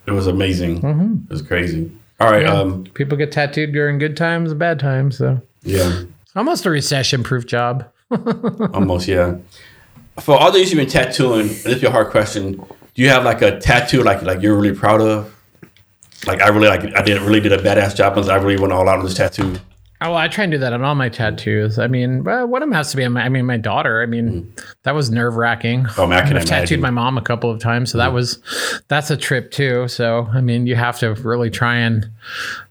[0.06, 1.26] It was amazing.
[1.30, 1.92] It was crazy.
[2.22, 2.46] All right.
[2.46, 5.18] Um, people get tattooed during good times and bad times.
[5.18, 6.04] So yeah.
[6.34, 7.86] almost a recession proof job.
[8.74, 9.36] Almost, yeah.
[10.22, 12.66] For all these you've been tattooing, and this is a hard question.
[12.98, 15.34] Do you have like a tattoo like like you're really proud of?
[16.26, 18.74] Like I really like I did really did a badass job on I really went
[18.74, 19.56] all out on this tattoo.
[20.02, 21.78] Oh, I try and do that on all my tattoos.
[21.80, 23.04] I mean, well, one of them has to be.
[23.04, 24.04] on my- I mean, my daughter.
[24.04, 24.68] I mean, mm-hmm.
[24.84, 25.88] that was nerve wracking.
[25.98, 28.16] Oh, man, I can I've tattooed my mom a couple of times, so that mm-hmm.
[28.16, 28.40] was
[28.88, 29.88] that's a trip too.
[29.88, 32.10] So I mean, you have to really try and,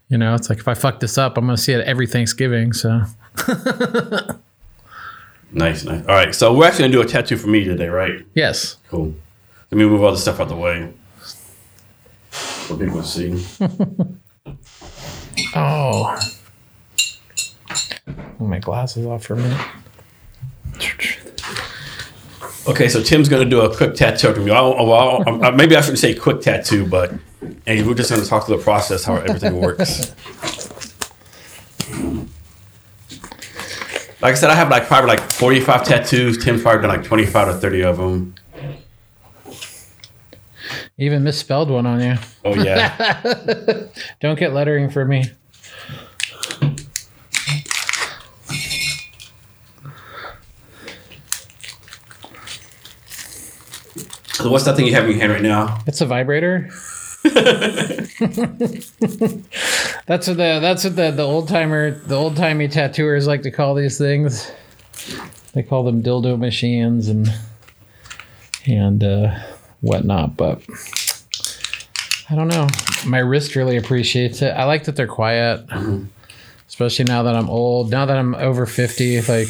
[0.09, 2.73] you know, it's like if I fuck this up, I'm gonna see it every Thanksgiving.
[2.73, 3.03] So
[5.53, 6.05] Nice, nice.
[6.07, 8.27] All right, so we're actually gonna do a tattoo for me today, right?
[8.35, 9.15] yes, Cool.
[9.71, 10.93] Let me move all the stuff out the way
[12.31, 13.47] for people to see.
[15.55, 16.19] Oh.
[18.39, 19.67] Pull my glasses off for a minute.
[22.67, 24.51] Okay, so Tim's gonna do a quick tattoo to me.
[24.51, 27.13] I, well, I, uh, maybe I shouldn't say quick tattoo, but
[27.67, 30.15] and we're just gonna talk through the process how everything works.
[34.21, 36.43] Like I said, I have like probably like forty-five tattoos.
[36.43, 38.35] Tim's probably done like twenty-five to thirty of them.
[40.99, 42.15] Even misspelled one on you.
[42.45, 43.89] Oh yeah,
[44.21, 45.25] Don't get lettering for me.
[54.47, 55.79] so what's that thing you have in your hand right now?
[55.87, 56.71] It's a vibrator.
[57.27, 58.21] that's
[60.29, 63.75] what the that's what the, the old timer the old timey tattooers like to call
[63.75, 64.51] these things.
[65.53, 67.29] They call them dildo machines and
[68.67, 69.37] and uh,
[69.87, 70.37] whatnot.
[70.37, 70.61] But
[72.29, 72.67] I don't know.
[73.07, 74.51] My wrist really appreciates it.
[74.51, 75.65] I like that they're quiet,
[76.69, 77.91] especially now that I'm old.
[77.91, 79.49] Now that I'm over fifty, like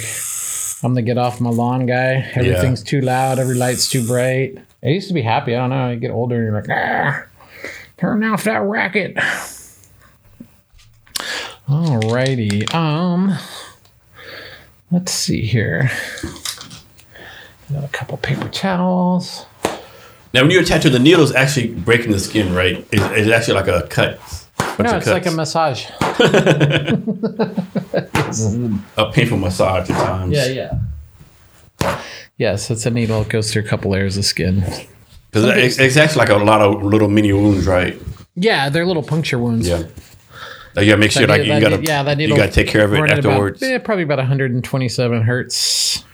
[0.83, 2.31] I'm the get off my lawn guy.
[2.35, 3.39] Everything's too loud.
[3.39, 4.59] Every light's too bright.
[4.83, 5.55] I used to be happy.
[5.55, 5.91] I don't know.
[5.91, 7.25] You get older and you're like, ah,
[7.97, 9.17] turn off that racket.
[11.67, 12.73] Alrighty.
[12.73, 13.37] Um,
[14.93, 15.91] let's see here.
[17.73, 19.47] Got a couple paper towels.
[20.37, 22.87] Now, when you tattoo, the needle is actually breaking the skin, right?
[22.93, 24.21] It's, it's actually like a cut.
[24.79, 25.87] No, it's like a massage.
[28.99, 30.35] a painful massage at times.
[30.35, 30.79] Yeah,
[31.81, 32.01] yeah.
[32.37, 33.23] Yes, it's a needle.
[33.23, 34.57] It goes through a couple layers of skin.
[35.31, 37.99] Because it's, it's actually like a lot of little mini wounds, right?
[38.35, 39.67] Yeah, they're little puncture wounds.
[39.67, 39.85] Yeah.
[40.75, 42.93] Like, gotta make sure, That like, you gotta, yeah, that you gotta take care of
[42.93, 43.63] it at about- afterwards.
[43.63, 46.05] yeah, probably about 127 hertz.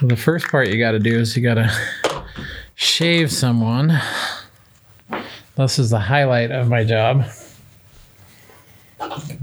[0.00, 1.70] So the first part you got to do is you got to
[2.76, 4.00] shave someone.
[5.56, 7.24] This is the highlight of my job.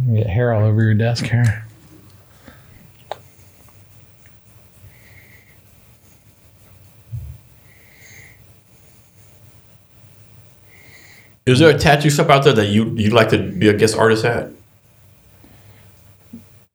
[0.08, 1.66] You Get hair all over your desk here.
[11.46, 13.98] Is there a tattoo shop out there that you you'd like to be a guest
[13.98, 14.50] artist at?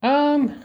[0.03, 0.63] Um,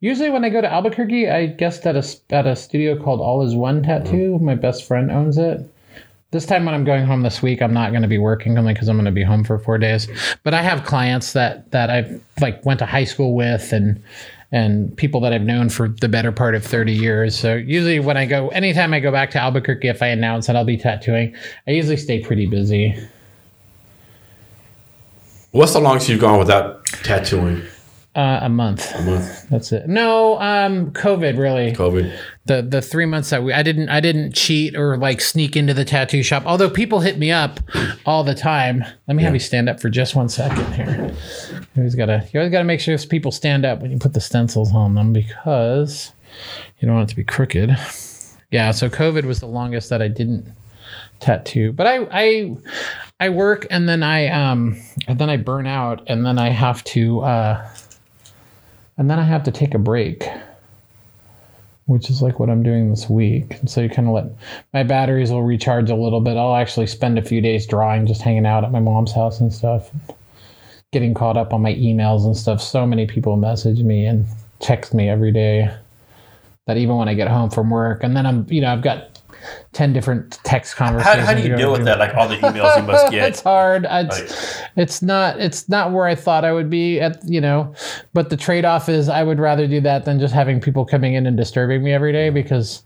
[0.00, 3.42] usually when I go to Albuquerque, I guessed at a at a studio called All
[3.42, 4.34] Is One Tattoo.
[4.34, 4.44] Mm-hmm.
[4.44, 5.60] My best friend owns it.
[6.30, 8.74] This time when I'm going home this week, I'm not going to be working only
[8.74, 10.08] because I'm going to be home for four days.
[10.42, 14.02] But I have clients that that I've like went to high school with and
[14.50, 17.38] and people that I've known for the better part of 30 years.
[17.38, 20.56] So usually when I go, anytime I go back to Albuquerque, if I announce that
[20.56, 22.96] I'll be tattooing, I usually stay pretty busy.
[25.50, 27.62] What's the longest you've gone without tattooing?
[28.14, 28.92] Uh, a month.
[28.96, 29.48] A month.
[29.48, 29.86] That's it.
[29.86, 31.72] No, um, COVID really.
[31.72, 32.18] COVID.
[32.46, 35.72] The the three months that we I didn't I didn't cheat or like sneak into
[35.72, 36.42] the tattoo shop.
[36.44, 37.60] Although people hit me up
[38.06, 38.84] all the time.
[39.06, 41.14] Let me have you stand up for just one second here.
[41.52, 44.20] You always gotta you always gotta make sure people stand up when you put the
[44.20, 46.12] stencils on them because
[46.80, 47.76] you don't want it to be crooked.
[48.50, 50.50] Yeah, so COVID was the longest that I didn't
[51.20, 51.72] tattoo.
[51.72, 52.56] But I I
[53.20, 56.82] I work and then I um and then I burn out and then I have
[56.84, 57.68] to uh
[58.98, 60.28] and then I have to take a break
[61.88, 63.58] which is like what I'm doing this week.
[63.60, 64.26] And so you kind of let
[64.74, 66.36] my batteries will recharge a little bit.
[66.36, 69.50] I'll actually spend a few days drawing, just hanging out at my mom's house and
[69.52, 69.90] stuff,
[70.92, 72.60] getting caught up on my emails and stuff.
[72.60, 74.26] So many people message me and
[74.60, 75.74] text me every day
[76.66, 79.17] that even when I get home from work, and then I'm, you know, I've got
[79.72, 81.26] 10 different text conversations.
[81.26, 81.98] how do you deal with that?
[81.98, 83.28] Like all the emails you must get.
[83.28, 83.86] it's hard.
[83.88, 85.40] It's, it's not.
[85.40, 87.00] It's not where I thought I would be.
[87.00, 87.74] At you know,
[88.12, 91.14] but the trade off is I would rather do that than just having people coming
[91.14, 92.82] in and disturbing me every day because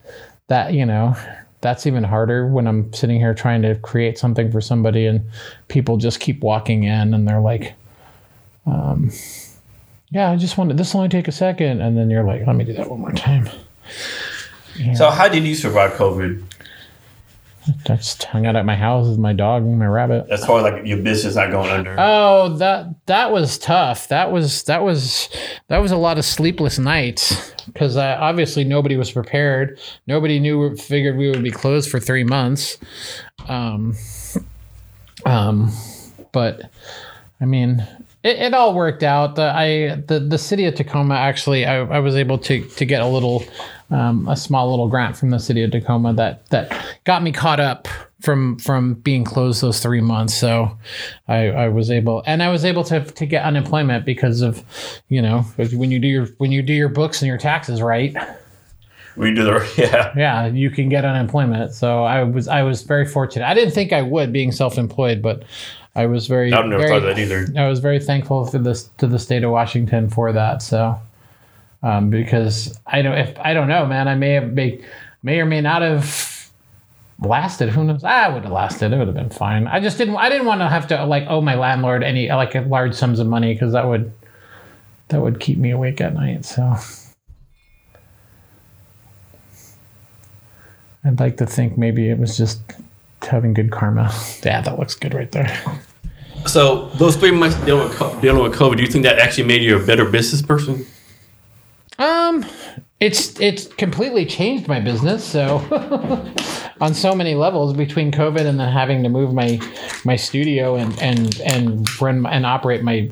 [0.48, 1.16] that you know
[1.60, 5.24] that's even harder when I'm sitting here trying to create something for somebody and
[5.68, 7.74] people just keep walking in and they're like,
[8.66, 9.10] um,
[10.10, 12.54] yeah, I just wanted this will only take a second, and then you're like, let
[12.54, 13.48] me do that one more time.
[14.94, 16.42] So how did you survive COVID?
[17.68, 20.26] I just hung out at my house with my dog and my rabbit.
[20.30, 21.94] As far as like your business not going under.
[21.98, 24.08] Oh, that that was tough.
[24.08, 25.28] That was that was
[25.68, 29.78] that was a lot of sleepless nights because uh, obviously nobody was prepared.
[30.06, 32.78] Nobody knew figured we would be closed for three months.
[33.48, 33.94] Um,
[35.24, 35.70] um,
[36.32, 36.70] but
[37.40, 37.86] I mean,
[38.22, 39.36] it, it all worked out.
[39.36, 43.02] The, I the the city of Tacoma actually, I, I was able to to get
[43.02, 43.44] a little,
[43.92, 47.60] um, a small little grant from the city of Tacoma that that got me caught
[47.60, 47.88] up
[48.20, 50.34] from from being closed those three months.
[50.34, 50.76] So
[51.28, 54.64] I, I was able, and I was able to to get unemployment because of,
[55.08, 55.42] you know,
[55.72, 58.16] when you do your when you do your books and your taxes right,
[59.16, 60.12] we do the yeah.
[60.16, 61.74] yeah, you can get unemployment.
[61.74, 63.46] So I was I was very fortunate.
[63.46, 65.44] I didn't think I would being self employed, but
[65.94, 67.46] I was very I've never very, thought that either.
[67.56, 70.62] I was very thankful to this to the state of Washington for that.
[70.62, 70.98] So,
[71.82, 74.84] um, because I don't if I don't know, man, I may have may,
[75.22, 76.50] may or may not have
[77.20, 77.70] lasted.
[77.70, 78.04] Who knows?
[78.04, 78.92] I would have lasted.
[78.92, 79.66] It would have been fine.
[79.66, 80.16] I just didn't.
[80.16, 83.26] I didn't want to have to like owe my landlord any like large sums of
[83.26, 84.12] money because that would
[85.08, 86.44] that would keep me awake at night.
[86.44, 86.76] So.
[91.04, 92.60] I'd like to think maybe it was just
[93.22, 94.12] having good karma.
[94.44, 95.50] Yeah, that looks good right there.
[96.46, 99.62] So those three months dealing with, dealing with COVID, do you think that actually made
[99.62, 100.86] you a better business person?
[101.98, 102.44] Um,
[103.00, 105.24] it's it's completely changed my business.
[105.24, 105.56] So
[106.80, 109.60] on so many levels between COVID and then having to move my
[110.04, 113.10] my studio and and and run and operate my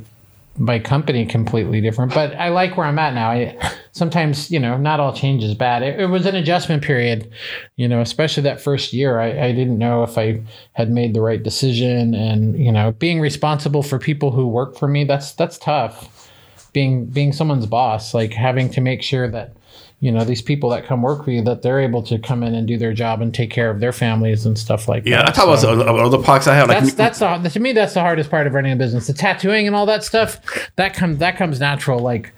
[0.56, 2.14] my company completely different.
[2.14, 3.30] But I like where I'm at now.
[3.30, 3.56] I
[3.92, 5.82] sometimes you know not all change is bad.
[5.82, 7.30] It, it was an adjustment period,
[7.76, 9.18] you know, especially that first year.
[9.18, 10.40] I, I didn't know if I
[10.74, 14.86] had made the right decision, and you know, being responsible for people who work for
[14.86, 16.19] me that's that's tough
[16.72, 19.52] being being someone's boss, like having to make sure that
[20.00, 22.54] you know these people that come work for you that they're able to come in
[22.54, 25.22] and do their job and take care of their families and stuff like Yeah, that.
[25.24, 26.68] Yeah, I talk So- about the other parks I have.
[26.68, 29.06] Like that's that's the, to me that's the hardest part of running a business.
[29.08, 30.38] The tattooing and all that stuff
[30.76, 31.98] that comes that comes natural.
[31.98, 32.32] Like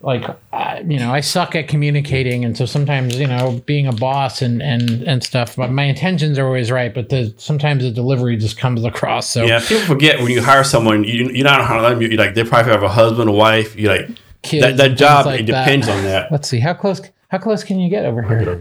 [0.00, 3.92] like uh, you know I suck at communicating, and so sometimes you know being a
[3.92, 5.56] boss and and and stuff.
[5.56, 9.28] But my intentions are always right, but the sometimes the delivery just comes across.
[9.28, 12.00] So yeah, people forget when you hire someone, you you don't know how to them.
[12.00, 13.74] You like they probably have a husband, a wife.
[13.76, 14.08] You like
[14.42, 15.26] kids that that job.
[15.26, 15.64] like it that.
[15.64, 16.30] depends on that.
[16.30, 18.60] Let's see how close how close can you get over here?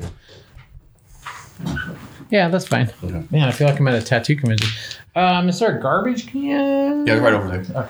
[2.29, 2.91] Yeah, that's fine.
[3.03, 3.23] Okay.
[3.31, 4.69] Man, I feel like I'm at a tattoo convention.
[5.15, 7.07] Um, is there a garbage can?
[7.07, 7.89] Yeah, right over there.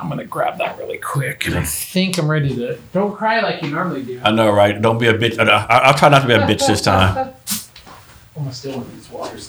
[0.00, 1.46] I'm gonna grab that really quick.
[1.46, 2.76] And I think I'm ready to.
[2.92, 4.20] Don't cry like you normally do.
[4.24, 4.80] I know, right?
[4.80, 5.38] Don't be a bitch.
[5.38, 7.32] I, I, I'll try not to be a bitch this time.
[8.36, 9.48] I'm gonna steal one of these waters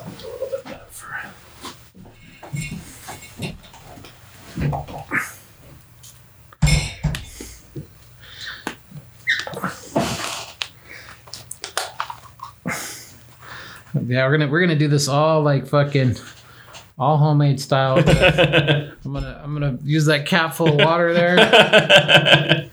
[0.00, 1.18] I'll a little bit better for-
[14.06, 16.16] Yeah, we're gonna we're gonna do this all like fucking
[16.98, 17.98] all homemade style.
[18.06, 21.36] I'm gonna I'm gonna use that cap full of water there.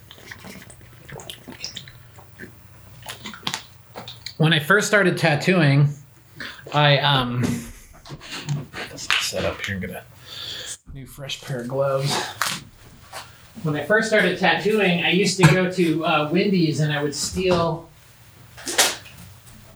[4.37, 5.89] when I first started tattooing,
[6.73, 7.43] I um
[8.95, 9.75] set up here.
[9.75, 10.03] I'm gonna
[10.95, 12.09] new fresh pair of gloves.
[13.63, 17.13] When I first started tattooing, I used to go to uh, Wendy's and I would
[17.13, 17.89] steal.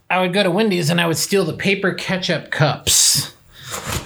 [0.10, 3.34] I would go to Wendy's and I would steal the paper ketchup cups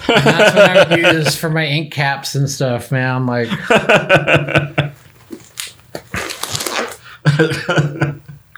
[0.08, 3.26] And that's what I would use for my ink caps and stuff, man.
[3.26, 3.48] Like,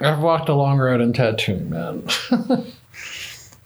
[0.01, 2.09] I've walked a long road in tattooing, man.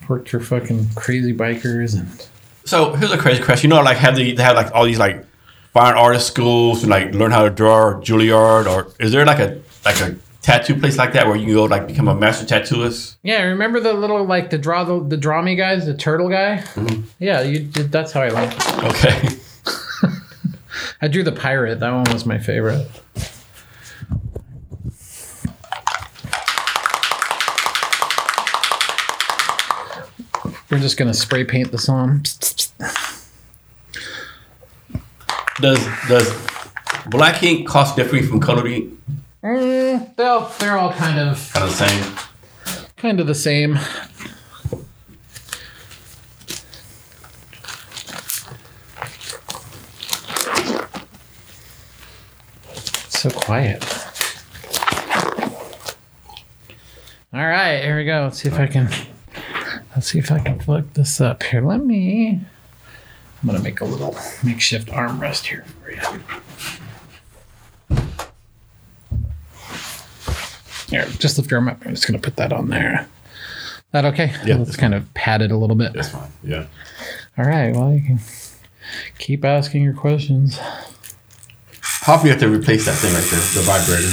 [0.09, 2.29] Worked for fucking crazy bikers and
[2.65, 3.71] So here's a crazy question.
[3.71, 5.25] You know, like have they, they have like all these like
[5.73, 9.39] fine artist schools and like learn how to draw or Juilliard or is there like
[9.39, 10.17] a like a
[10.51, 13.17] tattoo place like that where you can go like become a master tattooist?
[13.23, 13.43] yeah.
[13.43, 16.59] Remember the little like the draw the, the draw me guys, the turtle guy.
[16.75, 17.03] Mm-hmm.
[17.21, 17.93] Yeah, you did.
[17.93, 18.55] That's how I learned.
[18.85, 19.29] Okay.
[21.03, 21.79] I drew the pirate.
[21.79, 22.89] That one was my favorite.
[30.69, 32.23] We're just gonna spray paint this on.
[35.61, 36.49] Does does
[37.07, 38.95] black ink cost different from colored ink?
[39.43, 42.15] Mm, they're, they're all kind of Kind of the same.
[42.97, 43.79] kind of the same.
[53.09, 53.85] So quiet.
[57.33, 58.23] All right, here we go.
[58.25, 58.89] Let's see if I can.
[59.95, 61.61] Let's see if I can plug this up here.
[61.61, 62.41] Let me.
[63.43, 66.21] I'm gonna make a little makeshift armrest here for you.
[70.91, 71.79] Here, just lift your arm up.
[71.87, 73.07] I'm just gonna put that on there.
[73.93, 74.33] That okay?
[74.45, 75.93] Yeah, Let's that's kind of pat it a little bit.
[75.95, 76.31] That's fine.
[76.45, 76.67] Yeah.
[77.39, 77.75] All right.
[77.75, 78.19] Well, you can
[79.19, 80.59] keep asking your questions.
[81.81, 84.09] How often you have to replace that thing right there, the vibrator?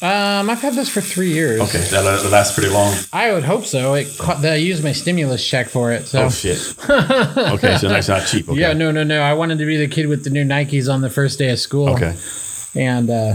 [0.00, 1.60] Um, I've had this for three years.
[1.60, 2.94] Okay, that, that lasts pretty long.
[3.12, 3.94] I would hope so.
[3.94, 6.06] It ca- I used my stimulus check for it.
[6.06, 6.58] So Oh shit.
[6.88, 8.48] okay, so that's not cheap.
[8.48, 8.60] Okay.
[8.60, 9.20] yeah, no, no, no.
[9.20, 11.58] I wanted to be the kid with the new Nikes on the first day of
[11.58, 11.88] school.
[11.90, 12.14] Okay.
[12.76, 13.34] and uh,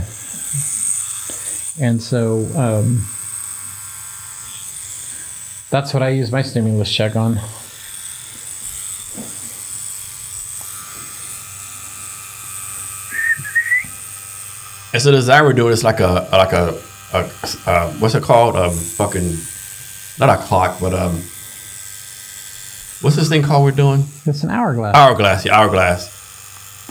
[1.79, 3.05] and so um,
[5.69, 7.39] that's what I use my stimulus check on.
[14.93, 16.79] And so the design we're doing is like a like a,
[17.13, 17.29] a
[17.65, 18.55] uh, what's it called?
[18.55, 19.35] A fucking
[20.19, 21.15] not a clock, but um,
[23.01, 23.63] what's this thing called?
[23.63, 24.95] We're doing It's an hourglass.
[24.95, 25.45] hourglass.
[25.45, 26.11] Yeah, hourglass.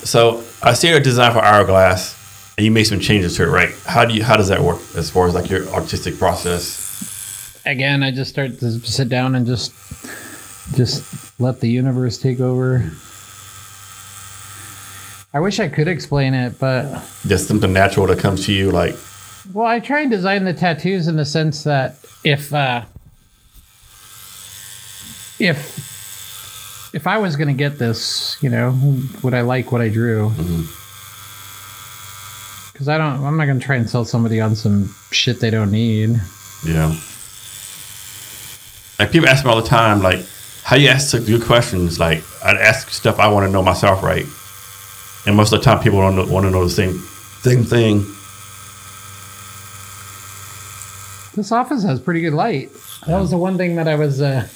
[0.04, 2.16] So I see a design for hourglass,
[2.57, 3.74] and you made some changes to it, right?
[3.87, 7.61] How do you how does that work as far as like your artistic process?
[7.65, 9.73] Again, I just start to sit down and just
[10.74, 12.91] just let the universe take over.
[15.35, 18.97] I wish I could explain it, but Just something natural that comes to you, like
[19.55, 22.85] Well, I try and design the tattoos in the sense that if uh,
[25.39, 25.91] if
[26.95, 28.79] if I was gonna get this, you know,
[29.23, 30.33] would I like what I drew?
[32.82, 35.70] Because I don't, I'm not gonna try and sell somebody on some shit they don't
[35.70, 36.20] need.
[36.66, 36.88] Yeah.
[38.98, 40.26] Like people ask me all the time, like,
[40.64, 42.00] how you ask good questions?
[42.00, 44.26] Like, I'd ask stuff I want to know myself, right?
[45.26, 46.98] And most of the time, people don't know, want to know the same
[47.42, 47.98] same thing.
[51.36, 52.72] This office has pretty good light.
[53.06, 54.48] That was the one thing that I was uh,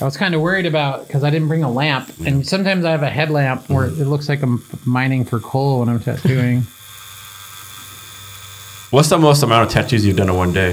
[0.00, 2.28] I was kind of worried about because I didn't bring a lamp, yeah.
[2.28, 5.88] and sometimes I have a headlamp where it looks like I'm mining for coal when
[5.88, 6.62] I'm tattooing.
[8.90, 10.72] What's the most amount of tattoos you've done in one day?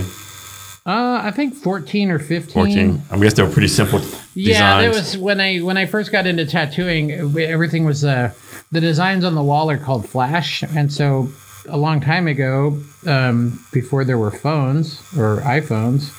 [0.85, 2.53] Uh, I think fourteen or fifteen.
[2.53, 3.01] Fourteen.
[3.11, 3.99] I guess they were pretty simple
[4.35, 4.95] Yeah, designs.
[4.95, 7.11] was when I when I first got into tattooing.
[7.11, 8.31] Everything was uh,
[8.71, 11.27] the designs on the wall are called flash, and so
[11.67, 16.11] a long time ago, um, before there were phones or iPhones,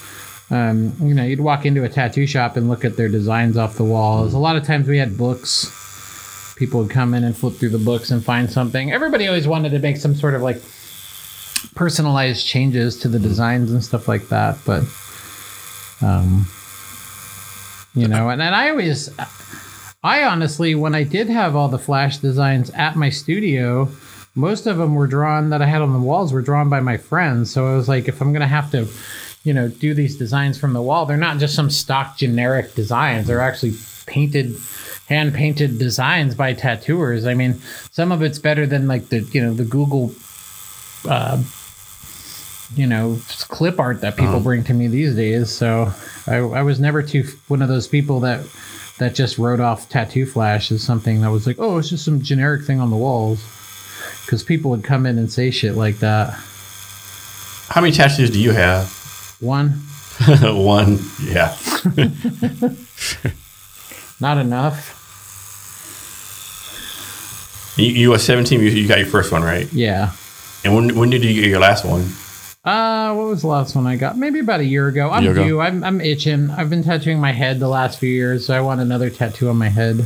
[0.51, 3.77] um, you know, you'd walk into a tattoo shop and look at their designs off
[3.77, 4.35] the walls.
[4.35, 5.73] A lot of times we had books.
[6.57, 8.91] People would come in and flip through the books and find something.
[8.91, 10.61] Everybody always wanted to make some sort of like
[11.75, 14.85] personalized changes to the designs and stuff like that, but
[16.03, 16.47] um,
[17.95, 19.11] you know, and, and I always,
[20.05, 23.89] I honestly, when I did have all the flash designs at my studio,
[24.35, 26.99] most of them were drawn that I had on the walls were drawn by my
[26.99, 27.51] friends.
[27.51, 28.87] So I was like, if I'm gonna have to,
[29.45, 33.27] you know, do these designs from the wall, they're not just some stock generic designs.
[33.27, 33.73] They're actually
[34.07, 34.55] painted,
[35.09, 37.25] hand painted designs by tattooers.
[37.27, 37.61] I mean,
[37.91, 40.15] some of it's better than like the you know the Google.
[41.07, 41.43] Uh,
[42.75, 43.19] you know,
[43.49, 45.51] clip art that people bring to me these days.
[45.51, 45.93] So
[46.27, 48.45] I, I was never too one of those people that
[48.99, 52.21] that just wrote off tattoo flash as something that was like, oh, it's just some
[52.21, 53.45] generic thing on the walls.
[54.25, 56.31] Because people would come in and say shit like that.
[57.69, 58.89] How many tattoos do you have?
[59.41, 59.71] One,
[60.43, 60.99] One.
[61.23, 61.57] Yeah.
[64.21, 64.95] not enough.
[67.77, 68.61] You, you were 17.
[68.61, 69.71] You, you got your first one, right?
[69.73, 70.13] Yeah.
[70.67, 72.05] And when when did you get your last one?
[72.65, 74.19] Uh, what was the last one I got?
[74.19, 75.09] Maybe about a year ago.
[75.11, 75.45] I'm Year ago.
[75.45, 75.61] due.
[75.61, 76.51] I'm, I'm itching.
[76.51, 79.57] I've been tattooing my head the last few years, so I want another tattoo on
[79.57, 80.05] my head.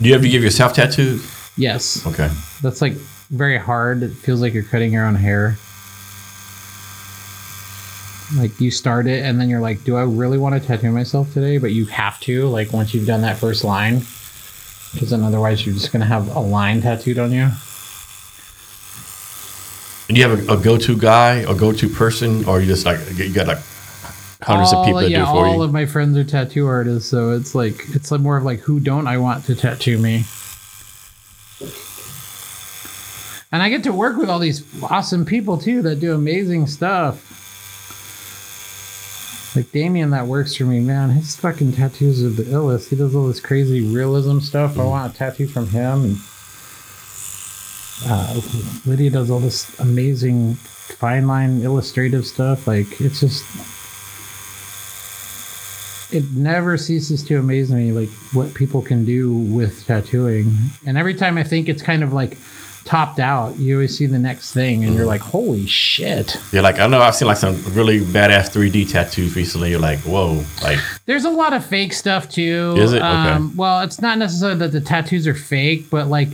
[0.00, 1.28] Do you ever give yourself tattoos?
[1.56, 2.06] Yes.
[2.06, 2.30] Okay.
[2.62, 4.04] That's like very hard.
[4.04, 5.56] It feels like you're cutting your own hair.
[8.36, 11.32] Like you start it and then you're like, do I really want to tattoo myself
[11.32, 11.58] today?
[11.58, 14.02] But you have to, like once you've done that first line.
[14.92, 17.50] Because then otherwise you're just going to have a line tattooed on you.
[20.08, 23.00] And do you have a, a go-to guy a go-to person, or you just like
[23.16, 23.58] you got like
[24.40, 25.62] hundreds all, of people that yeah, do it for all you?
[25.62, 28.78] of my friends are tattoo artists, so it's like it's like more of like who
[28.78, 30.24] don't I want to tattoo me?
[33.52, 37.22] And I get to work with all these awesome people too that do amazing stuff.
[39.56, 42.90] Like Damien that works for me, man, his fucking tattoos are the illest.
[42.90, 44.76] He does all this crazy realism stuff.
[44.76, 44.90] I mm.
[44.90, 46.16] want a tattoo from him and
[48.04, 48.40] uh,
[48.84, 52.66] Lydia does all this amazing fine line illustrative stuff.
[52.66, 53.44] Like it's just
[56.12, 60.52] it never ceases to amaze me like what people can do with tattooing
[60.86, 62.38] and every time i think it's kind of like
[62.84, 66.78] topped out you always see the next thing and you're like holy shit Yeah, like
[66.78, 69.70] I know I've seen like some really badass 3D tattoos recently.
[69.70, 72.98] You're like, whoa, like there's a lot of fake stuff too Is it?
[72.98, 73.04] Okay.
[73.04, 76.28] um, well it's not necessarily that the tattoos are fake but like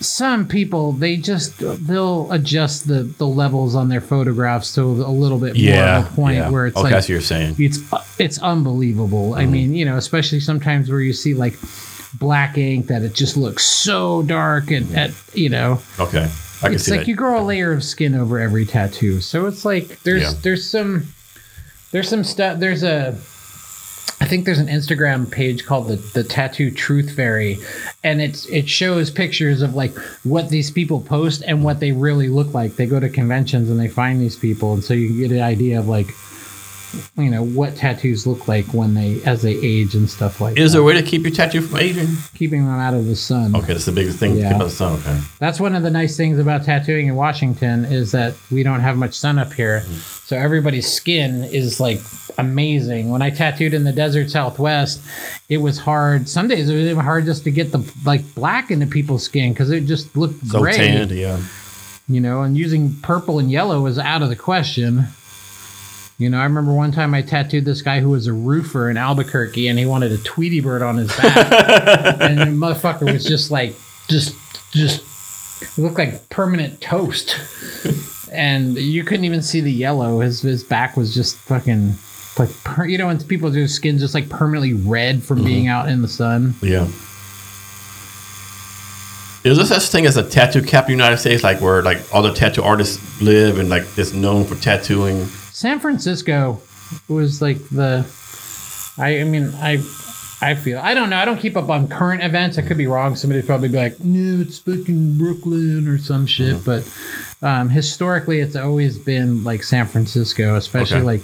[0.00, 5.38] some people they just they'll adjust the the levels on their photographs to a little
[5.38, 6.50] bit more yeah, of a point yeah.
[6.50, 7.54] where it's okay, like what you're saying.
[7.58, 7.78] it's
[8.18, 9.30] it's unbelievable.
[9.30, 9.40] Mm-hmm.
[9.40, 11.56] I mean, you know, especially sometimes where you see like
[12.18, 16.28] black ink that it just looks so dark and at you know, Okay,
[16.62, 17.08] I can it's see like that.
[17.08, 19.20] you grow a layer of skin over every tattoo.
[19.20, 20.32] So it's like there's Yeah.
[20.42, 21.06] there's some
[21.92, 22.58] there's some stuff.
[22.58, 23.16] There's a
[24.20, 27.58] I think there's an Instagram page called the the Tattoo Truth Fairy,
[28.02, 32.28] and it's it shows pictures of like what these people post and what they really
[32.28, 32.76] look like.
[32.76, 35.78] They go to conventions and they find these people, and so you get an idea
[35.78, 36.08] of like
[37.16, 40.72] you know what tattoos look like when they as they age and stuff like Is
[40.72, 40.78] that.
[40.78, 42.08] there a way to keep your tattoo from aging?
[42.34, 43.54] keeping them out of the sun.
[43.54, 44.36] Okay, that's the biggest thing.
[44.36, 44.52] Yeah.
[44.52, 44.92] Keep out the sun.
[45.00, 45.20] Okay.
[45.38, 48.96] That's one of the nice things about tattooing in Washington is that we don't have
[48.96, 49.80] much sun up here.
[49.84, 50.26] Mm.
[50.26, 52.00] So everybody's skin is like
[52.38, 53.10] amazing.
[53.10, 55.00] When I tattooed in the desert southwest,
[55.48, 56.28] it was hard.
[56.28, 59.52] Some days it was even hard just to get the like black into people's skin
[59.52, 60.76] because it just looked So gray.
[60.76, 61.40] tanned, yeah.
[62.08, 65.06] You know, and using purple and yellow was out of the question.
[66.18, 68.96] You know, I remember one time I tattooed this guy who was a roofer in
[68.96, 71.36] Albuquerque and he wanted a Tweety bird on his back.
[72.20, 73.74] and the motherfucker was just like,
[74.08, 74.34] just,
[74.72, 75.04] just,
[75.78, 77.36] looked like permanent toast.
[78.32, 80.20] and you couldn't even see the yellow.
[80.20, 81.94] His, his back was just fucking,
[82.38, 85.88] like, per, you know, when people do skin just like permanently red from being out
[85.88, 86.54] in the sun.
[86.62, 86.86] Yeah.
[89.44, 91.98] Is there such thing as a tattoo cap in the United States, like where like
[92.12, 95.24] all the tattoo artists live and like it's known for tattooing?
[95.52, 96.60] San Francisco
[97.08, 98.04] was like the
[98.98, 99.74] I I mean I
[100.42, 102.86] I feel I don't know I don't keep up on current events I could be
[102.88, 106.82] wrong somebody'd probably be like no it's fucking Brooklyn or some shit but
[107.40, 111.06] um, historically it's always been like San Francisco especially Okay.
[111.06, 111.22] like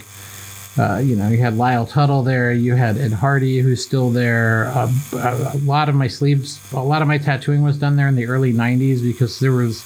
[0.79, 4.67] uh, you know you had Lyle Tuttle there you had Ed Hardy who's still there
[4.75, 8.17] uh, a, lot of my sleeves a lot of my tattooing was done there in
[8.17, 9.85] the early 90s because there was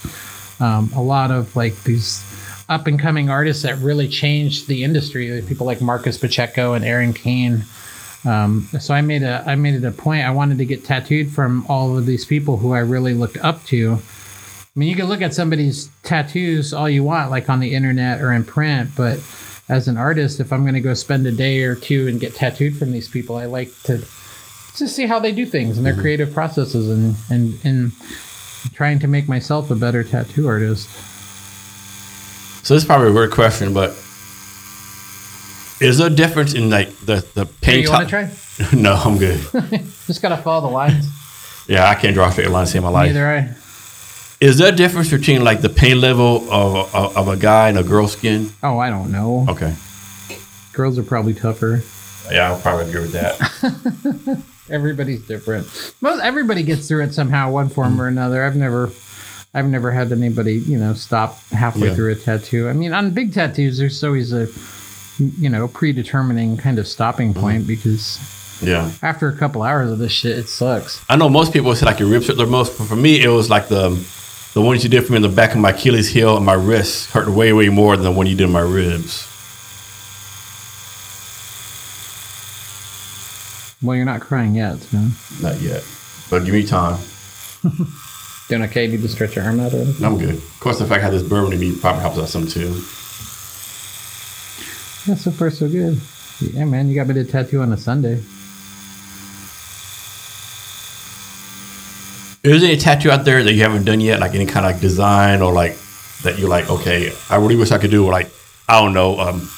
[0.60, 2.24] um, a lot of like these
[2.68, 5.42] up and coming artists that really changed the industry.
[5.46, 7.64] People like Marcus Pacheco and Aaron Cain.
[8.24, 10.24] Um, so I made a I made it a point.
[10.24, 13.64] I wanted to get tattooed from all of these people who I really looked up
[13.66, 13.94] to.
[13.94, 18.20] I mean, you can look at somebody's tattoos all you want, like on the internet
[18.20, 19.20] or in print, but
[19.68, 22.34] as an artist, if I'm going to go spend a day or two and get
[22.34, 24.04] tattooed from these people, I like to
[24.76, 26.02] to see how they do things and their mm-hmm.
[26.02, 27.92] creative processes and and and
[28.74, 30.88] trying to make myself a better tattoo artist.
[32.64, 33.90] So this is probably a weird question, but
[35.80, 37.82] is there a difference in like the the Hey, paint?
[37.82, 38.30] you want to try?
[38.72, 39.40] no, I'm good.
[40.06, 41.06] Just gotta follow the lines.
[41.68, 43.08] Yeah, I can't draw a straight line to save my life.
[43.08, 43.65] Neither I.
[44.40, 47.78] Is there a difference between like the pain level of of, of a guy and
[47.78, 48.50] a girl's skin?
[48.62, 49.46] Oh, I don't know.
[49.48, 49.74] Okay.
[50.72, 51.82] Girls are probably tougher.
[52.30, 54.42] Yeah, I'll probably agree with that.
[54.70, 55.66] Everybody's different.
[56.00, 58.44] Most everybody gets through it somehow, one form or another.
[58.44, 58.90] I've never,
[59.54, 61.94] I've never had anybody, you know, stop halfway Yeah.
[61.94, 62.68] through a tattoo.
[62.68, 64.48] I mean, on big tattoos, there's always a,
[65.18, 67.40] you know, predetermining kind of stopping mm-hmm.
[67.40, 68.18] point because
[68.60, 68.90] yeah.
[69.02, 71.02] after a couple hours of this shit, it sucks.
[71.08, 73.28] I know most people say like your ribs hurt the most, but for me it
[73.28, 73.90] was like the
[74.56, 76.54] the ones you did for me in the back of my Achilles heel and my
[76.54, 79.28] wrist hurt way way more than the one you did in my ribs.
[83.82, 84.96] Well, you're not crying yet, so.
[85.42, 85.84] Not yet,
[86.30, 86.98] but give me time.
[88.48, 88.86] Doing okay?
[88.86, 90.06] You need to stretch your arm out or anything?
[90.06, 90.36] I'm good.
[90.36, 92.70] Of course, the fact I had this bourbon in me probably helps out some too.
[95.06, 96.00] Yeah, so far so good.
[96.40, 98.22] Yeah, man, you got me to tattoo on a Sunday.
[102.54, 104.72] Is there any tattoo out there that you haven't done yet, like any kind of
[104.72, 105.76] like design or like
[106.22, 108.30] that you're like, okay, I really wish I could do, like
[108.68, 109.48] I don't know, um,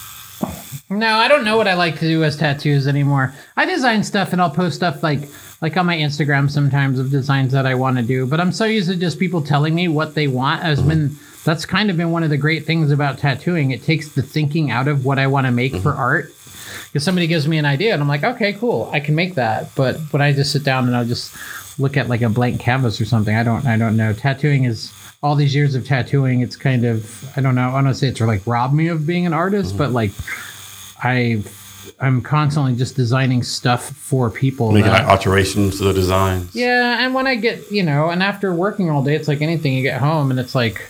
[0.91, 3.35] No, I don't know what I like to do as tattoos anymore.
[3.57, 5.29] I design stuff and I'll post stuff like
[5.61, 8.65] like on my Instagram sometimes of designs that I want to do, but I'm so
[8.65, 10.63] used to just people telling me what they want.
[10.63, 13.71] Has been that's kind of been one of the great things about tattooing.
[13.71, 16.33] It takes the thinking out of what I want to make for art.
[16.87, 19.75] Because somebody gives me an idea and I'm like, okay, cool, I can make that.
[19.75, 21.35] But when I just sit down and I'll just
[21.79, 24.13] look at like a blank canvas or something, I don't I don't know.
[24.13, 24.93] Tattooing is
[25.23, 27.95] all these years of tattooing, it's kind of I don't know, I don't want to
[27.95, 30.13] say it's like robbed me of being an artist, but like
[31.03, 31.43] I
[32.01, 34.71] I'm constantly just designing stuff for people.
[34.73, 36.55] making that- alterations to the designs.
[36.55, 39.73] yeah, and when I get you know, and after working all day, it's like anything.
[39.75, 40.89] You get home and it's like,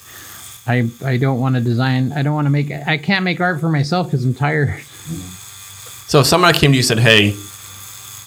[0.66, 2.12] I I don't want to design.
[2.12, 2.70] I don't want to make.
[2.70, 4.78] I can't make art for myself because I'm tired.
[6.08, 7.34] So if somebody came to you and said, "Hey,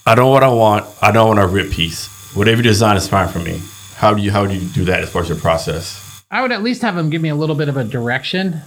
[0.05, 0.85] I don't know what I want.
[1.01, 2.09] I don't want a rip piece.
[2.33, 3.61] Whatever you design is fine for me."
[3.95, 6.23] How do you how do you do that as far as your process?
[6.31, 8.61] I would at least have them give me a little bit of a direction.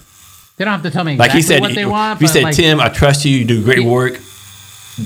[0.56, 2.20] They don't have to tell me Like he said, what they want.
[2.20, 3.36] but, said, like, "Tim, I trust you.
[3.36, 4.20] You do great work.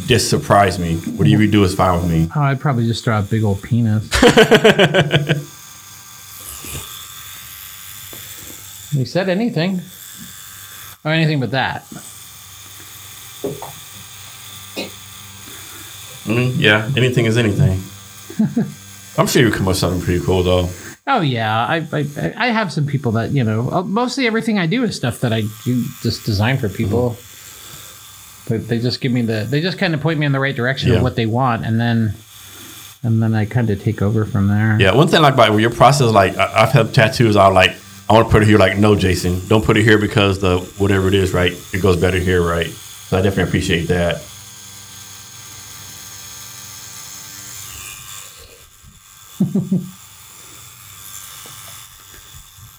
[0.07, 0.97] Just surprise me.
[0.97, 3.63] Whatever you do is fine with me." Oh, I'd probably just draw a big old
[3.63, 4.05] penis.
[8.91, 9.81] he said anything.
[11.05, 11.85] Or anything but that.
[16.27, 17.81] Mm, yeah, anything is anything.
[19.19, 20.69] I'm sure you come up with something pretty cool though.
[21.07, 23.71] Oh yeah, I, I I have some people that you know.
[23.71, 27.17] uh, Mostly everything I do is stuff that I do just design for people.
[28.49, 29.47] But they just give me the.
[29.49, 30.97] They just kind of point me in the right direction Yeah.
[30.99, 32.15] of what they want, and then,
[33.03, 34.77] and then I kind of take over from there.
[34.81, 37.37] Yeah, one thing like about your process, like I- I've had tattoos.
[37.37, 37.75] I like
[38.09, 38.59] I want to put it here.
[38.59, 41.53] Like, no, Jason, don't put it here because the whatever it is, right?
[41.75, 42.69] It goes better here, right?
[42.69, 44.23] So I definitely appreciate that.
[49.39, 49.47] Do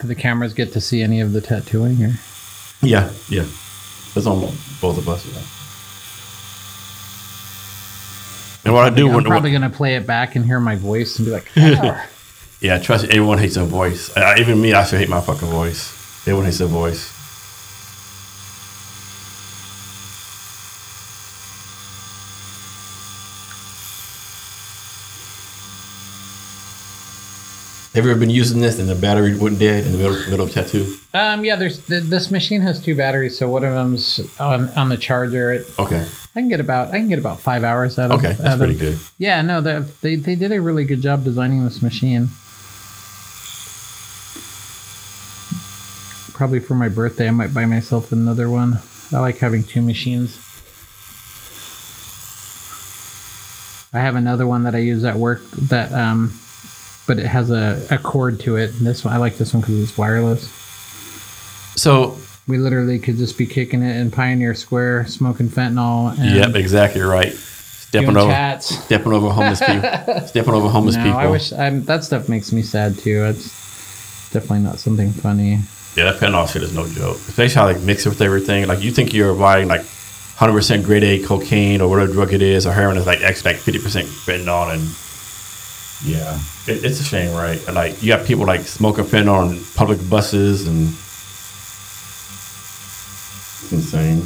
[0.07, 2.03] the cameras get to see any of the tattooing?
[2.03, 2.13] Or?
[2.81, 3.45] Yeah, yeah.
[4.15, 4.39] It's on
[4.81, 5.25] both of us.
[5.25, 5.41] Yeah.
[8.65, 11.17] And what I do I'm when, probably gonna play it back and hear my voice
[11.17, 12.05] and be like, "Ah."
[12.61, 14.15] yeah, trust everyone hates their voice.
[14.15, 15.93] Uh, even me, I still hate my fucking voice.
[16.21, 17.18] Everyone hates their voice.
[27.95, 30.45] Have you ever been using this and the battery went dead in the middle, middle
[30.45, 30.95] of tattoo?
[31.15, 31.55] um, yeah.
[31.55, 35.51] There's th- this machine has two batteries, so one of them's on on the charger.
[35.53, 36.05] It, Okay,
[36.35, 38.23] I can get about I can get about five hours out of.
[38.23, 38.27] It.
[38.27, 38.99] Okay, that's of- pretty good.
[39.17, 42.29] Yeah, no, they, they they did a really good job designing this machine.
[46.33, 48.79] Probably for my birthday, I might buy myself another one.
[49.11, 50.37] I like having two machines.
[53.91, 56.39] I have another one that I use at work that, um,
[57.09, 58.69] but it has a, a cord to it.
[58.75, 60.43] And this one, I like this one because it's wireless.
[61.75, 62.15] So,
[62.47, 67.01] We literally could just be kicking it in Pioneer Square, smoking fentanyl, and yep, exactly
[67.01, 67.33] right.
[67.33, 68.77] Stepping over, chats.
[68.85, 71.17] stepping over homeless people, stepping over homeless No, people.
[71.17, 73.25] I wish I'm, that stuff makes me sad too.
[73.25, 75.61] It's definitely not something funny.
[75.95, 77.17] Yeah, that fentanyl shit is no joke.
[77.17, 78.67] Especially how like mix it with everything.
[78.67, 82.43] Like you think you're buying like 100 percent grade A cocaine or whatever drug it
[82.43, 84.83] is, or heroin is like actually like 50 percent fentanyl, and
[86.03, 87.59] yeah, it, it's a shame, right?
[87.71, 90.87] Like you got people like smoking fentanyl on public buses, and
[93.63, 94.21] it's insane.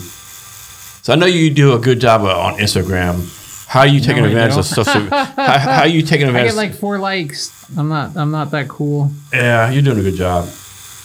[1.01, 3.39] So I know you do a good job on Instagram.
[3.67, 5.01] How are you taking I advantage of social?
[5.09, 5.25] how,
[5.57, 6.51] how are you taking I advantage?
[6.51, 7.51] get like four likes.
[7.77, 8.15] I'm not.
[8.15, 9.11] I'm not that cool.
[9.33, 10.47] yeah, you're doing a good job.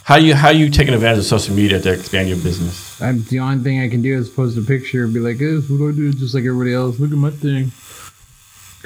[0.04, 3.00] How you how you taking advantage of social media to expand your business?
[3.00, 5.64] I'm, the only thing I can do is post a picture and be like, "This
[5.64, 6.98] is what I do, just like everybody else.
[6.98, 7.72] Look at my thing."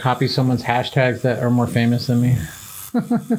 [0.03, 2.37] Copy someone's hashtags that are more famous than me.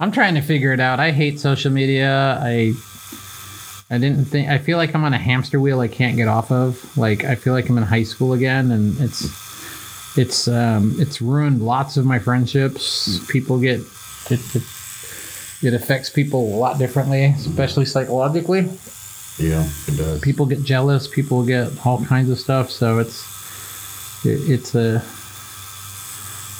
[0.00, 1.00] I'm trying to figure it out.
[1.00, 2.38] I hate social media.
[2.40, 2.72] I
[3.90, 6.50] I didn't think I feel like I'm on a hamster wheel I can't get off
[6.50, 6.96] of.
[6.96, 11.60] Like I feel like I'm in high school again and it's it's um it's ruined
[11.60, 13.20] lots of my friendships.
[13.26, 13.80] People get
[14.30, 14.62] it, it,
[15.62, 18.70] it affects people a lot differently, especially psychologically.
[19.38, 20.20] Yeah, it does.
[20.20, 23.24] People get jealous, people get all kinds of stuff, so it's
[24.24, 24.96] it, it's a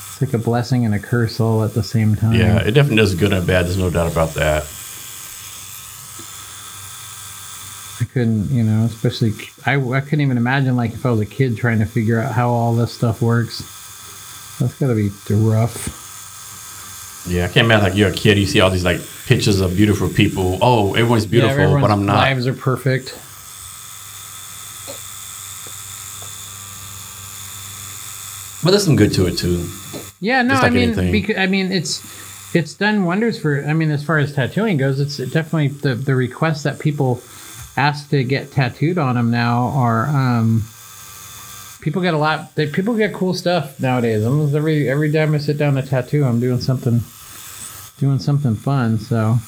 [0.08, 2.34] it's like a blessing and a curse all at the same time.
[2.34, 3.66] Yeah, it definitely does good and bad.
[3.66, 4.64] There's no doubt about that.
[8.00, 9.32] I couldn't, you know, especially
[9.66, 12.32] I, I couldn't even imagine like if I was a kid trying to figure out
[12.32, 13.58] how all this stuff works.
[14.60, 16.07] That's gotta be rough.
[17.28, 18.38] Yeah, I can't imagine like you're a kid.
[18.38, 20.58] You see all these like pictures of beautiful people.
[20.62, 22.16] Oh, everyone's beautiful, everyone's but I'm not.
[22.16, 23.14] Lives are perfect.
[28.64, 29.68] But there's some good to it too.
[30.20, 32.02] Yeah, no, Just I mean, because I mean, it's
[32.54, 33.64] it's done wonders for.
[33.64, 37.22] I mean, as far as tattooing goes, it's definitely the the requests that people
[37.76, 40.06] ask to get tattooed on them now are.
[40.06, 40.64] um
[41.80, 42.56] People get a lot.
[42.56, 44.24] They, people get cool stuff nowadays.
[44.26, 47.02] Almost every every time I sit down to tattoo, I'm doing something,
[47.98, 48.98] doing something fun.
[48.98, 49.38] So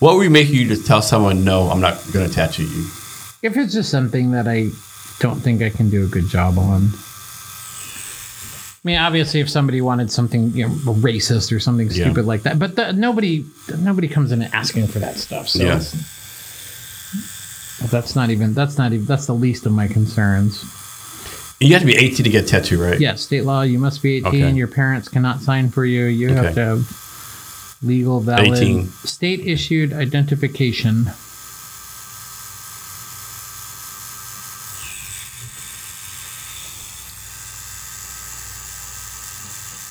[0.00, 2.86] What would make you to tell someone no, I'm not going to tattoo you?
[3.42, 4.70] if it's just something that I
[5.20, 6.88] don't think I can do a good job on.
[6.94, 12.04] I mean, obviously, if somebody wanted something, you know, racist or something Yeah.
[12.06, 13.44] stupid like that, but the, nobody,
[13.78, 15.48] nobody comes in asking for that stuff.
[15.48, 15.80] So Yeah.
[17.90, 20.64] that's not even that's not even that's the least of my concerns.
[21.64, 23.00] You have to be 18 to get a tattoo, right?
[23.00, 23.62] Yeah, state law.
[23.62, 24.28] You must be eighteen.
[24.44, 24.50] Okay.
[24.52, 26.04] Your parents cannot sign for you.
[26.04, 26.44] You Okay.
[26.44, 28.88] have to have legal, valid, 18.
[29.04, 31.06] state issued identification.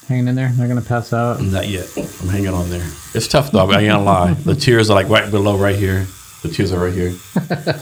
[0.08, 0.50] Hanging in there.
[0.54, 1.42] They're gonna pass out.
[1.42, 1.88] Not yet.
[2.22, 2.86] I'm hanging on there.
[3.16, 3.72] It's tough though.
[3.72, 4.34] I ain't gonna lie.
[4.34, 6.06] The tears are like right below, right here.
[6.42, 7.14] The tears are right here.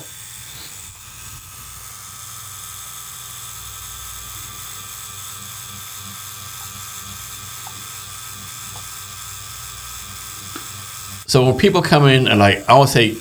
[11.31, 13.15] so when people come in and like, I would say,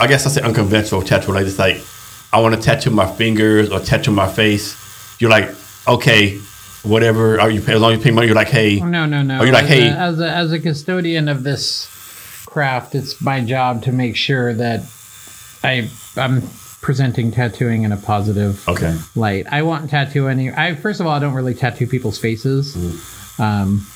[0.00, 1.76] I guess I say unconventional tattoo, like it's like,
[2.32, 4.74] I want to tattoo my fingers or tattoo my face.
[5.20, 5.54] You're like,
[5.86, 6.38] okay,
[6.84, 7.38] whatever.
[7.38, 8.28] Are you as long as you pay money?
[8.28, 9.40] You're like, hey, No, no, no.
[9.40, 11.86] Are you like, as hey- a, as a as a custodian of this
[12.46, 14.80] craft, it's my job to make sure that
[15.62, 16.40] I I'm
[16.80, 19.46] presenting tattooing in a positive okay, light.
[19.52, 20.50] I won't tattoo any.
[20.50, 22.74] I first of all, I don't really tattoo people's faces,
[23.38, 23.86] um,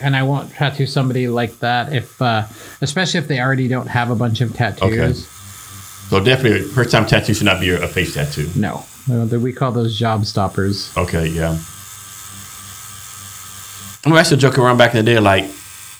[0.00, 2.46] and I won't tattoo somebody like that if, uh,
[2.80, 4.82] especially if they already don't have a bunch of tattoos.
[4.82, 5.12] Okay.
[6.08, 8.48] So definitely, first time tattoo should not be a face tattoo.
[8.56, 10.96] No, No, we call those job stoppers.
[10.96, 11.58] Okay, yeah.
[14.06, 15.44] I'm actually joking around back in the day, like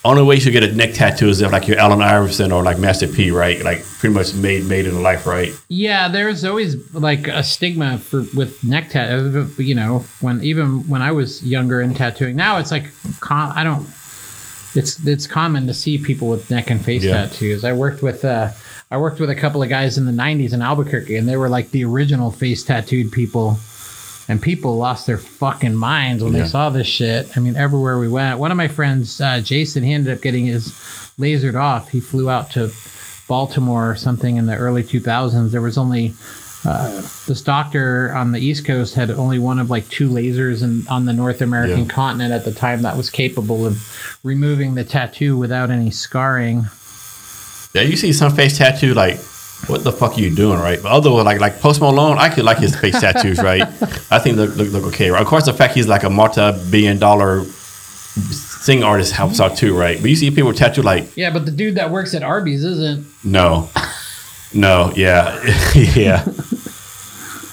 [0.09, 2.63] only way you should get a neck tattoo is if like you're Allen Iverson or
[2.63, 3.63] like Master P, right?
[3.63, 5.53] Like pretty much made made in life, right?
[5.69, 9.49] Yeah, there's always like a stigma for with neck tattoo.
[9.59, 12.85] You know, when even when I was younger and tattooing, now it's like
[13.21, 13.87] com- I don't.
[14.75, 17.27] It's it's common to see people with neck and face Yeah.
[17.27, 17.65] tattoos.
[17.65, 18.51] I worked with uh,
[18.91, 21.49] I worked with a couple of guys in the '90s in Albuquerque, and they were
[21.49, 23.59] like the original face tattooed people.
[24.31, 26.43] And people lost their fucking minds when Yeah.
[26.43, 27.29] they saw this shit.
[27.37, 28.39] I mean, everywhere we went.
[28.39, 30.69] One of my friends, uh, Jason, he ended up getting his
[31.19, 31.89] lasered off.
[31.89, 32.71] He flew out to
[33.27, 35.51] Baltimore or something in the early 2000s.
[35.53, 36.15] There was only
[36.65, 40.85] uh, this doctor on the East Coast had only one of like two lasers in,
[40.89, 41.91] on the North American Yeah.
[41.95, 43.81] continent at the time that was capable of
[44.25, 46.67] removing the tattoo without any scarring.
[47.75, 49.21] Yeah, you see some face tattoo, like
[49.67, 50.81] what the fuck are you doing, right?
[50.83, 53.63] But other like like Post Malone, I could like his face tattoos, right?
[54.11, 55.21] I think look, look look okay, right?
[55.21, 60.01] Of course, the fact he's like a multi-billion dollar sing artist helps out too, right?
[60.01, 63.07] But you see people tattoo like Yeah, but the dude that works at Arby's isn't.
[63.25, 63.69] no,
[64.55, 65.35] no, yeah,
[65.75, 66.25] yeah,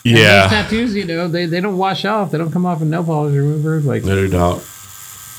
[0.04, 0.48] These yeah.
[0.48, 2.32] tattoos, you know, they, they don't wash off.
[2.32, 3.82] They don't come off with nail polish remover.
[3.82, 4.64] Like No, they don't.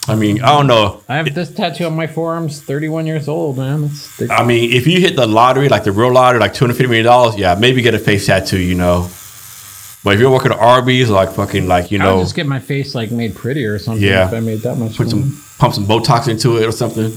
[0.09, 1.03] I mean, I don't know.
[1.09, 2.63] I have this tattoo on my forearms.
[2.63, 3.85] Thirty-one years old, man.
[3.85, 6.75] It's, I mean, if you hit the lottery, like the real lottery, like two hundred
[6.75, 9.11] fifty million dollars, yeah, maybe get a face tattoo, you know.
[10.05, 12.95] But if you're working at Arby's, like fucking, like you know, just get my face
[12.95, 14.05] like made pretty or something.
[14.05, 14.29] Yeah.
[14.29, 14.97] if I made that much.
[14.97, 15.31] put money.
[15.31, 17.11] some pump some Botox into it or something.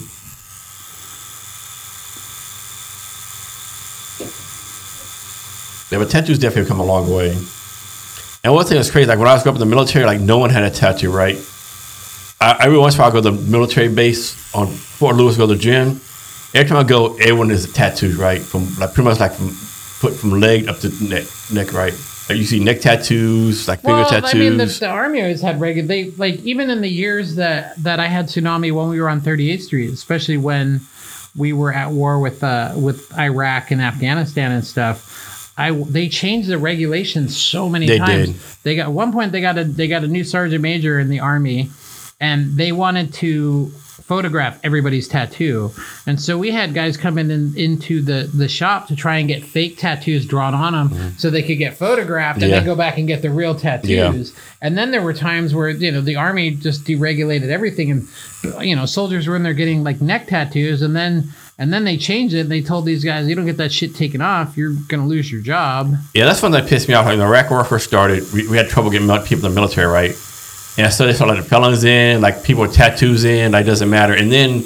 [5.92, 7.32] Yeah, but tattoos definitely come a long way.
[8.44, 10.22] And one thing that's crazy, like when I was growing up in the military, like
[10.22, 11.38] no one had a tattoo, right?
[12.42, 15.38] I, every once in a while, I go to the military base on Fort Lewis,
[15.38, 16.00] go to the gym.
[16.54, 18.42] Every time I go, everyone is tattooed, right?
[18.42, 21.94] From like pretty much like from foot from leg up to neck, neck, right?
[22.30, 24.34] Like you see neck tattoos, like finger Well, tattoos.
[24.34, 25.88] I mean, the, the army always had regular.
[25.88, 29.20] They like even in the years that that I had tsunami when we were on
[29.22, 30.80] 38th Street, especially when
[31.36, 35.54] we were at war with uh with Iraq and Afghanistan and stuff.
[35.58, 38.28] I they changed the regulations so many They times.
[38.30, 38.36] did.
[38.64, 41.10] They got at one point they got a they got a new sergeant major in
[41.10, 41.70] the army,
[42.20, 43.72] and they wanted to
[44.04, 45.72] photograph everybody's tattoo.
[46.08, 49.44] And so we had guys coming in into the the shop to try and get
[49.44, 52.52] fake tattoos drawn on them so they could get photographed and Mm-hmm.
[52.54, 52.60] Yeah.
[52.62, 54.34] then go back and get the real tattoos.
[54.64, 58.08] And then there were times where you know the army just deregulated everything and
[58.66, 61.26] you know soldiers were in there getting like neck tattoos and then
[61.60, 63.94] and then they changed it and they told these guys you don't get that shit
[63.94, 65.94] taken off you're going to lose your job.
[66.16, 67.06] Yeah, that's one that pissed me off.
[67.06, 69.86] When the Iraq War first started, we, we had trouble getting people in the military,
[69.88, 70.16] right?
[70.80, 74.14] And so they started letting felons in, like people with tattoos in, like doesn't matter.
[74.14, 74.64] And then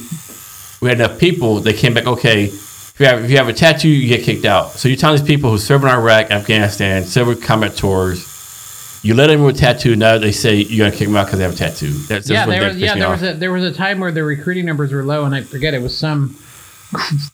[0.82, 1.60] we had enough people.
[1.60, 2.06] They came back.
[2.06, 4.72] Okay, if you have if you have a tattoo, you get kicked out.
[4.72, 9.28] So you're telling these people who serve in Iraq, Afghanistan, several combat tours, You let
[9.28, 9.96] them with a tattoo.
[9.96, 11.92] Now they say you're gonna kick them out because they have a tattoo.
[11.92, 13.22] That's, that's yeah, there was, yeah, there off.
[13.22, 15.74] was a there was a time where the recruiting numbers were low, and I forget
[15.74, 16.38] it was some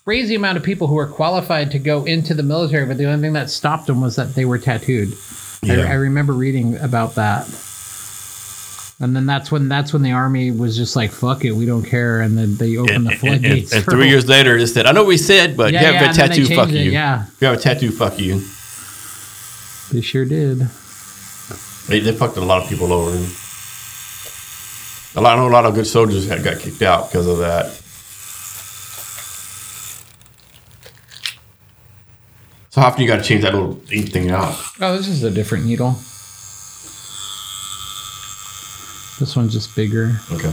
[0.05, 3.21] crazy amount of people who were qualified to go into the military, but the only
[3.21, 5.13] thing that stopped them was that they were tattooed.
[5.63, 5.83] I, Yeah.
[5.89, 7.45] I remember reading about that.
[9.01, 11.83] And then that's when that's when the army was just like, "Fuck it, we don't
[11.85, 13.73] care," and then they opened and, the and- and- floodgates.
[13.73, 15.93] and three years later, it said, "I know what we said, but Yeah, you have
[15.95, 16.55] yeah, a and they tattoo.
[16.55, 16.91] Fuck it, you.
[16.91, 17.25] yeah.
[17.39, 17.91] You have a tattoo.
[17.91, 18.43] Fuck you."
[19.91, 20.59] they sure did.
[21.87, 23.09] They, they fucked a lot of people over.
[25.15, 27.37] A lot, I know a lot of good soldiers had got kicked out because of
[27.39, 27.71] that.
[32.69, 34.55] So how often you got to change that little ink thing out?
[34.79, 35.95] Oh, this is a different needle.
[39.19, 40.15] This one's just bigger.
[40.31, 40.51] Okay.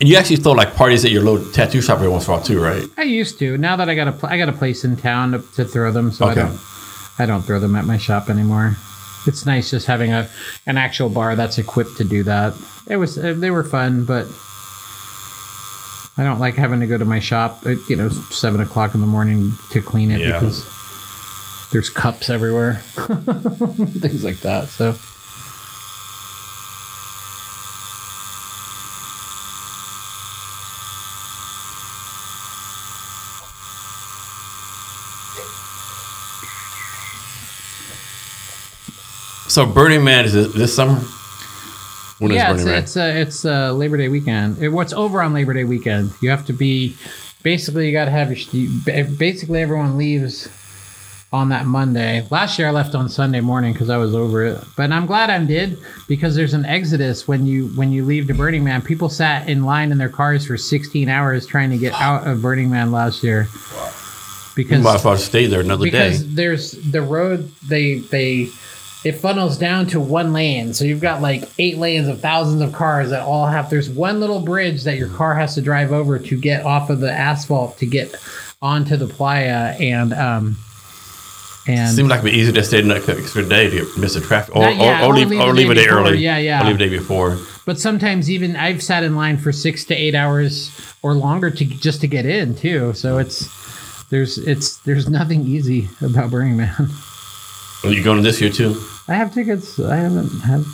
[0.00, 2.36] And you actually throw like parties at your little tattoo shop every once in a
[2.36, 2.88] while too, right?
[2.96, 3.58] I used to.
[3.58, 5.92] Now that I got a pl- I got a place in town to, to throw
[5.92, 6.58] them, so I don't
[7.18, 8.76] I don't throw them at my shop anymore.
[9.26, 10.26] It's nice just having a
[10.66, 12.54] an actual bar that's equipped to do that.
[12.88, 14.26] It was uh, they were fun, but
[16.16, 19.02] I don't like having to go to my shop at you know seven o'clock in
[19.02, 20.32] the morning to clean it Yeah.
[20.40, 20.64] because
[21.72, 24.68] there's cups everywhere, things like that.
[24.68, 24.94] So
[39.50, 40.94] So Burning Man is it this summer?
[42.20, 42.78] When is yeah, Burning it's Man?
[42.78, 44.62] it's, uh, it's uh, Labor Day weekend.
[44.62, 46.12] It, what's over on Labor Day weekend?
[46.20, 46.96] You have to be
[47.42, 48.70] basically you got to have your
[49.18, 50.48] basically everyone leaves
[51.32, 52.26] on that Monday.
[52.30, 55.30] Last year I left on Sunday morning because I was over it, but I'm glad
[55.30, 55.78] I did
[56.08, 58.82] because there's an exodus when you when you leave to Burning Man.
[58.82, 62.42] People sat in line in their cars for 16 hours trying to get out of
[62.42, 63.46] Burning Man last year
[64.56, 66.28] Because you might as well stay there another because day.
[66.34, 68.48] there's the road they they
[69.04, 72.72] it funnels down to one lane so you've got like eight lanes of thousands of
[72.72, 76.18] cars that all have there's one little bridge that your car has to drive over
[76.18, 78.14] to get off of the asphalt to get
[78.60, 80.56] onto the playa and um
[81.66, 84.56] and Seems like it'd be easy to stay an extra day to miss the traffic,
[84.56, 85.98] or, yeah, or, or or leave, leave or leave a day before.
[85.98, 86.18] early.
[86.18, 86.62] Yeah, yeah.
[86.62, 87.38] Or leave a day before.
[87.66, 90.70] but sometimes even i've sat in line for six to eight hours
[91.02, 93.46] or longer to just to get in too so it's
[94.08, 96.88] there's it's there's nothing easy about burning man
[97.84, 98.74] Are you going this year too?
[99.08, 100.64] i have tickets i haven't had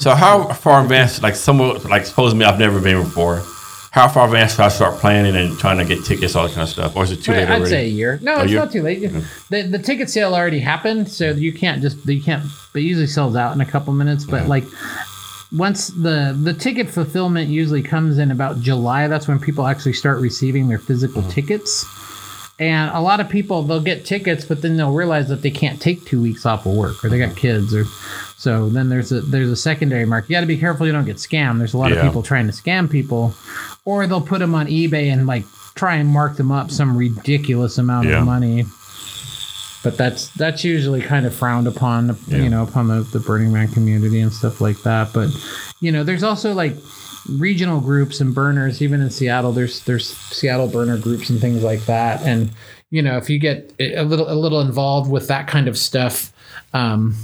[0.00, 3.42] So how far advanced, like someone, like suppose me, I've never been before.
[3.90, 6.62] How far advanced should I start planning and trying to get tickets, all that kind
[6.62, 7.70] of stuff, or is it too late I'd already?
[7.70, 8.20] say a year.
[8.22, 8.60] No, A it's year?
[8.60, 9.00] not too late.
[9.50, 12.44] The the ticket sale already happened, so you can't just you can't.
[12.74, 14.64] It usually sells out in a couple minutes, but like
[15.50, 19.08] once the the ticket fulfillment usually comes in about July.
[19.08, 21.30] That's when people actually start receiving their physical mm-hmm.
[21.32, 21.84] tickets.
[22.60, 25.80] And a lot of people they'll get tickets, but then they'll realize that they can't
[25.80, 27.84] take two weeks off of work, or they got kids, or
[28.36, 30.28] so then there's a there's a secondary market.
[30.28, 31.56] You got to be careful you don't get scammed.
[31.58, 31.96] There's a lot Yeah.
[32.00, 33.34] of people trying to scam people,
[33.86, 37.78] or they'll put them on eBay and like try and mark them up some ridiculous
[37.78, 38.18] amount Yeah.
[38.20, 38.66] of money.
[39.82, 42.38] But that's that's usually kind of frowned upon, Yeah.
[42.42, 45.14] you know, upon the, the Burning Man community and stuff like that.
[45.14, 45.30] But
[45.80, 46.76] you know, there's also like
[47.38, 48.82] regional groups and burners.
[48.82, 52.22] Even in Seattle, there's there's Seattle burner groups and things like that.
[52.22, 52.50] And
[52.90, 56.32] you know, if you get a little a little involved with that kind of stuff,
[56.74, 57.14] um,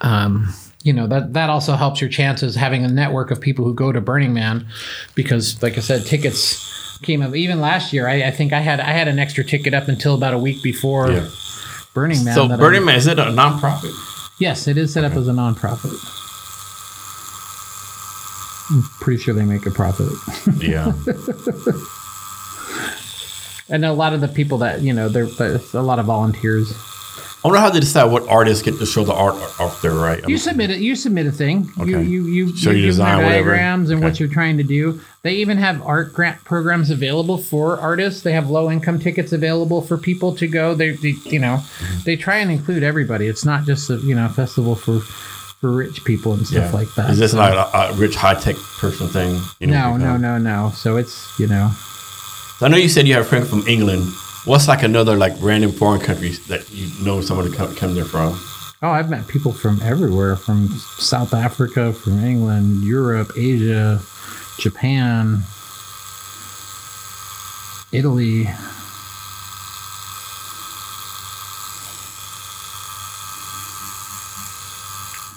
[0.00, 0.52] um,
[0.82, 3.92] you know that that also helps your chances having a network of people who go
[3.92, 4.66] to Burning Man,
[5.14, 8.06] because like I said, tickets came up even last year.
[8.08, 10.62] I, I think I had I had an extra ticket up until about a week
[10.62, 11.28] before Yeah.
[11.94, 12.34] Burning Man.
[12.34, 13.94] So that I- Burning Man is it a nonprofit?
[14.38, 15.92] Yes, it is set up as a nonprofit.
[18.70, 20.08] I'm pretty sure they make a profit.
[20.62, 20.92] Yeah.
[23.68, 26.72] and a lot of the people that you know, they're there's a lot of volunteers.
[27.42, 30.22] I wonder how they decide what artists get to show the art off there, right?
[30.28, 30.80] You submit it.
[30.80, 31.70] You submit a thing.
[31.78, 32.02] You Okay.
[32.06, 33.50] you you, Show you your design, their whatever.
[33.52, 35.00] diagrams and what you're trying to do.
[35.22, 38.20] They even have art grant programs available for artists.
[38.22, 40.74] They have low income tickets available for people to go.
[40.74, 42.00] They, they you know Mm-hmm.
[42.04, 43.26] they try and include everybody.
[43.26, 45.00] It's not just a you know festival for
[45.62, 46.78] rich people and stuff yeah.
[46.78, 47.10] like that.
[47.10, 49.40] Is this So- not a, a rich high tech person thing?
[49.58, 50.70] You know, no, no, no, no.
[50.74, 51.70] So it's you know
[52.62, 54.06] I know you said you have a friend from England.
[54.44, 58.04] What's like another like random foreign country that you know someone to come, come there
[58.04, 58.38] from?
[58.82, 60.68] Oh, I've met people from everywhere from
[60.98, 64.00] South Africa, from England, Europe, Asia,
[64.58, 65.42] Japan,
[67.92, 68.48] Italy.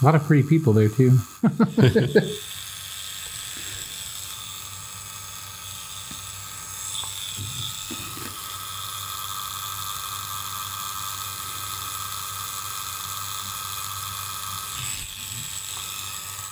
[0.04, 1.18] A lot of pretty people there too.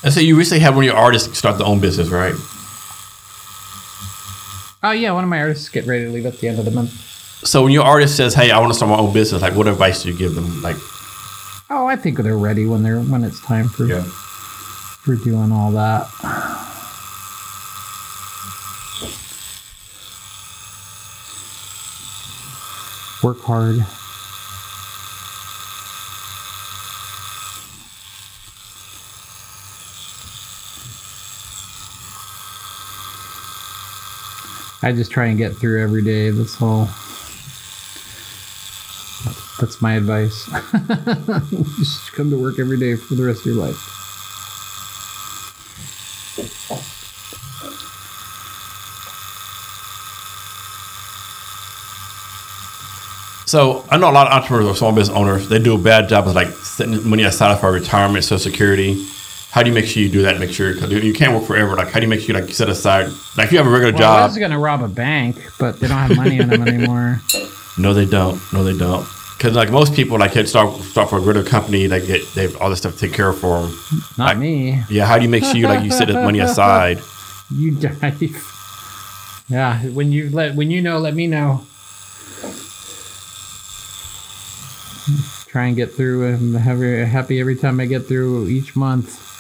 [0.05, 2.35] And so you recently had one of your artists start their own business, right?
[4.83, 6.71] Oh yeah, one of my artists get ready to leave at the end of the
[6.71, 6.91] month.
[7.45, 9.69] So when your artist says, "Hey, I want to start my own business," like what
[9.69, 10.63] advice do you give them?
[10.63, 10.77] Like
[11.75, 16.07] Oh, I think they're ready when they're when it's time for for doing all that.
[23.23, 23.79] Work hard.
[34.85, 36.29] I just try and get through every day.
[36.29, 36.91] That's all.
[39.63, 40.47] That's my advice.
[41.79, 43.77] just come to work every day for the rest of your life.
[53.47, 55.49] so I know a lot of entrepreneurs or small business owners.
[55.49, 59.07] They do a bad job of like setting money aside for retirement, social security.
[59.53, 60.41] How do you make sure you do that?
[60.41, 61.77] Make sure because you can't work forever.
[61.77, 63.13] Like, how do you make sure like you set aside?
[63.37, 65.79] Like, if you have a regular Well, I job, was gonna rob a bank, but
[65.79, 67.21] they don't have money in them anymore.
[67.79, 68.39] No, they don't.
[68.53, 69.07] No, they don't.
[69.43, 72.43] Because like most people, like they start start for a greater company, they get they
[72.43, 73.77] have all this stuff to take care of for them.
[74.17, 74.85] Not Like- me.
[74.89, 77.01] Yeah, how do you make sure you like you set the money aside?
[77.51, 78.23] You dive.
[79.49, 81.67] Yeah, when you let when you know, let me know.
[85.49, 86.33] Try and get through.
[86.35, 89.32] I'm happy, happy every time I get through each month.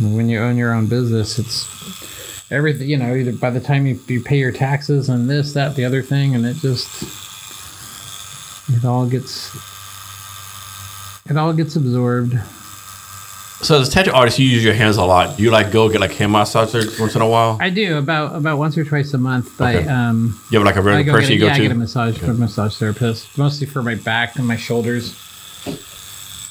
[0.00, 1.66] When you own your own business, it's
[2.50, 5.76] everything you know either by the time you, you pay your taxes and this that
[5.76, 6.88] the other thing and it just
[8.76, 9.54] it all gets
[11.30, 12.34] it all gets absorbed
[13.62, 15.36] So as a tattoo artist, you use your hands a lot.
[15.36, 17.58] Do you like go get like hand massager once in a while?
[17.60, 19.86] i do about about once or twice a month Okay.
[19.86, 21.62] i um you have like a regular go person a, you go yeah, I to?
[21.62, 25.14] get a massage from a massage therapist mostly for my back and my shoulders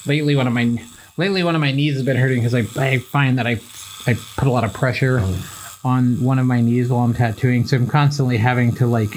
[0.06, 0.80] lately one of my
[1.20, 3.60] lately one of my knees has been hurting because I, I find that i
[4.08, 5.86] i put a lot of pressure mm.
[5.86, 9.14] on one of my knees while i'm tattooing so i'm constantly having to like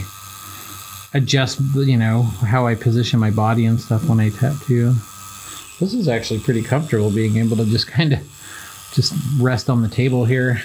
[1.14, 4.94] adjust you know how i position my body and stuff when i tattoo.
[5.78, 8.20] This is actually pretty comfortable being able to just kind of
[8.94, 10.60] just rest on the table here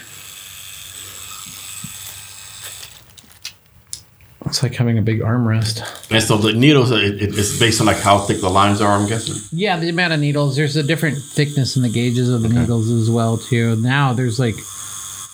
[4.48, 7.86] it's like having a big armrest and so the needles, it, it- it's based on
[7.86, 8.92] like how thick the lines are.
[8.98, 9.36] I'm guessing.
[9.52, 10.56] Yeah, the amount of needles.
[10.56, 13.76] There's a different thickness in the gauges of the needles as well too.
[13.76, 14.56] Now there's like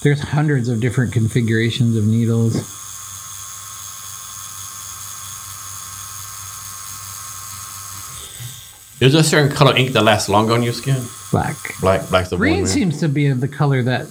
[0.02, 2.56] there's hundreds of different configurations of needles.
[9.00, 11.02] Is there a certain color ink that lasts longer on your skin?
[11.30, 11.56] Black.
[11.80, 12.66] Black, black's the Green one.
[12.66, 14.06] seems to be the color that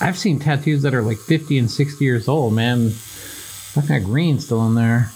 [0.00, 2.92] I've seen tattoos that are like 50 and 60 years old, man.
[3.76, 5.10] I've got green still in there.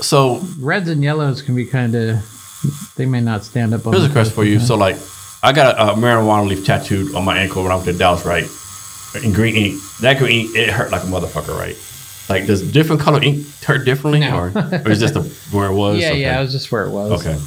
[0.00, 4.04] So Reds and yellows can be kind of they may not stand up on here's
[4.04, 4.58] a the question for you.
[4.58, 4.96] So like,
[5.42, 8.24] I got a, a marijuana leaf tattooed on my ankle when I went to Dallas,
[8.24, 8.48] right?
[9.22, 9.80] In green ink.
[10.00, 11.76] That green ink, it hurt like a motherfucker, right?
[12.28, 14.34] Like, does different color ink hurt differently, No.
[14.38, 15.22] or, or is just the,
[15.54, 15.98] where it was?
[16.00, 16.20] Yeah, Okay.
[16.22, 17.20] yeah, it was just where it was.
[17.20, 17.38] Okay.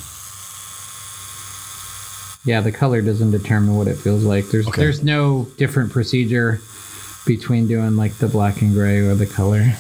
[2.45, 4.49] Yeah, the color doesn't determine what it feels like.
[4.49, 4.80] There's Okay.
[4.82, 6.61] there's no different procedure
[7.28, 9.74] between doing like the black and gray or the color.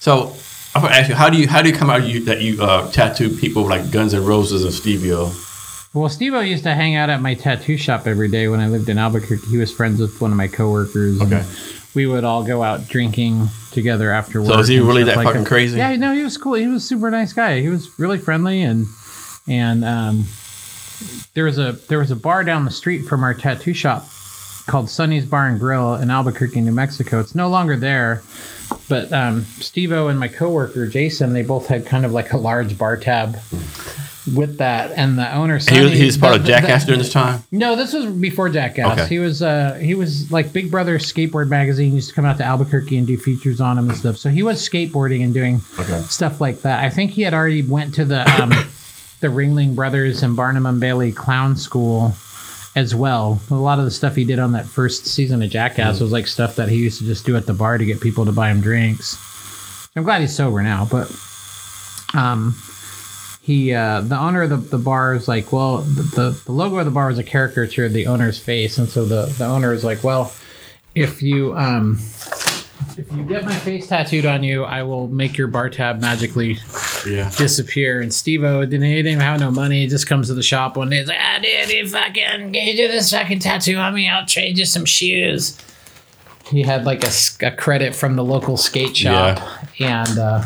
[0.00, 0.36] So
[0.74, 2.62] I'm gonna ask you, how do you how do you come out you, that you
[2.62, 5.34] uh, tattoo people like Guns and Roses and Steve-O?
[5.94, 8.66] Well, Steve O used to hang out at my tattoo shop every day when I
[8.66, 9.46] lived in Albuquerque.
[9.46, 11.22] He was friends with one of my coworkers.
[11.22, 11.44] Okay.
[11.94, 14.50] We would all go out drinking together after work.
[14.50, 15.78] So is he really that like fucking crazy?
[15.78, 16.54] Yeah, no, he was cool.
[16.54, 17.60] He was a super nice guy.
[17.60, 18.88] He was really friendly and
[19.48, 20.26] and um,
[21.34, 24.06] there was a there was a bar down the street from our tattoo shop
[24.66, 27.20] called Sunny's Bar and Grill in Albuquerque, New Mexico.
[27.20, 28.22] It's no longer there,
[28.88, 32.78] but um, Steve-O and my coworker Jason, they both had kind of like a large
[32.78, 33.36] bar tab
[34.34, 37.00] with that, and the owner He was, Sonny- he's part the- of Jackass the- during
[37.02, 37.42] this time.
[37.52, 39.00] no, this was before Jackass.
[39.00, 39.06] Okay.
[39.06, 42.44] He was uh he was like Big Brother Skateboard Magazine used to come out to
[42.44, 44.16] Albuquerque and do features on him and stuff.
[44.16, 46.00] So he was skateboarding and doing Okay.
[46.08, 46.82] stuff like that.
[46.82, 48.50] I think he had already went to the um
[49.24, 52.12] the Ringling Brothers and Barnum and Bailey Clown School
[52.76, 53.40] as well.
[53.50, 56.26] A lot of the stuff he did on that first season of Jackass was like
[56.26, 58.50] stuff that he used to just do at the bar to get people to buy
[58.50, 59.16] him drinks.
[59.96, 61.10] I'm glad he's sober now, but
[62.12, 62.54] um
[63.40, 66.76] he uh, the owner of the, the bar is like well the, the, the logo
[66.78, 69.72] of the bar was a caricature of the owner's face and so the, the owner
[69.72, 70.32] is like well
[70.94, 71.98] if you um
[72.96, 76.58] if you get my face tattooed on you i will make your bar tab magically
[77.06, 77.30] Yeah.
[77.36, 78.00] disappear.
[78.00, 79.82] And Steve O didn't, he didn't even have no money.
[79.82, 80.98] He just comes to the shop one day.
[80.98, 84.08] He's like, ah, dude, you fucking, can you do this fucking tattoo on me?
[84.08, 85.58] I'll trade you some shoes.
[86.50, 87.10] He had like a,
[87.46, 89.40] a credit from the local skate shop.
[89.80, 90.44] And, uh,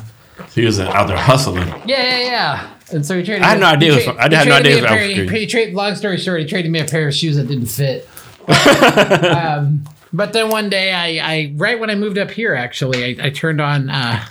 [0.55, 1.66] He was out there hustling.
[1.68, 2.70] yeah, yeah, yeah.
[2.90, 3.43] And so he traded.
[3.43, 4.97] I had no idea he tra- I had no idea me it was a from
[4.97, 5.30] pair- Street.
[5.40, 8.09] he trade- Long story short, he traded me a pair of shoes that didn't fit.
[8.48, 13.26] um, but then one day, I, I right when I moved up here, actually, I,
[13.26, 14.24] I turned on uh,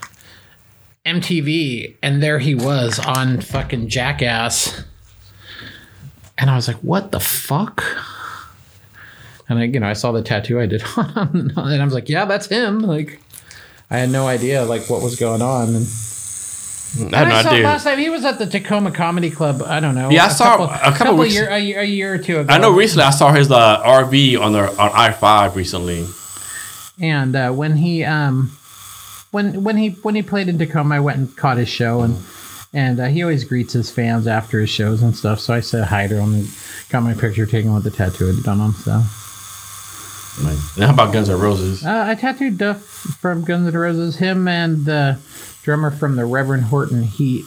[1.07, 4.83] MTV, and there he was on fucking Jackass,
[6.37, 7.83] and I was like, "What the fuck?"
[9.49, 11.93] And I, you know, I saw the tattoo I did on, him, and I was
[11.93, 13.19] like, "Yeah, that's him." Like,
[13.89, 15.87] I had no idea like what was going on, and.
[17.13, 17.63] I I saw idea.
[17.65, 19.61] last time he was at the Tacoma Comedy Club.
[19.61, 20.09] I don't know.
[20.09, 22.51] Yeah, I saw a couple weeks- year, a, year, a year or two ago.
[22.51, 26.07] I know recently I saw his uh, RV on the on I five recently.
[26.99, 28.57] And uh, when he um,
[29.31, 32.17] when when he when he played in Tacoma, I went and caught his show, and
[32.73, 35.39] and uh, he always greets his fans after his shows and stuff.
[35.39, 36.47] So I said hi to him and
[36.89, 38.73] got my picture taken with the tattoo I did on him.
[38.73, 38.91] So
[40.39, 41.85] And how about Guns N' Roses?
[41.85, 44.17] uh, I tattooed Duff from Guns N' Roses.
[44.17, 45.17] Him and the
[45.63, 47.45] drummer from the Reverend Horton Heat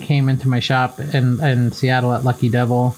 [0.00, 2.94] came into my shop in, in Seattle at Lucky Devil.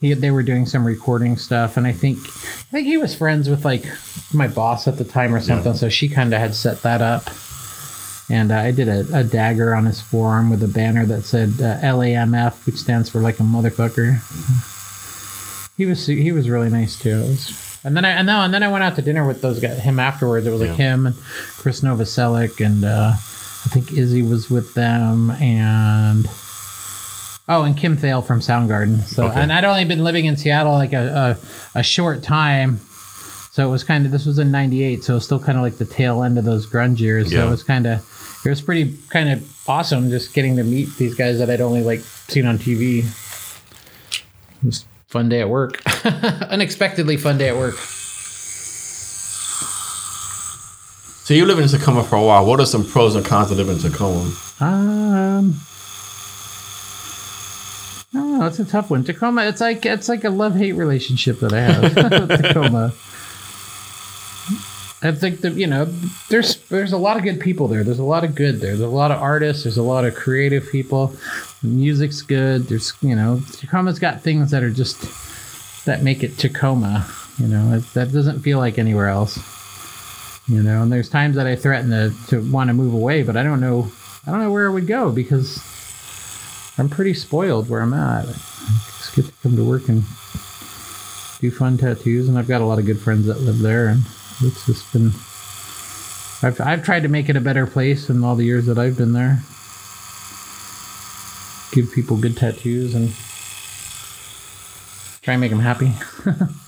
[0.00, 3.50] He, they were doing some recording stuff, and I think I think he was friends
[3.50, 3.84] with like
[4.32, 5.74] my boss at the time or something.
[5.74, 7.24] So she kind of had set that up.
[8.30, 11.48] And uh, I did a, a dagger on his forearm with a banner that said
[11.60, 14.20] uh, LAMF, which stands for like a motherfucker.
[15.76, 17.20] He was he was really nice too.
[17.22, 19.58] Was, and then I and, no, and then I went out to dinner with those
[19.60, 20.46] guys, him afterwards.
[20.46, 20.92] It was like Yeah.
[20.94, 26.26] him and Krist Novoselic and uh, I think Izzy was with them and
[27.48, 29.02] oh and Kim Thayil from Soundgarden.
[29.04, 29.40] So Okay.
[29.40, 31.36] and I'd only been living in Seattle like a,
[31.74, 32.78] a, a short time.
[33.52, 35.64] So it was kind of this was in '98, so it was still kind of
[35.64, 37.32] like the tail end of those grunge years.
[37.32, 38.06] So it was kind of
[38.44, 41.82] it was pretty kind of awesome just getting to meet these guys that I'd only
[41.82, 43.00] like seen on TV.
[43.00, 47.74] It was a fun day at work, unexpectedly fun day at work.
[51.24, 52.44] So you live in Tacoma for a while.
[52.44, 54.20] What are some pros and cons of living in Tacoma?
[54.58, 55.60] Um,
[58.12, 58.46] I don't know.
[58.46, 59.04] It's a tough one.
[59.04, 59.44] Tacoma.
[59.44, 61.82] It's like it's like a love hate relationship that I have
[62.28, 62.92] with Tacoma.
[65.02, 65.86] I think that you know,
[66.28, 67.82] there's there's a lot of good people there.
[67.82, 68.76] There's a lot of good there.
[68.76, 69.64] There's a lot of artists.
[69.64, 71.14] There's a lot of creative people.
[71.62, 72.64] The music's good.
[72.64, 75.00] There's you know, Tacoma's got things that are just
[75.86, 77.10] that make it Tacoma.
[77.38, 79.38] You know, it, that doesn't feel like anywhere else.
[80.48, 83.36] You know, and there's times that I threaten to, to want to move away, but
[83.36, 83.90] I don't know
[84.26, 85.58] I don't know where it would go because
[86.76, 88.26] I'm pretty spoiled where I'm at.
[88.26, 88.32] I
[88.98, 90.02] just get to come to work and
[91.40, 94.02] do fun tattoos, and I've got a lot of good friends that live there, and
[94.42, 95.12] it's just been.
[96.42, 98.96] I've I've tried to make it a better place in all the years that I've
[98.96, 99.40] been there.
[101.72, 103.14] Give people good tattoos and
[105.22, 105.92] try and make them happy.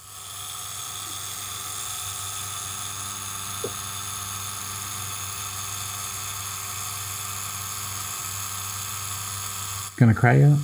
[9.96, 10.58] Gonna cry yet?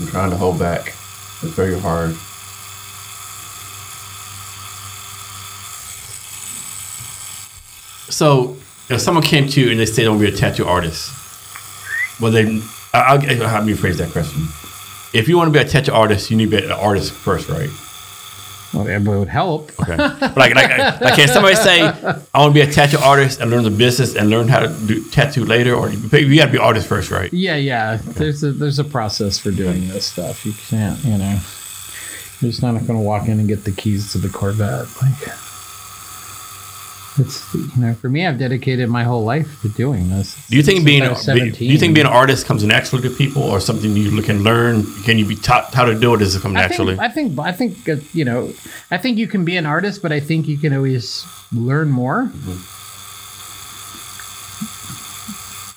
[0.00, 0.88] I'm trying to hold back.
[1.42, 2.16] It's very hard.
[8.14, 8.56] So,
[8.90, 11.10] if someone came to you and they said to be a tattoo artist,
[12.20, 12.44] well, they,
[12.92, 14.42] I- I'll, I'll have me phrase that question.
[15.12, 17.48] If you want to be a tattoo artist, you need to be an artist first,
[17.48, 17.70] right?
[18.72, 19.70] Well, it would help.
[19.80, 19.96] Okay.
[19.96, 23.50] But like, like, like, can somebody say, I want to be a tattoo artist and
[23.50, 25.74] learn the business and learn how to do tattoo later?
[25.74, 27.32] Or you, you got to be artist first, right?
[27.32, 27.96] Yeah, yeah.
[28.02, 30.44] There's a there's a process for doing this stuff.
[30.46, 31.38] You can't, you know,
[32.40, 34.86] you're just not going to walk in and get the keys to the Corvette.
[35.00, 35.28] Like,
[37.18, 40.34] it's you know, for me, I've dedicated my whole life to doing this.
[40.48, 43.08] Do you think Since being I a, do you think being an artist comes naturally
[43.08, 44.84] to people, or something you can learn?
[45.04, 46.18] Can you be taught how to do it?
[46.18, 46.96] Does it come I naturally?
[46.96, 48.52] think, I think I think uh, you know
[48.90, 52.30] I think you can be an artist, but I think you can always learn more.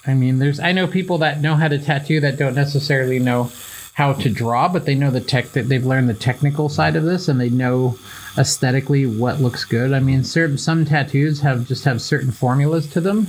[0.08, 3.52] I mean, there's I know people that know how to tattoo that don't necessarily know
[3.98, 7.04] how to draw, but they know the tech that they've learned the technical side of
[7.04, 7.98] this, and they know
[8.38, 9.92] aesthetically what looks good.
[9.92, 13.26] I mean, certain some tattoos have just have certain formulas to them,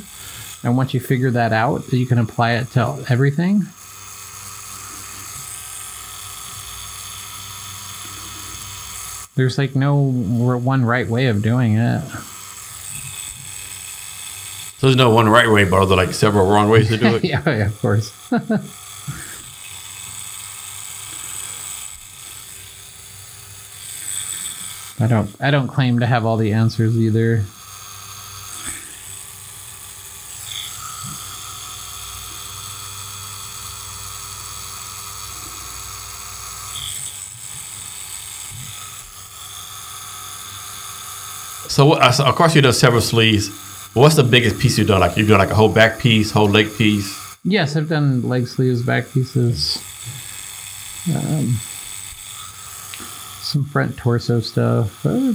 [0.63, 3.61] and once you figure that out, you can apply it to everything.
[9.37, 12.03] There's like no one right way of doing it.
[14.77, 17.17] so there's no one right way, but are there like several wrong ways to do
[17.17, 17.25] it?
[17.25, 18.13] yeah, yeah, of course.
[25.01, 25.31] I don't.
[25.41, 27.45] I don't claim to have all the answers either.
[41.69, 43.51] So, uh, so across you done several sleeves.
[43.95, 44.99] What's the biggest piece you've done?
[44.99, 47.17] Like you've done like a whole back piece, whole leg piece.
[47.45, 49.81] Yes, I've done leg sleeves, back pieces.
[51.15, 51.57] Um,
[53.49, 55.05] some front torso stuff.
[55.07, 55.33] Uh,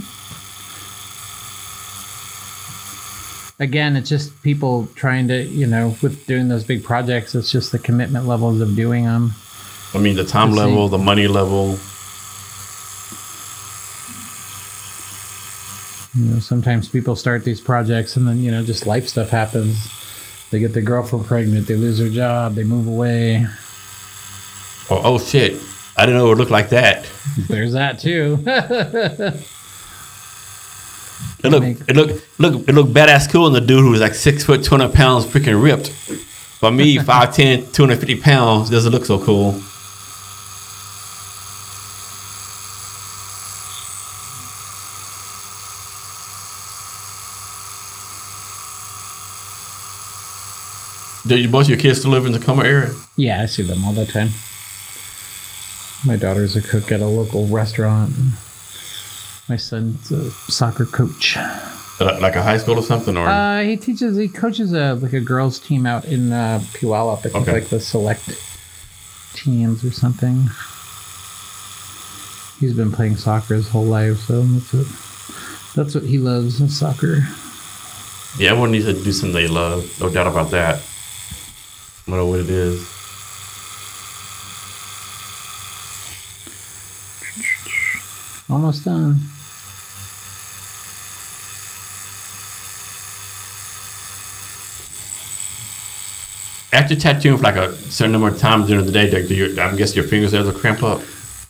[3.59, 7.71] again, it's just people trying to, you know, with doing those big projects, it's just
[7.71, 9.33] the commitment levels of doing them.
[9.93, 10.67] I mean, the time Let's see.
[10.67, 11.77] level, the money level.
[16.15, 19.91] You know, sometimes people start these projects and then, you know, just life stuff happens.
[20.51, 23.47] They get their girlfriend pregnant, they lose their job, they move away.
[24.91, 25.59] Oh, oh shit!
[25.95, 27.05] I didn't know it would look like that.
[27.47, 28.39] There's that too.
[31.43, 33.47] It look, it look, look, it look badass cool.
[33.47, 35.89] And the dude who was like six foot, two hundred pounds, freaking ripped.
[35.89, 39.61] For me, 5'10", 250 pounds, doesn't look so cool.
[51.25, 52.93] Do you, both your kids still live in the Tacoma area?
[53.15, 54.29] Yeah, I see them all the time.
[56.05, 58.13] My daughter's a cook at a local restaurant.
[59.47, 61.37] My son's a soccer coach.
[61.37, 65.13] Uh, Like a high school or something, or Uh, he teaches, he coaches a like
[65.13, 67.19] a girls team out in uh, Puyallup.
[67.19, 67.51] I think Okay.
[67.53, 68.29] like the select
[69.33, 70.49] teams or something.
[72.59, 74.87] He's been playing soccer his whole life, so that's what
[75.75, 77.27] that's what he loves is soccer.
[78.37, 79.85] yeah, everyone needs to do something they love.
[80.01, 80.75] No doubt about that.
[80.79, 82.87] I don't know what it is.
[88.53, 89.19] Almost done.
[96.71, 99.59] After tattooing for like a certain number of times during the day, do do your,
[99.59, 101.01] I guess your fingers ever cramp up.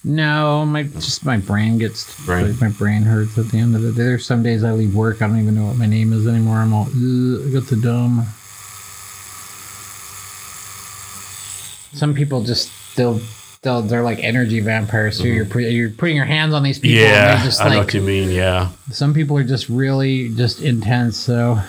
[0.05, 2.51] No, my just my brain gets Brain.
[2.51, 4.03] like, my brain hurts at the end of the day.
[4.03, 6.55] There's some days I leave work, I don't even know what my name is anymore.
[6.59, 8.25] I'm all "Ugh, I got the dumb.
[11.91, 13.19] Some people just they'll
[13.63, 15.17] they're like energy vampires.
[15.17, 16.99] So you're put, you're putting your hands on these people.
[16.99, 17.15] and Mm-hmm.
[17.23, 18.29] Yeah, they're just I know what you mean.
[18.29, 21.17] Yeah, some people are just really just intense.
[21.17, 21.59] So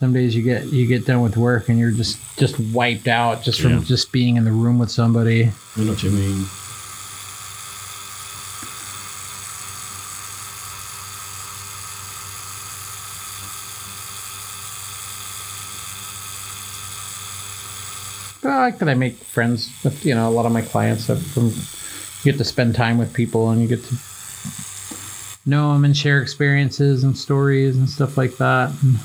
[0.00, 3.42] some days you get you get done with work and you're just just wiped out
[3.42, 3.80] just from Yeah.
[3.84, 5.52] just being in the room with somebody.
[5.76, 6.46] I know what you mean.
[18.60, 21.06] Like that I make friends with you know a lot of my clients.
[21.08, 23.94] That from you get to spend time with people and you get to
[25.46, 28.70] know them and share experiences and stories and stuff like that.
[28.82, 28.96] And,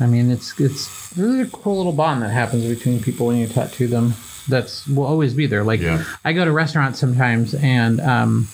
[0.00, 3.46] I mean, it's it's really a cool little bond that happens between people when you
[3.46, 4.14] tattoo them.
[4.48, 5.64] That's will always be there.
[5.64, 6.04] Like Yeah.
[6.24, 8.00] I go to restaurants sometimes and.
[8.00, 8.48] um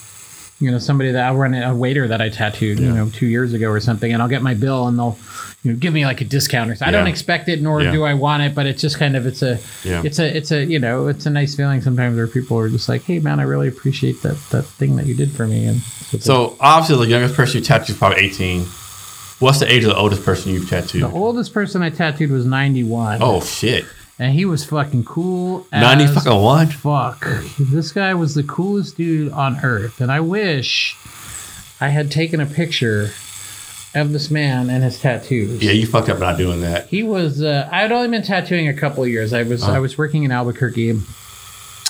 [0.61, 3.51] you know, somebody that I'll run a waiter that I tattooed, you know, two years
[3.53, 5.17] ago or something, and I'll get my bill and they'll,
[5.63, 6.93] you know, give me like a discount or something.
[6.93, 7.91] I don't expect it, nor Yeah.
[7.91, 10.01] do I want it, but it's just kind of it's a, Yeah.
[10.05, 12.87] it's a, it's a, you know, it's a nice feeling sometimes where people are just
[12.87, 15.81] like, hey man, I really appreciate that that thing that you did for me, and
[16.21, 18.65] So obviously, the youngest person you tattooed is probably eighteen.
[19.39, 21.01] What's the age of the oldest person you've tattooed?
[21.01, 23.19] the oldest person I tattooed was ninety one.
[23.23, 23.85] Oh shit,
[24.19, 25.65] and he was fucking cool.
[25.71, 26.67] ninety fucking one.
[26.67, 27.25] fuck.
[27.59, 30.95] This guy was the coolest dude on earth, and I wish
[31.79, 33.11] I had taken a picture
[33.93, 35.61] of this man and his tattoos.
[35.61, 36.87] Yeah, you fucked up not doing that.
[36.87, 37.41] He was.
[37.41, 39.33] Uh, I had only been tattooing a couple of years.
[39.33, 39.63] I was.
[39.63, 40.89] I was working in Albuquerque.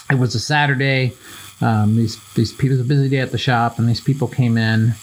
[0.09, 1.13] It was a Saturday.
[1.61, 2.75] Um, these these people.
[2.75, 4.93] It was a busy day at the shop, and these people came in,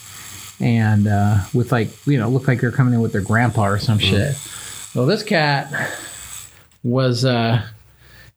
[0.60, 3.66] and uh, with like you know, looked like they were coming in with their grandpa
[3.66, 4.36] or some shit.
[4.94, 5.70] Well, this cat
[6.89, 7.24] was.
[7.24, 7.62] Uh,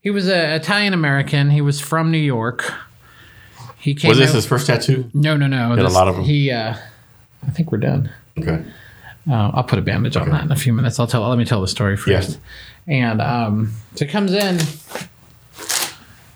[0.01, 1.49] he was a Italian American.
[1.49, 2.73] He was from New York.
[3.77, 4.09] He came.
[4.09, 5.09] Was this out- his first tattoo?
[5.13, 5.69] no, no, no.
[5.75, 6.25] had a lot of them.
[6.25, 6.51] He.
[6.51, 6.75] Uh,
[7.45, 8.11] I think we're done.
[8.37, 8.63] Okay.
[9.29, 10.99] Uh, I'll put a bandage on that in a few minutes.
[10.99, 11.27] I'll tell.
[11.27, 12.07] Let me tell the story first.
[12.07, 12.37] Yes.
[12.87, 14.59] And um, so he comes in,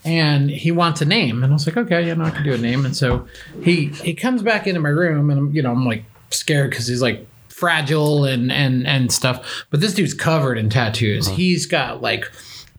[0.04, 2.54] and he wants a name, and I was like, okay, yeah, no, I can do
[2.54, 2.86] a name.
[2.86, 3.28] And so
[3.64, 6.88] he he comes back into my room, and I'm, you know, I'm like scared because
[6.88, 9.66] he's like fragile and and and stuff.
[9.70, 11.28] But this dude's covered in tattoos.
[11.28, 12.30] He's got like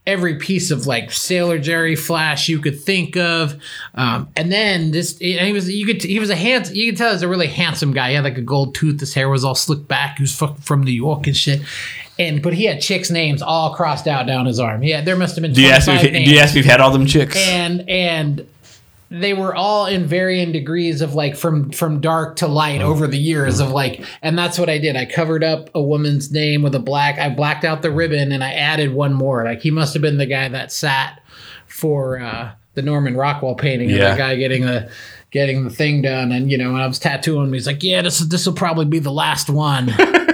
[0.07, 3.57] every piece of like Sailor Jerry flash you could think of,
[3.95, 6.99] um, and then this and he was you could he was a handsome you could
[6.99, 8.11] tell he's a really handsome guy.
[8.11, 9.01] He had like a gold tooth.
[9.01, 10.19] His hair was all slicked back.
[10.19, 11.63] He was fucking from New York and shit.
[12.19, 14.83] And but he had chicks' names all crossed out down his arm.
[14.83, 15.53] Yeah, there must have been.
[15.53, 15.95] Do you ask me?
[15.95, 17.37] 25 If, do you ask me if had all them chicks?
[17.37, 18.47] and and
[19.11, 23.19] they were all in varying degrees of like from from dark to light over the
[23.19, 24.97] years of like and that's what I did.
[24.97, 28.43] I covered up a woman's name with a black I blacked out the ribbon and
[28.43, 29.45] I added one more.
[29.45, 31.23] Like he must have been the guy that sat
[31.67, 34.09] for uh the Norman Rockwell painting of Yeah.
[34.11, 34.91] that guy getting the
[35.31, 38.03] getting the thing done, and you know, when I was tattooing, him, he's like, "Yeah,
[38.03, 39.87] this this will probably be the last one."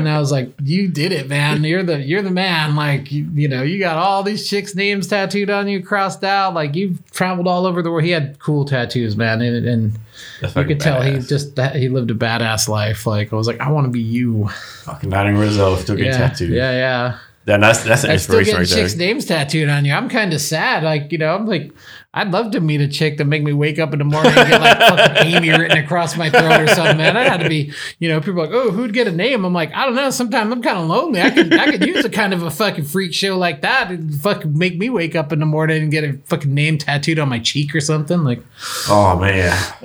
[0.00, 1.64] and I was like, "You did it, man!
[1.64, 2.76] You're the you're the man!
[2.76, 6.54] Like, you, you know, you got all these chicks' names tattooed on you, crossed out.
[6.54, 8.04] Like, you've traveled all over the world.
[8.04, 9.98] He had cool tattoos, man, and, and
[10.42, 13.06] you could tell he just he lived a badass life.
[13.06, 14.48] Like, I was like, I want to be you.
[14.84, 16.50] fucking Notting Rizzo still getting Yeah, tattooed.
[16.50, 17.18] yeah, yeah.
[17.46, 18.84] Then that's that's an I'm still inspiration getting right there.
[18.88, 19.92] chicks' names tattooed on you.
[19.94, 20.82] I'm kind of sad.
[20.82, 21.72] Like, you know, I'm like,
[22.12, 24.48] I'd love to meet a chick to make me wake up in the morning and
[24.48, 27.16] get like fucking Amy written across my throat or something, man.
[27.16, 29.44] I had to be, you know, people are like, oh, who'd get a name?
[29.44, 30.10] I'm like, I don't know.
[30.10, 31.22] Sometimes I'm kind of lonely.
[31.22, 34.12] I could, I could use a kind of a fucking freak show like that and
[34.12, 37.28] fucking make me wake up in the morning and get a fucking name tattooed on
[37.28, 38.24] my cheek or something.
[38.24, 38.42] Like,
[38.88, 39.56] Oh man,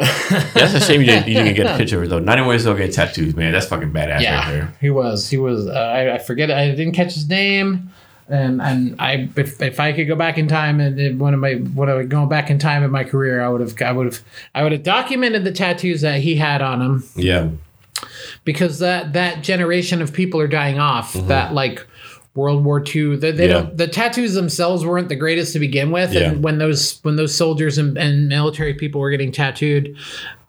[0.56, 2.18] that's a shame you didn't, you didn't get a picture of it though.
[2.18, 3.52] Notting Rizzo get tattoos, man.
[3.52, 4.73] That's fucking badass right there.
[4.81, 5.30] he was.
[5.30, 5.68] He was.
[5.68, 6.49] Uh, I, I forget.
[6.49, 7.91] I didn't catch his name.
[8.27, 11.39] And and I if, if I could go back in time and and one of
[11.39, 13.91] my when I would go back in time in my career I would have I
[13.91, 14.19] would have
[14.56, 17.49] I would have documented the tattoos that he had on him Yeah,
[18.43, 21.85] because that that generation of people are dying off that like
[22.34, 23.41] World War II they, they Mm-hmm.
[23.41, 23.47] Yeah.
[23.47, 26.31] don't the tattoos themselves weren't the greatest to begin with Yeah.
[26.31, 29.95] and when those when those soldiers and, and military people were getting tattooed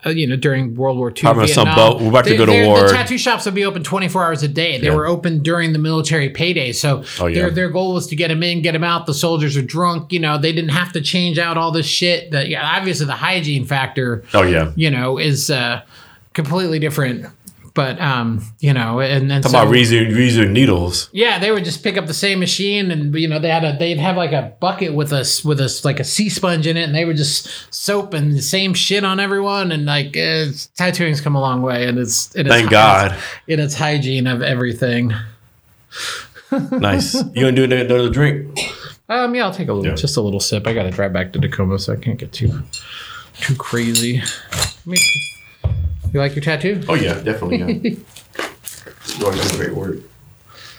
[0.07, 2.01] uh, you know during World War II on some Vietnam, boat.
[2.01, 2.83] We're about to they- go to war.
[2.83, 4.95] the tattoo shops would be open 24 hours a day they Yeah.
[4.95, 7.35] were open during the military payday so Oh, yeah.
[7.43, 10.13] their their goal was to get them in get them out the soldiers are drunk
[10.13, 13.13] you know they didn't have to change out all this shit that yeah obviously the
[13.13, 14.73] hygiene factor oh yeah.
[14.77, 15.83] you know, is uh,
[16.33, 17.27] completely different.
[17.77, 21.09] But um, you know, and and Talk so, about reason reason needles.
[21.13, 23.77] yeah, they would just pick up the same machine, and you know, they had a
[23.79, 26.83] they'd have like a bucket with us with us like a sea sponge in it,
[26.85, 31.21] and they would just soap and the same shit on everyone, and like it's, tattooing's
[31.21, 33.15] come a long way, and it's it is Thank God.
[33.47, 35.13] in its hygiene of everything.
[36.73, 37.15] Nice.
[37.35, 38.59] You gonna do another drink?
[39.09, 39.97] Um, yeah, I'll take a little, Yeah.
[39.97, 40.67] just a little sip.
[40.67, 42.63] I got to drive back to Tacoma, so I can't get too
[43.41, 44.23] too crazy.
[44.53, 45.01] I mean,
[46.17, 46.83] you like your tattoo?
[46.89, 47.59] Oh yeah, definitely.
[47.59, 47.67] Yeah.
[49.19, 49.97] You're doing great work.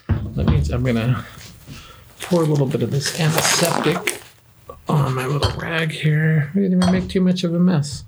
[0.08, 1.24] That means I'm gonna
[2.22, 4.22] pour a little bit of this antiseptic
[4.90, 6.52] on my little rag here.
[6.56, 8.04] We didn't even make too much of a mess.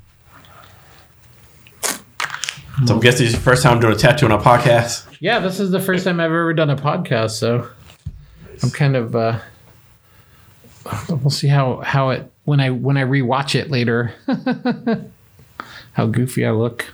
[2.86, 5.06] So I'm guessing is your first time doing a tattoo on a podcast.
[5.20, 7.70] Yeah, this is the first time I've ever done a podcast, so
[8.64, 9.40] I'm kind of uh
[11.10, 14.14] we'll see how how it when I when I rewatch it later.
[15.94, 16.94] how goofy I look.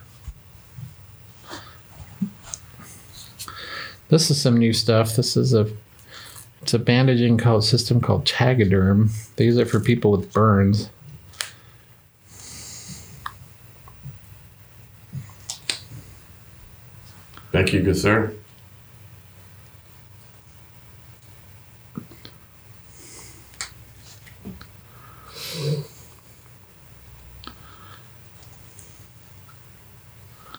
[4.09, 5.15] This is some new stuff.
[5.15, 5.67] This is a
[6.61, 9.09] it's a bandaging called system called Tegaderm.
[9.35, 10.89] They use it for people with burns.
[17.51, 18.33] Thank you, good sir.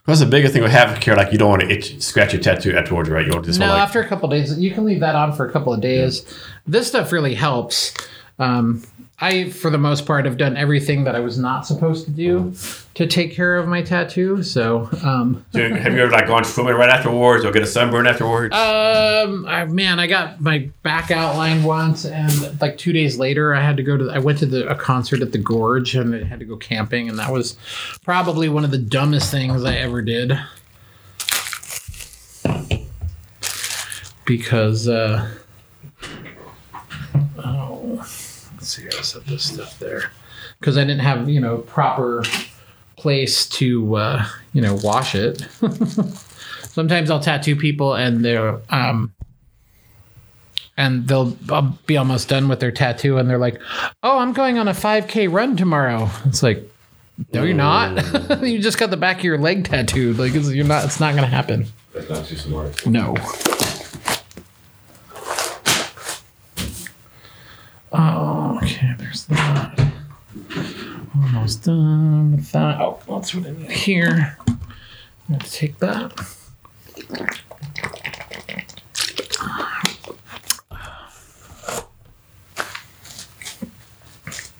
[0.07, 1.17] That's the biggest thing with having care.
[1.17, 3.27] Like you don't want to itch, scratch your tattoo afterwards, right?
[3.27, 5.33] You don't just No, want like, after a couple days, you can leave that on
[5.33, 6.25] for a couple of days.
[6.67, 7.93] This stuff really helps.
[8.39, 8.83] Um,
[9.19, 12.55] I, for the most part, have done everything that I was not supposed to do
[12.95, 14.43] to take care of my tattoo.
[14.43, 18.55] So, um, have you ever like gone swimming right afterwards or get a sunburn afterwards?
[18.55, 23.63] um, I, man, I got my back outlined once, and like two days later, I
[23.63, 24.11] had to go to.
[24.11, 27.09] I went to the, a concert at the Gorge, and I had to go camping,
[27.09, 27.57] and that was
[28.05, 30.39] probably one of the dumbest things I ever did.
[34.27, 35.31] Because, uh,
[38.67, 40.11] see, I set this stuff there.
[40.61, 42.23] Because I didn't have, you know, proper
[42.97, 45.43] place to, uh, you know, wash it.
[46.63, 49.15] Sometimes I'll tattoo people and they're um
[50.77, 53.61] and they'll I'll be almost done with their tattoo and they're like,
[54.03, 56.63] "Oh, I'm going on a 5k run tomorrow." It's like,
[57.33, 58.43] "No, you're not.
[58.43, 60.19] you just got the back of your leg tattooed.
[60.19, 62.87] Like it's, you're not it's not going to happen." That's not too smart.
[62.87, 63.15] No.
[67.99, 69.93] Oh, okay, there's that.
[71.15, 72.79] Almost done with that.
[72.79, 74.37] Oh, that's what I need here.
[74.47, 74.59] I'm
[75.29, 76.13] going to take that.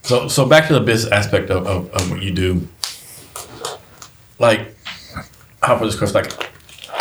[0.03, 2.67] So, so back to the business aspect of, of, of what you do.
[4.39, 4.75] Like,
[5.63, 6.23] how about this question?
[6.23, 6.33] Like,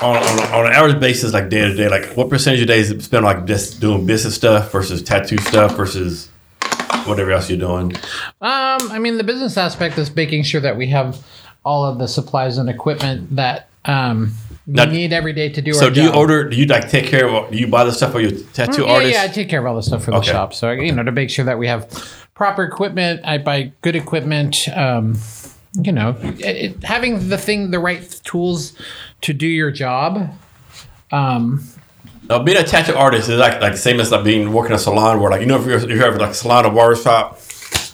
[0.02, 3.04] on, on, on an average basis, like day to day, like what percentage of days
[3.04, 6.30] spent like just doing business stuff versus tattoo stuff versus
[7.06, 7.94] whatever else you're doing?
[8.42, 11.24] Um, I mean, the business aspect is making sure that we have
[11.64, 14.34] all of the supplies and equipment that um,
[14.68, 16.50] we Now- need every day to do So our do you order?
[16.50, 17.52] Do you like take care of?
[17.52, 19.14] Do you buy the stuff for your tattoo Mm, yeah, artist?
[19.14, 20.54] yeah, I take care of all the stuff for the shop.
[20.54, 21.88] So you know, to make sure that we have
[22.34, 24.68] proper equipment, I buy good equipment.
[24.76, 25.18] Um,
[25.82, 28.74] you know, it, it- having the thing, the right tools
[29.26, 30.30] to do your job.
[31.12, 31.64] Um,
[32.30, 34.80] Now, being a tattoo artist is like like the same as like being working a
[34.80, 37.40] salon where like you know if you're if you're like a salon or barbershop,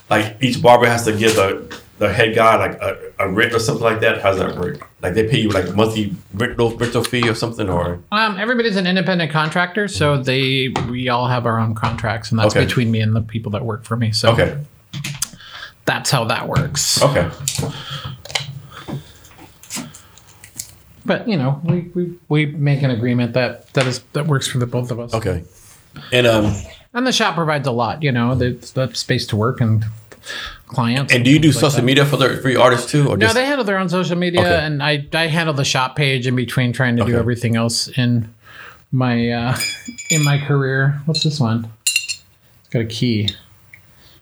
[0.10, 3.60] like each barber has to give the the head guy like a, a rent or
[3.60, 4.22] something like that.
[4.22, 4.88] How does that work?
[5.02, 8.88] Like they pay you like monthly rental rental fee or something or um, everybody's an
[8.88, 12.66] independent contractor, so they we all have our own contracts, and that's Okay.
[12.66, 14.12] between me and the people that work for me.
[14.14, 14.58] So okay
[15.86, 17.02] that's how that works.
[17.02, 17.28] okay
[21.06, 24.58] But you know, we, we we make an agreement that that is that works for
[24.60, 25.14] the both of us.
[25.14, 25.44] okay,
[26.12, 26.54] and um
[26.94, 28.04] And the shop provides a lot.
[28.04, 29.86] You know, there's the space to work and
[30.68, 31.14] clients.
[31.14, 33.26] and do you do like social media for the for your artists too or No,
[33.26, 34.66] just they handle their own social media, Okay.
[34.66, 38.34] and I I handle the shop page in between trying to do everything else in
[38.92, 39.58] my uh,
[40.12, 41.02] in my career.
[41.06, 41.72] What's this one?
[41.86, 43.30] It's got a key.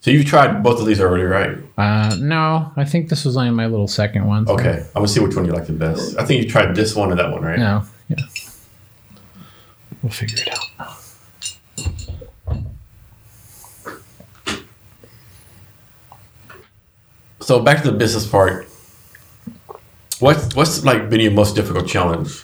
[0.01, 1.57] So you've tried both of these already right?
[1.77, 4.47] Uh, no, I think this was only my little second one.
[4.47, 6.17] so- Okay, I'm gonna see which one you like the best.
[6.17, 7.59] I think you tried this one and that one right?
[7.59, 7.83] No.
[8.07, 8.17] Yeah.
[10.01, 10.47] We'll figure it
[10.79, 10.95] out.
[17.41, 18.67] So back to the business part.
[20.19, 22.43] What's what's like been your most difficult challenge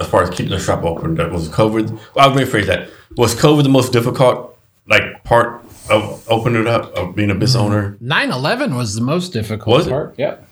[0.00, 1.14] as far as keeping the shop open?
[1.14, 1.90] That was COVID.
[2.14, 2.88] Well, I'll rephrase that.
[3.16, 4.51] Was COVID the most difficult
[4.88, 7.74] like part of opening it up of being a business mm-hmm.
[7.74, 7.96] owner?
[8.02, 9.90] 9/11 was the most difficult Was it?
[9.90, 10.14] part.
[10.18, 10.48] Yep.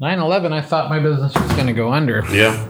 [0.00, 2.24] 9/11, I thought my business was going to go under.
[2.30, 2.68] Yeah.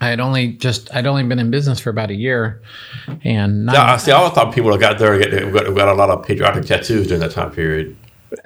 [0.00, 2.60] I had only just I'd only been in business for about a year,
[3.22, 3.92] and nine- Yeah.
[3.92, 4.10] I see.
[4.12, 5.18] I always thought people that got there
[5.50, 7.96] got, got a lot of patriotic tattoos during that time period.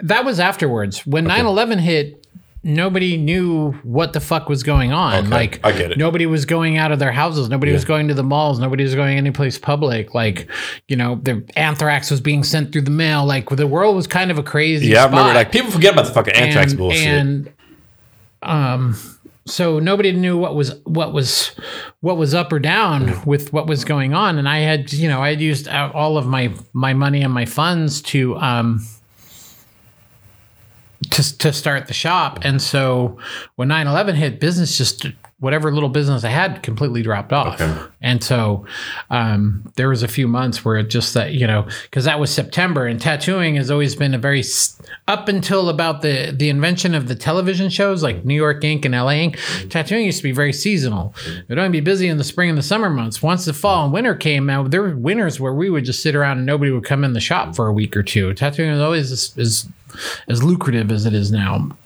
[0.01, 1.07] that was afterwards.
[1.07, 2.27] When 9/11 hit,
[2.69, 5.15] nobody knew what the fuck was going on.
[5.15, 5.99] Okay, Like I get it.
[5.99, 7.49] Nobody was going out of their houses.
[7.49, 8.59] Nobody was going to the malls.
[8.59, 10.15] Nobody was going anyplace public.
[10.15, 10.49] Like,
[10.87, 13.25] you know, the anthrax was being sent through the mail.
[13.25, 14.89] Like the world was kind of a crazy.
[14.89, 15.35] Yeah, I remember.
[15.35, 17.07] Like people forget about the fucking anthrax and, bullshit.
[17.07, 17.53] And
[18.43, 18.97] um,
[19.47, 21.53] so nobody knew what was what was
[22.01, 25.23] what was up or down with what was going on, and I had you know
[25.23, 28.87] I had used all of my my money and my funds to um
[31.19, 33.19] to to start the shop, and so
[33.57, 35.07] when 9-11 hit, business just
[35.41, 37.61] whatever little business I had completely dropped off.
[37.61, 37.81] Okay.
[38.01, 38.67] And so
[39.11, 42.33] um, there was a few months where it just that you know because that was
[42.33, 44.43] September and tattooing has always been a very
[45.07, 48.85] up until about the the invention of the television shows like New York Ink.
[48.85, 49.39] and LA Ink.
[49.71, 51.15] Tattooing used to be very seasonal.
[51.27, 53.23] It would only be busy in the spring and the summer months.
[53.23, 56.17] Once the fall and winter came, now there were winters where we would just sit
[56.17, 58.35] around and nobody would come in the shop for a week or two.
[58.35, 59.69] Tattooing was always as, as,
[60.27, 61.77] as lucrative as it is now.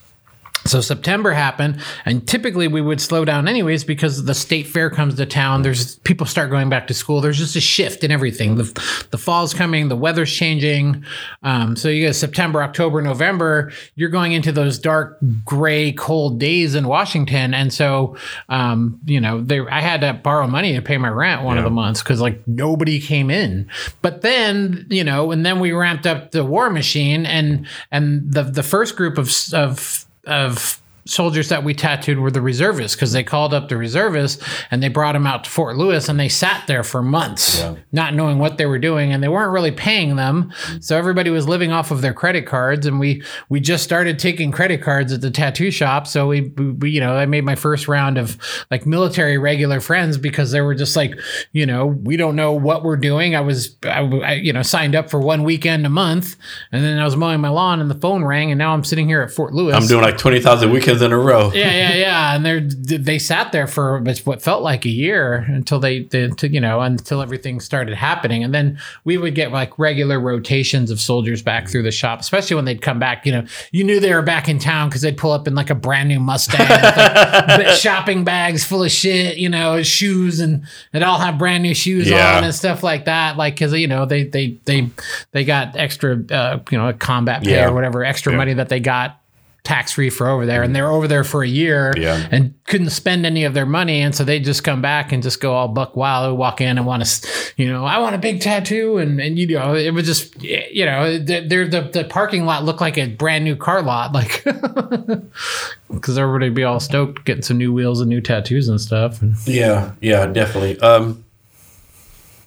[0.65, 5.17] So September happened, and typically we would slow down anyways because the state fair comes
[5.17, 5.63] to town.
[5.63, 7.21] There's people start going back to school.
[7.21, 8.57] There's just a shift in everything.
[8.57, 11.05] The, the fall's coming, the weather's changing.
[11.43, 13.73] Um, so you get September, October, November.
[13.97, 18.17] You're going into those dark, gray, cold days in Washington, and so
[18.49, 21.65] um, you know there I had to borrow money to pay my rent one of
[21.65, 23.69] the months because like nobody came in.
[24.01, 28.45] But then you know, and then we ramped up the war machine, and and the
[28.45, 33.25] the first group of of of soldiers that we tattooed were the reservists because they
[33.25, 36.67] called up the reservists and they brought them out to Fort Lewis and they sat
[36.67, 37.75] there for months Yeah.
[37.91, 40.53] not knowing what they were doing and they weren't really paying them.
[40.53, 40.81] Mm-hmm.
[40.81, 44.53] So everybody was living off of their credit cards and we we just started taking
[44.53, 46.07] credit cards at the tattoo shop.
[46.07, 48.39] So we, we you know I made my first round of
[48.71, 51.19] like military regular friends because they were just like
[51.53, 53.35] you know we don't know what we're doing.
[53.35, 56.37] I was I, I you know signed up for one weekend a month
[56.71, 59.09] and then I was mowing my lawn and the phone rang and now I'm sitting
[59.09, 59.75] here at Fort Lewis.
[59.75, 61.51] I'm doing like twenty thousand weekends in a row.
[61.55, 62.35] yeah, yeah, yeah.
[62.35, 66.49] And they they sat there for what felt like a year until they, they to,
[66.49, 68.45] you know, until everything started happening.
[68.45, 72.57] And then we would get like regular rotations of soldiers back through the shop, especially
[72.57, 73.25] when they'd come back.
[73.25, 75.71] You know, you knew they were back in town because they'd pull up in like
[75.71, 80.65] a brand new Mustang, with, like, shopping bags full of shit, you know, shoes, and
[80.93, 82.37] they'd all have brand new shoes Yeah.
[82.39, 83.37] on and stuff like that.
[83.37, 84.91] Like, because you know they they they
[85.31, 87.69] they got extra, uh, you know, combat pay Yeah.
[87.69, 88.39] or whatever extra Yeah.
[88.39, 89.21] money that they got
[89.65, 92.27] tax free for over there and they were over there for a year Yeah.
[92.33, 95.41] and couldn't spend any of their money and so they just come back and just
[95.41, 98.41] go all buck wild walk in and want to you know i want a big
[98.41, 102.65] tattoo and and you know it was just you know the the, the parking lot
[102.65, 104.43] looked like a brand new car lot like
[105.93, 109.23] because everybody would be all stoked getting some new wheels and new tattoos and stuff
[109.23, 110.79] and Yeah, yeah, definitely.
[110.81, 111.25] Um,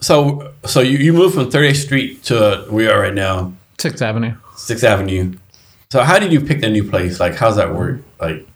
[0.02, 3.54] so so you, you moved from 38th Street to uh, where we are right now,
[3.78, 5.34] sixth avenue Sixth Avenue.
[5.90, 7.20] So how did you pick that new place?
[7.20, 8.02] Like, how's that work?
[8.20, 8.48] Like,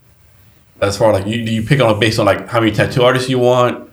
[0.82, 3.04] as far like you do you pick on it based on like how many tattoo
[3.04, 3.90] artists you want,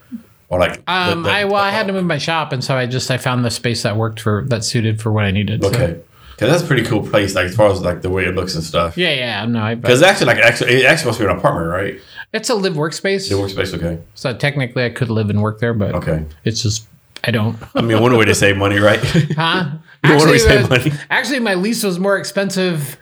[0.49, 2.87] or like um the- i well i had to move my shop and so i
[2.87, 5.71] just i found the space that worked for that suited for what i needed so-
[5.71, 6.01] Okay.
[6.37, 8.55] Because that's a pretty cool place, like as far as like the way it looks
[8.55, 8.99] and stuff.
[8.99, 9.47] Yeah, yeah.
[9.47, 11.99] No, I, Because it's actually, like actually, it actually must be an apartment, right?
[12.35, 13.31] it's a live workspace.
[13.31, 16.27] The workspace, okay, So technically, I could live and work there, but okay.
[16.45, 16.87] it's just
[17.25, 17.57] I don't.
[17.75, 19.01] I mean, one way to save money, right?
[19.35, 19.71] Huh?
[20.09, 22.97] You don't wanna Actually, actually, my lease was more expensive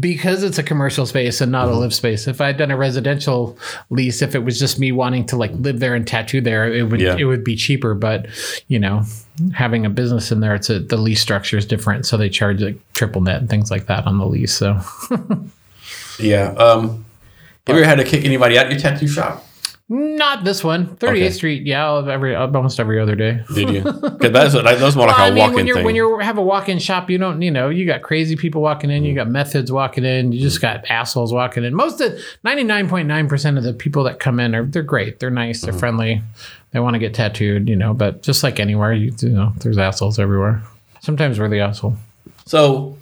[0.00, 2.26] because it's a commercial space and not a live space.
[2.26, 3.56] If I'd done a residential
[3.90, 6.82] lease, if it was just me wanting to like live there and tattoo there, it
[6.90, 7.16] would Yeah.
[7.16, 7.94] it would be cheaper.
[7.94, 8.26] But
[8.68, 9.02] you know,
[9.54, 12.60] having a business in there, it's a, the lease structure is different, so they charge
[12.60, 14.52] like triple net and things like that on the lease.
[14.52, 14.80] So
[16.18, 16.48] yeah.
[16.52, 17.04] Um,
[17.66, 19.45] have you ever had to kick anybody out of your tattoo shop?
[19.88, 21.30] Not this one, 38th Okay.
[21.30, 21.62] Street.
[21.66, 23.40] Yeah, every almost every other day.
[23.54, 23.82] Did you?
[23.82, 25.84] Because that's that's more like a I mean, walk-in when you're thing.
[25.84, 28.90] when you have a walk-in shop, you don't, you know, you got crazy people walking
[28.90, 31.72] in, you got methods walking in, you just got assholes walking in.
[31.74, 34.82] Most of ninety nine point nine percent of the people that come in are they're
[34.82, 35.70] great, they're nice, Mm-hmm.
[35.70, 36.22] they're friendly,
[36.72, 37.94] they want to get tattooed, you know.
[37.94, 40.62] But just like anywhere, you, you know, there's assholes everywhere.
[41.00, 41.96] Sometimes we're the asshole.
[42.44, 42.96] So,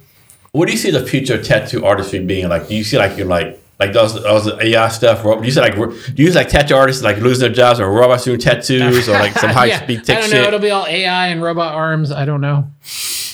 [0.51, 2.67] what do you see the future of tattoo artistry being like?
[2.67, 5.23] Do you see like you're like like those those AI stuff?
[5.23, 7.91] Do you see like do you see like tattoo artists like losing their jobs or
[7.91, 10.27] robots doing tattoos or like some high Yeah, speed I don't know.
[10.37, 10.47] shit?
[10.47, 12.11] It'll be all AI and robot arms.
[12.11, 12.67] I don't know.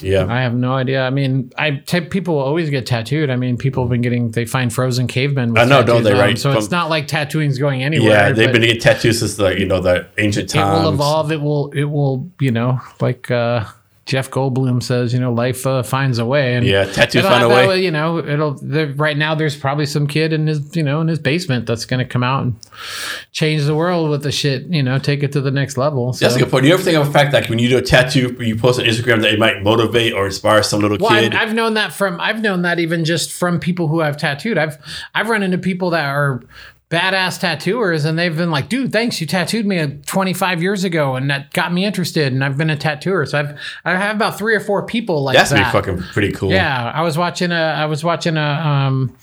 [0.02, 1.04] yeah, I have no idea.
[1.06, 3.30] I mean, I t- people always get tattooed.
[3.30, 5.54] I mean, people have been getting they find frozen cavemen.
[5.54, 6.40] With I know, don't they, right?
[6.40, 8.10] So it's not like tattooing's going anywhere.
[8.12, 8.32] yeah.
[8.32, 10.80] They've been getting tattoos since the you know the ancient times.
[10.80, 11.32] it will evolve.
[11.32, 11.72] It will.
[11.72, 12.32] It will.
[12.40, 13.66] You know, like uh,
[14.12, 15.14] Jeff Goldblum says.
[15.14, 16.56] You know, life uh, finds a way.
[16.56, 17.82] And Yeah, tattoos find a that way.
[17.82, 18.56] You know, it'll.
[18.96, 22.00] Right now, there's probably some kid in his, you know, in his basement that's going
[22.00, 22.56] to come out and
[23.32, 24.64] change the world with the shit.
[24.66, 26.12] You know, take it to the next level.
[26.12, 26.26] So.
[26.26, 26.64] That's a good point.
[26.64, 28.82] Do you ever think of the fact that when you do a tattoo, you post
[28.82, 31.34] on Instagram that it might motivate or inspire some little Well, kid?
[31.34, 34.58] I've, I've known that from I've known that even just from people who I've tattooed.
[34.58, 34.78] I've
[35.16, 36.44] I've run into people that are
[36.92, 41.16] badass tattooers and they've been like, dude, thanks, you tattooed me uh, 25 years ago
[41.16, 43.26] and that got me interested and I've been a tattooer.
[43.26, 45.72] So I've I have about three or four people like That's be that.
[45.72, 46.52] fucking pretty cool.
[46.52, 49.16] Yeah, I was watching a I was watching a um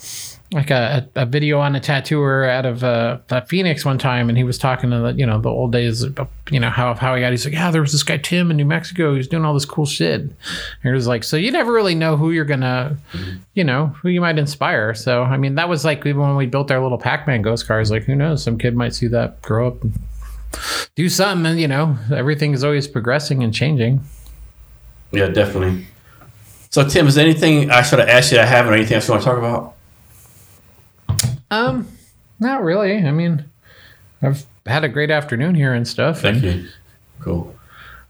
[0.50, 4.44] like a, a video on a tattooer out of uh, Phoenix one time, and he
[4.44, 6.04] was talking to the you know the old days,
[6.50, 7.32] you know how how he got.
[7.32, 9.14] He's like, yeah, there was this guy Tim in New Mexico.
[9.14, 10.22] He's doing all this cool shit.
[10.22, 10.34] And
[10.82, 12.96] he was like, so you never really know who you're gonna,
[13.52, 14.94] you know, who you might inspire.
[14.94, 17.90] So I mean, that was like even when we built our little Pac-Man ghost cars.
[17.90, 18.42] Like, who knows?
[18.42, 19.92] Some kid might see that, grow up, and
[20.94, 21.44] do something.
[21.44, 24.00] And you know, everything is always progressing and changing.
[25.12, 25.86] Yeah, definitely.
[26.70, 28.96] So, Tim, is there anything I should have asked you that I haven't, or anything
[28.96, 29.74] else you want to talk about?
[31.50, 31.88] Um,
[32.38, 32.96] not really.
[32.98, 33.44] I mean,
[34.22, 36.20] I've had a great afternoon here and stuff.
[36.20, 36.68] Thank and you.
[37.20, 37.54] Cool.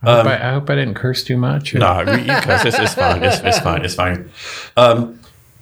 [0.02, 1.74] I, hope I, I hope I didn't curse too much.
[1.74, 2.65] or- No, you cuss.
[2.65, 3.24] It's, it's fine.
[3.24, 3.85] It's, it's fine.
[3.85, 4.31] It's fine.
[4.77, 5.19] Um,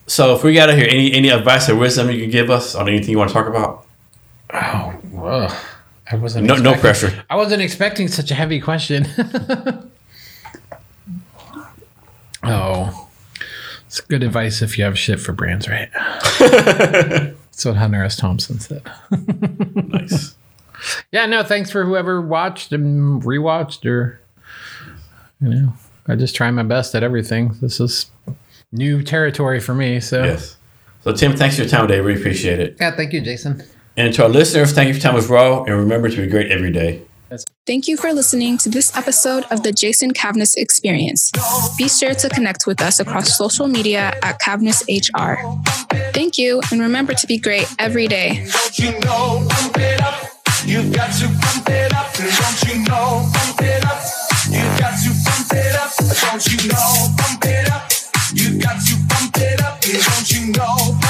[0.06, 2.74] so, if we got to hear any any advice or wisdom you can give us
[2.74, 3.86] on anything you want to talk about,
[4.52, 5.48] Oh, whoa.
[6.10, 6.46] I wasn't.
[6.46, 7.24] no no pressure.
[7.28, 9.06] I wasn't expecting such a heavy question.
[12.44, 13.08] oh,
[13.86, 15.88] it's good advice if you have shit for brands, right?
[17.56, 18.16] That's what Hunter S.
[18.16, 18.82] Thompson said.
[19.88, 20.36] Nice.
[21.10, 24.20] Yeah, no, thanks for whoever watched and rewatched or,
[25.40, 25.72] you know,
[26.06, 27.56] I just try my best at everything.
[27.62, 28.10] This is
[28.72, 30.00] new territory for me.
[30.00, 30.56] So, Yes.
[31.00, 32.02] So, Tim, thanks for your time today.
[32.02, 32.76] We appreciate it.
[32.78, 33.62] yeah, thank you, Jason.
[33.96, 36.26] And to our listeners, thank you for your time with Raw, and remember to be
[36.26, 37.00] great every day.
[37.66, 41.32] Thank you for listening to this episode of the Jason Cavness Experience.
[41.76, 45.34] Be sure to connect with us across social media at Cavness HR.
[46.12, 48.46] Thank you, and remember to be great every day.
[48.52, 50.22] Don't you know, pump it up.
[50.64, 52.14] You've got to pump it up.
[52.14, 54.02] Don't you know, pump it up.
[54.48, 55.90] You've got to pump it up.
[55.96, 57.90] Don't you know, pump it up.
[58.34, 59.80] You've got to pump it up.
[59.82, 61.06] Don't you know,